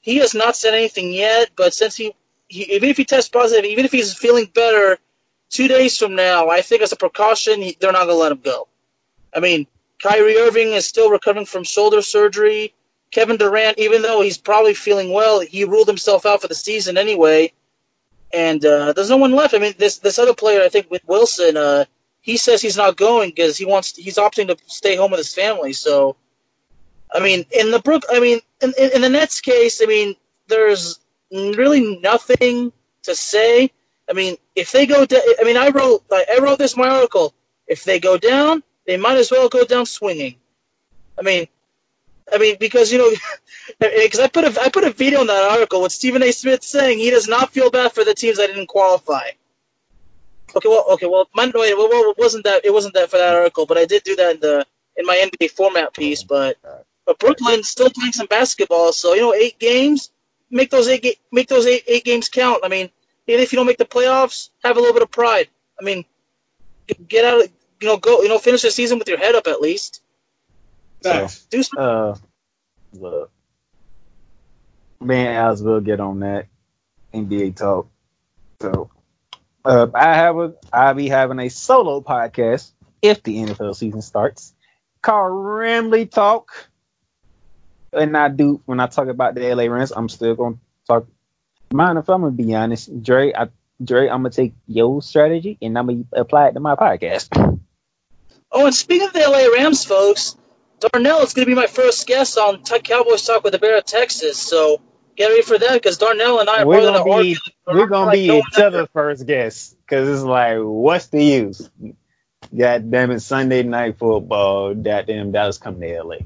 he 0.00 0.16
has 0.16 0.34
not 0.34 0.56
said 0.56 0.74
anything 0.74 1.12
yet. 1.12 1.50
But 1.54 1.74
since 1.74 1.96
he, 1.96 2.14
he 2.48 2.74
even 2.74 2.88
if 2.88 2.96
he 2.96 3.04
tests 3.04 3.28
positive, 3.28 3.66
even 3.66 3.84
if 3.84 3.92
he's 3.92 4.14
feeling 4.14 4.46
better, 4.54 4.98
two 5.50 5.68
days 5.68 5.96
from 5.98 6.14
now, 6.14 6.48
I 6.48 6.62
think 6.62 6.82
as 6.82 6.92
a 6.92 6.96
precaution, 6.96 7.60
he, 7.62 7.76
they're 7.78 7.92
not 7.92 8.06
going 8.06 8.16
to 8.16 8.22
let 8.22 8.32
him 8.32 8.40
go. 8.40 8.68
I 9.34 9.40
mean, 9.40 9.66
Kyrie 10.02 10.36
Irving 10.36 10.72
is 10.72 10.86
still 10.86 11.10
recovering 11.10 11.46
from 11.46 11.64
shoulder 11.64 12.02
surgery. 12.02 12.74
Kevin 13.14 13.36
Durant, 13.36 13.78
even 13.78 14.02
though 14.02 14.22
he's 14.22 14.38
probably 14.38 14.74
feeling 14.74 15.12
well, 15.12 15.38
he 15.38 15.62
ruled 15.62 15.86
himself 15.86 16.26
out 16.26 16.42
for 16.42 16.48
the 16.48 16.54
season 16.54 16.98
anyway. 16.98 17.52
And 18.32 18.62
uh, 18.66 18.92
there's 18.92 19.08
no 19.08 19.18
one 19.18 19.36
left. 19.36 19.54
I 19.54 19.58
mean, 19.58 19.74
this 19.78 19.98
this 19.98 20.18
other 20.18 20.34
player, 20.34 20.62
I 20.62 20.68
think, 20.68 20.90
with 20.90 21.06
Wilson, 21.06 21.56
uh, 21.56 21.84
he 22.20 22.36
says 22.36 22.60
he's 22.60 22.76
not 22.76 22.96
going 22.96 23.30
because 23.30 23.56
he 23.56 23.66
wants 23.66 23.94
he's 23.94 24.16
opting 24.16 24.48
to 24.48 24.56
stay 24.66 24.96
home 24.96 25.12
with 25.12 25.18
his 25.18 25.32
family. 25.32 25.72
So, 25.72 26.16
I 27.14 27.20
mean, 27.20 27.46
in 27.52 27.70
the 27.70 27.78
Brook, 27.78 28.02
I 28.10 28.18
mean, 28.18 28.40
in, 28.60 28.74
in, 28.76 28.90
in 28.96 29.00
the 29.02 29.08
Nets 29.08 29.40
case, 29.40 29.80
I 29.80 29.86
mean, 29.86 30.16
there's 30.48 30.98
really 31.30 32.00
nothing 32.00 32.72
to 33.04 33.14
say. 33.14 33.70
I 34.10 34.12
mean, 34.12 34.38
if 34.56 34.72
they 34.72 34.86
go 34.86 35.06
down, 35.06 35.22
I 35.40 35.44
mean, 35.44 35.56
I 35.56 35.68
wrote 35.68 36.02
I 36.10 36.40
wrote 36.42 36.58
this 36.58 36.74
in 36.74 36.82
my 36.82 36.88
article. 36.88 37.32
If 37.68 37.84
they 37.84 38.00
go 38.00 38.18
down, 38.18 38.64
they 38.88 38.96
might 38.96 39.18
as 39.18 39.30
well 39.30 39.48
go 39.48 39.64
down 39.64 39.86
swinging. 39.86 40.34
I 41.16 41.22
mean, 41.22 41.46
I 42.32 42.38
mean, 42.38 42.56
because 42.58 42.92
you 42.92 42.98
know, 42.98 43.10
because 43.80 44.20
I 44.20 44.28
put 44.28 44.44
a 44.44 44.60
I 44.60 44.68
put 44.68 44.84
a 44.84 44.90
video 44.90 45.20
in 45.20 45.26
that 45.26 45.50
article 45.50 45.82
with 45.82 45.92
Stephen 45.92 46.22
A. 46.22 46.32
Smith 46.32 46.62
saying 46.62 46.98
he 46.98 47.10
does 47.10 47.28
not 47.28 47.50
feel 47.50 47.70
bad 47.70 47.92
for 47.92 48.04
the 48.04 48.14
teams 48.14 48.38
that 48.38 48.48
didn't 48.48 48.66
qualify. 48.66 49.30
Okay, 50.56 50.68
well, 50.68 50.84
okay, 50.92 51.06
well, 51.06 51.28
my, 51.34 51.46
wait, 51.46 51.76
well, 51.76 51.88
well, 51.88 52.10
it 52.10 52.18
wasn't 52.18 52.44
that 52.44 52.64
it 52.64 52.72
wasn't 52.72 52.94
that 52.94 53.10
for 53.10 53.18
that 53.18 53.34
article, 53.34 53.66
but 53.66 53.76
I 53.76 53.86
did 53.86 54.04
do 54.04 54.16
that 54.16 54.34
in 54.34 54.40
the 54.40 54.66
in 54.96 55.04
my 55.06 55.16
NBA 55.16 55.50
format 55.50 55.92
piece. 55.92 56.22
Oh 56.22 56.26
but 56.28 56.84
but 57.06 57.18
Brooklyn's 57.18 57.68
still 57.68 57.90
playing 57.90 58.12
some 58.12 58.26
basketball, 58.26 58.92
so 58.92 59.14
you 59.14 59.20
know, 59.20 59.34
eight 59.34 59.58
games, 59.58 60.10
make 60.50 60.70
those 60.70 60.88
eight 60.88 61.18
make 61.32 61.48
those 61.48 61.66
eight 61.66 61.84
eight 61.86 62.04
games 62.04 62.28
count. 62.28 62.60
I 62.64 62.68
mean, 62.68 62.90
even 63.26 63.42
if 63.42 63.52
you 63.52 63.56
don't 63.56 63.66
make 63.66 63.78
the 63.78 63.84
playoffs, 63.84 64.50
have 64.62 64.76
a 64.76 64.80
little 64.80 64.94
bit 64.94 65.02
of 65.02 65.10
pride. 65.10 65.48
I 65.78 65.84
mean, 65.84 66.04
get 67.08 67.24
out, 67.24 67.44
you 67.80 67.88
know, 67.88 67.96
go, 67.96 68.22
you 68.22 68.28
know, 68.28 68.38
finish 68.38 68.62
the 68.62 68.70
season 68.70 68.98
with 68.98 69.08
your 69.08 69.18
head 69.18 69.34
up 69.34 69.46
at 69.46 69.60
least. 69.60 70.02
Facts. 71.04 71.46
Do 71.50 71.62
some, 71.62 71.78
Uh, 71.78 72.14
look, 72.92 73.30
me 75.00 75.16
and 75.16 75.36
Alex 75.36 75.60
will 75.60 75.80
get 75.80 76.00
on 76.00 76.20
that 76.20 76.46
NBA 77.12 77.56
talk. 77.56 77.88
So, 78.60 78.90
uh, 79.64 79.88
I 79.94 80.14
have 80.14 80.36
a, 80.38 80.54
I'll 80.72 80.94
be 80.94 81.08
having 81.08 81.38
a 81.38 81.48
solo 81.48 82.00
podcast 82.00 82.72
if 83.02 83.22
the 83.22 83.36
NFL 83.36 83.76
season 83.76 84.02
starts 84.02 84.54
called 85.02 85.32
Ramley 85.32 86.10
Talk. 86.10 86.68
And 87.92 88.16
I 88.16 88.28
do 88.28 88.60
when 88.64 88.80
I 88.80 88.86
talk 88.86 89.08
about 89.08 89.34
the 89.34 89.54
LA 89.54 89.64
Rams, 89.64 89.92
I'm 89.94 90.08
still 90.08 90.34
gonna 90.34 90.56
talk. 90.88 91.06
Mind 91.72 91.98
if 91.98 92.08
I'm 92.08 92.22
gonna 92.22 92.32
be 92.32 92.54
honest, 92.54 93.02
Dre, 93.02 93.32
I, 93.32 93.48
Dre, 93.82 94.08
I'm 94.08 94.22
gonna 94.22 94.30
take 94.30 94.54
your 94.66 95.00
strategy 95.02 95.58
and 95.62 95.78
I'm 95.78 95.86
gonna 95.86 96.04
apply 96.12 96.48
it 96.48 96.52
to 96.54 96.60
my 96.60 96.74
podcast. 96.74 97.60
Oh, 98.50 98.66
and 98.66 98.74
speaking 98.74 99.06
of 99.06 99.12
the 99.12 99.20
LA 99.20 99.46
Rams, 99.54 99.84
folks, 99.84 100.36
Darnell 100.92 101.20
is 101.20 101.34
going 101.34 101.46
to 101.46 101.50
be 101.50 101.54
my 101.54 101.66
first 101.66 102.06
guest 102.06 102.38
on 102.38 102.62
Cowboys 102.62 103.26
Talk 103.26 103.44
with 103.44 103.52
the 103.52 103.58
Bear 103.58 103.78
of 103.78 103.84
Texas. 103.84 104.38
So 104.38 104.80
get 105.16 105.28
ready 105.28 105.42
for 105.42 105.58
that 105.58 105.72
because 105.72 105.98
Darnell 105.98 106.40
and 106.40 106.48
I 106.48 106.62
are 106.62 106.66
we're 106.66 106.80
gonna 106.80 107.04
going 107.04 107.34
to 107.34 107.40
be 107.40 107.52
we're 107.66 107.86
gonna 107.86 108.06
like 108.06 108.14
be 108.14 108.28
no 108.28 108.38
each 108.38 108.58
other's 108.58 108.88
first 108.92 109.26
guest 109.26 109.76
because 109.80 110.08
it's 110.08 110.24
like, 110.24 110.58
what's 110.58 111.06
the 111.06 111.22
use? 111.22 111.70
God 112.56 112.90
damn 112.90 113.10
it, 113.10 113.20
Sunday 113.20 113.62
night 113.62 113.98
football. 113.98 114.74
God 114.74 115.06
damn, 115.06 115.32
Dallas 115.32 115.58
coming 115.58 115.80
to 115.80 116.02
LA. 116.02 116.16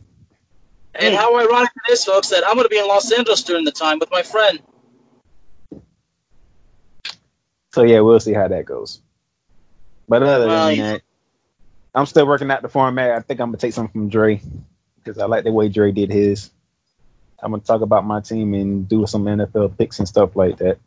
And 0.94 1.14
how 1.14 1.38
ironic 1.38 1.70
it 1.88 1.92
is, 1.92 2.04
folks, 2.04 2.30
that 2.30 2.44
I'm 2.46 2.54
going 2.54 2.64
to 2.64 2.70
be 2.70 2.78
in 2.78 2.88
Los 2.88 3.12
Angeles 3.12 3.44
during 3.44 3.64
the 3.64 3.72
time 3.72 4.00
with 4.00 4.10
my 4.10 4.22
friend. 4.22 4.60
So 7.72 7.84
yeah, 7.84 8.00
we'll 8.00 8.18
see 8.18 8.32
how 8.32 8.48
that 8.48 8.64
goes. 8.64 9.00
But 10.08 10.22
other 10.22 10.48
than 10.48 10.76
yeah. 10.76 10.92
that, 10.92 11.02
I'm 11.98 12.06
still 12.06 12.26
working 12.28 12.48
out 12.50 12.62
the 12.62 12.68
format. 12.68 13.10
I 13.10 13.20
think 13.20 13.40
I'm 13.40 13.48
gonna 13.48 13.58
take 13.58 13.72
something 13.72 13.92
from 13.92 14.08
Dre 14.08 14.40
because 14.96 15.18
I 15.18 15.26
like 15.26 15.42
the 15.42 15.50
way 15.52 15.68
Dre 15.68 15.90
did 15.90 16.12
his. 16.12 16.50
I'm 17.42 17.50
gonna 17.50 17.62
talk 17.62 17.80
about 17.80 18.04
my 18.04 18.20
team 18.20 18.54
and 18.54 18.88
do 18.88 19.04
some 19.06 19.24
NFL 19.24 19.76
picks 19.76 19.98
and 19.98 20.06
stuff 20.06 20.36
like 20.36 20.58
that. 20.58 20.78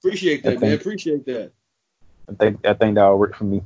Appreciate 0.00 0.42
that, 0.42 0.56
Okay. 0.58 0.66
man. 0.68 0.74
Appreciate 0.74 1.24
that. 1.24 1.52
I 2.28 2.34
think 2.34 2.66
I 2.66 2.74
think 2.74 2.96
that'll 2.96 3.18
work 3.18 3.36
for 3.36 3.44
me. 3.44 3.62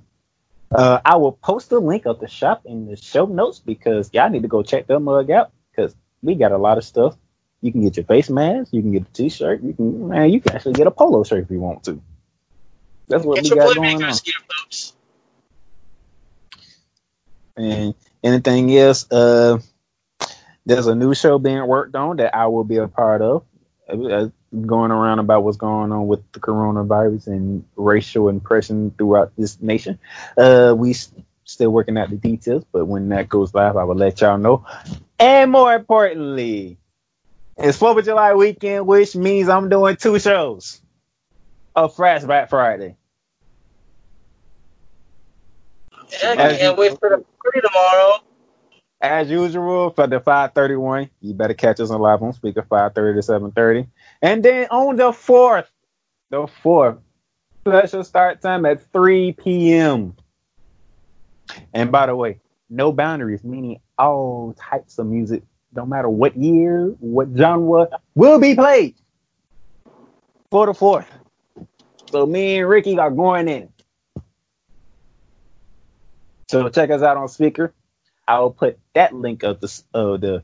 Uh, 0.71 1.01
I 1.05 1.17
will 1.17 1.33
post 1.33 1.71
the 1.71 1.81
link 1.81 2.07
of 2.07 2.21
the 2.21 2.29
shop 2.29 2.62
in 2.65 2.87
the 2.87 2.97
show 2.97 3.27
notes 3.27 3.59
because 3.59 4.11
y'all 4.12 4.31
need 4.31 4.43
to 4.43 4.49
go 4.49 4.62
check 4.62 4.87
that 4.87 5.01
mug 5.01 5.33
out 5.33 5.51
because 5.71 5.97
we 6.23 6.37
got 6.37 6.53
a 6.53 6.59
lot 6.59 6.79
of 6.79 6.85
stuff. 6.85 7.17
You 7.61 7.73
can 7.73 7.83
get 7.83 7.97
your 7.97 8.07
face 8.07 8.31
mask, 8.31 8.73
you 8.73 8.83
can 8.83 8.93
get 8.93 9.03
a 9.03 9.12
t-shirt, 9.12 9.62
you 9.62 9.73
can 9.75 10.09
man, 10.09 10.31
you 10.31 10.41
can 10.41 10.55
actually 10.55 10.75
get 10.75 10.87
a 10.87 10.91
polo 10.93 11.25
shirt 11.25 11.43
if 11.45 11.51
you 11.51 11.59
want 11.61 11.83
to. 11.85 12.01
That's 13.09 13.25
what 13.25 13.37
Get 13.37 13.45
we 13.45 13.51
your 13.51 13.57
got 13.59 13.75
going 13.77 13.95
on. 13.97 14.01
playmakers 14.01 14.25
gear, 14.25 14.35
folks. 14.49 14.93
And 17.57 17.94
anything 18.22 18.76
else? 18.76 19.11
Uh, 19.11 19.59
there's 20.66 20.86
a 20.86 20.94
new 20.94 21.14
show 21.14 21.38
being 21.38 21.66
worked 21.66 21.94
on 21.94 22.16
that 22.16 22.34
I 22.34 22.46
will 22.46 22.64
be 22.64 22.76
a 22.76 22.88
part 22.88 23.22
of. 23.22 23.44
Uh, 23.88 24.28
going 24.66 24.90
around 24.90 25.18
about 25.18 25.42
what's 25.42 25.57
going 25.57 25.92
on 25.92 26.07
with 26.07 26.20
the 26.32 26.40
coronavirus 26.40 27.26
and 27.26 27.64
racial 27.76 28.28
oppression 28.28 28.92
throughout 28.96 29.32
this 29.36 29.61
nation. 29.61 29.98
Uh, 30.36 30.74
we 30.76 30.94
still 31.44 31.70
working 31.70 31.98
out 31.98 32.11
the 32.11 32.16
details, 32.16 32.64
but 32.72 32.86
when 32.86 33.09
that 33.11 33.28
goes 33.28 33.52
live, 33.52 33.76
I 33.76 33.84
will 33.84 33.96
let 33.96 34.20
y'all 34.20 34.38
know. 34.38 34.64
And 35.18 35.50
more 35.50 35.74
importantly, 35.74 36.78
it's 37.57 37.78
Fourth 37.78 37.98
of 37.98 38.05
July 38.05 38.34
weekend, 38.34 38.86
which 38.86 39.14
means 39.14 39.48
I'm 39.48 39.68
doing 39.68 39.96
two 39.96 40.18
shows. 40.18 40.80
A 41.76 41.88
Flashback 41.88 42.50
Friday. 42.50 42.96
Yeah, 45.92 46.04
I 46.23 46.57
can't 46.57 46.79
wait 46.79 46.99
for 46.99 47.09
the 47.11 47.25
party 47.43 47.61
tomorrow. 47.62 48.19
as 49.01 49.31
usual 49.31 49.91
for 49.91 50.07
the 50.07 50.21
531 50.21 51.11
you 51.21 51.35
better 51.35 51.55
catch 51.55 51.81
us 51.81 51.91
on 51.91 52.01
live 52.01 52.23
on 52.23 52.33
speaker 52.33 52.62
530 52.62 53.19
to 53.19 53.23
730 53.23 53.89
and 54.23 54.43
then 54.45 54.67
on 54.71 54.97
the 54.97 55.11
4th 55.11 55.67
the 56.31 56.43
4th 56.65 56.99
special 57.67 58.05
start 58.05 58.41
time 58.41 58.65
at 58.67 58.81
3 58.93 59.33
p.m 59.33 60.15
and 61.75 61.91
by 61.93 62.07
the 62.07 62.17
way 62.17 62.41
no 62.71 62.93
boundaries 62.93 63.45
meaning 63.45 63.81
all 63.99 64.55
types 64.59 64.99
of 64.99 65.07
music 65.07 65.43
no 65.75 65.85
matter 65.85 66.09
what 66.09 66.37
year 66.37 66.87
what 67.01 67.29
genre 67.37 67.89
will 68.15 68.39
be 68.39 68.55
played 68.55 68.95
for 70.51 70.67
the 70.67 70.73
4th 70.73 71.07
so 72.11 72.25
me 72.27 72.59
and 72.59 72.69
ricky 72.69 72.99
are 72.99 73.11
going 73.11 73.49
in 73.49 73.69
so 76.62 76.68
check 76.68 76.90
us 76.90 77.02
out 77.02 77.16
on 77.16 77.28
speaker 77.28 77.72
I 78.26 78.40
will 78.40 78.50
put 78.50 78.78
that 78.94 79.14
link 79.14 79.42
of 79.42 79.61
the 79.61 79.82
of 79.92 80.20
the 80.20 80.42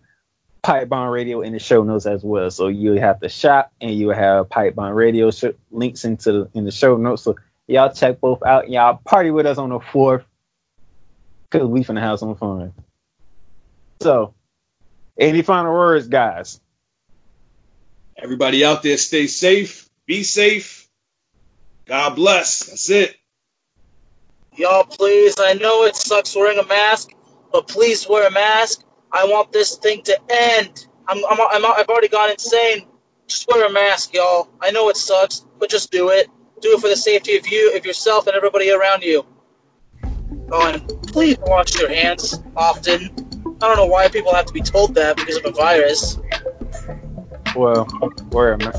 Pipe 0.62 0.88
Bomb 0.88 1.08
Radio 1.08 1.40
in 1.40 1.52
the 1.52 1.58
show 1.58 1.82
notes 1.82 2.06
as 2.06 2.22
well. 2.22 2.50
So 2.50 2.68
you 2.68 2.92
have 2.92 3.20
the 3.20 3.28
shop 3.28 3.72
and 3.80 3.94
you 3.94 4.10
have 4.10 4.50
Pipe 4.50 4.74
Bomb 4.74 4.92
Radio 4.92 5.30
sh- 5.30 5.56
links 5.70 6.04
into 6.04 6.32
the, 6.32 6.50
in 6.52 6.64
the 6.64 6.70
show 6.70 6.96
notes. 6.96 7.22
So 7.22 7.36
y'all 7.66 7.92
check 7.92 8.20
both 8.20 8.42
out. 8.42 8.68
Y'all 8.68 9.00
party 9.02 9.30
with 9.30 9.46
us 9.46 9.56
on 9.56 9.70
the 9.70 9.80
fourth 9.80 10.24
because 11.50 11.66
we 11.66 11.80
finna 11.82 12.00
have 12.00 12.18
some 12.18 12.36
fun. 12.36 12.74
So, 14.02 14.34
any 15.18 15.42
final 15.42 15.72
words, 15.72 16.08
guys? 16.08 16.60
Everybody 18.16 18.64
out 18.64 18.82
there, 18.82 18.98
stay 18.98 19.26
safe. 19.26 19.88
Be 20.04 20.22
safe. 20.24 20.88
God 21.86 22.16
bless. 22.16 22.66
That's 22.66 22.90
it. 22.90 23.16
Y'all, 24.56 24.84
please, 24.84 25.36
I 25.38 25.54
know 25.54 25.84
it 25.84 25.94
sucks 25.94 26.34
wearing 26.34 26.58
a 26.58 26.66
mask, 26.66 27.12
but 27.52 27.68
please 27.68 28.06
wear 28.08 28.26
a 28.26 28.30
mask. 28.30 28.84
I 29.12 29.24
want 29.24 29.52
this 29.52 29.76
thing 29.76 30.02
to 30.02 30.18
end. 30.28 30.86
I'm, 31.06 31.18
I'm, 31.30 31.40
I'm, 31.40 31.64
I've 31.64 31.88
already 31.88 32.08
gone 32.08 32.30
insane. 32.30 32.86
Just 33.26 33.46
wear 33.48 33.66
a 33.66 33.72
mask, 33.72 34.12
y'all. 34.12 34.48
I 34.60 34.70
know 34.72 34.88
it 34.88 34.96
sucks, 34.96 35.46
but 35.58 35.70
just 35.70 35.92
do 35.92 36.08
it. 36.10 36.28
Do 36.60 36.74
it 36.74 36.80
for 36.80 36.88
the 36.88 36.96
safety 36.96 37.36
of 37.36 37.46
you, 37.48 37.76
of 37.76 37.86
yourself, 37.86 38.26
and 38.26 38.36
everybody 38.36 38.70
around 38.70 39.02
you. 39.02 39.24
Oh, 40.52 40.72
and 40.72 40.86
please 41.06 41.36
wash 41.42 41.78
your 41.78 41.88
hands 41.88 42.42
often. 42.56 43.08
I 43.62 43.66
don't 43.66 43.76
know 43.76 43.86
why 43.86 44.08
people 44.08 44.34
have 44.34 44.46
to 44.46 44.52
be 44.52 44.60
told 44.60 44.94
that 44.96 45.16
because 45.16 45.36
of 45.36 45.46
a 45.46 45.52
virus. 45.52 46.18
Well, 47.54 47.86
wear 48.30 48.54
a 48.54 48.58
ma- 48.58 48.72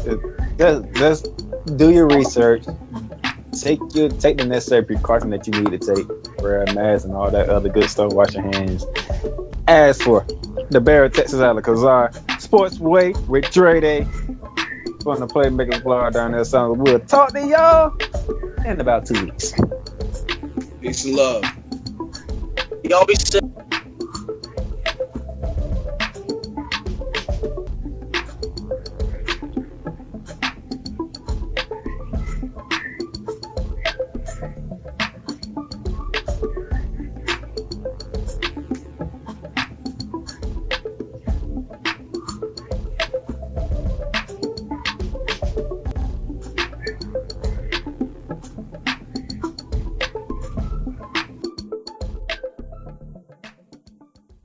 just, 0.58 0.94
just 0.94 1.78
do 1.78 1.92
your 1.92 2.08
research. 2.08 2.66
Take 3.54 3.80
your 3.94 4.10
take 4.10 4.38
the 4.38 4.46
necessary 4.46 4.84
precaution 4.84 5.30
that 5.32 5.46
you 5.46 5.54
need 5.54 5.80
to 5.80 5.96
take. 5.96 6.42
Wear 6.42 6.64
a 6.64 6.74
mask 6.74 7.06
and 7.06 7.14
all 7.14 7.30
that 7.30 7.50
other 7.50 7.70
good 7.70 7.90
stuff. 7.90 8.14
Wash 8.14 8.34
your 8.34 8.44
hands. 8.44 8.86
As 9.68 10.02
for 10.02 10.26
the 10.70 10.80
Bear 10.80 11.06
of 11.06 11.14
Texas 11.14 11.40
Alcazar 11.40 12.12
Sports 12.40 12.80
Way 12.80 13.14
with 13.28 13.52
Dre 13.52 13.80
Day 13.82 14.04
from 15.04 15.20
the 15.20 15.28
Playmakers 15.28 15.84
blog 15.84 16.14
down 16.14 16.32
there. 16.32 16.46
So 16.46 16.74
we'll 16.74 17.00
talk 17.00 17.34
to 17.34 17.46
y'all 17.46 17.96
in 18.66 18.80
about 18.80 19.06
two 19.06 19.26
weeks. 19.26 19.54
Peace 20.80 21.06
and 21.06 21.16
love. 21.16 21.44
Y'all 22.84 23.06
be 23.06 23.16
safe. 23.16 23.41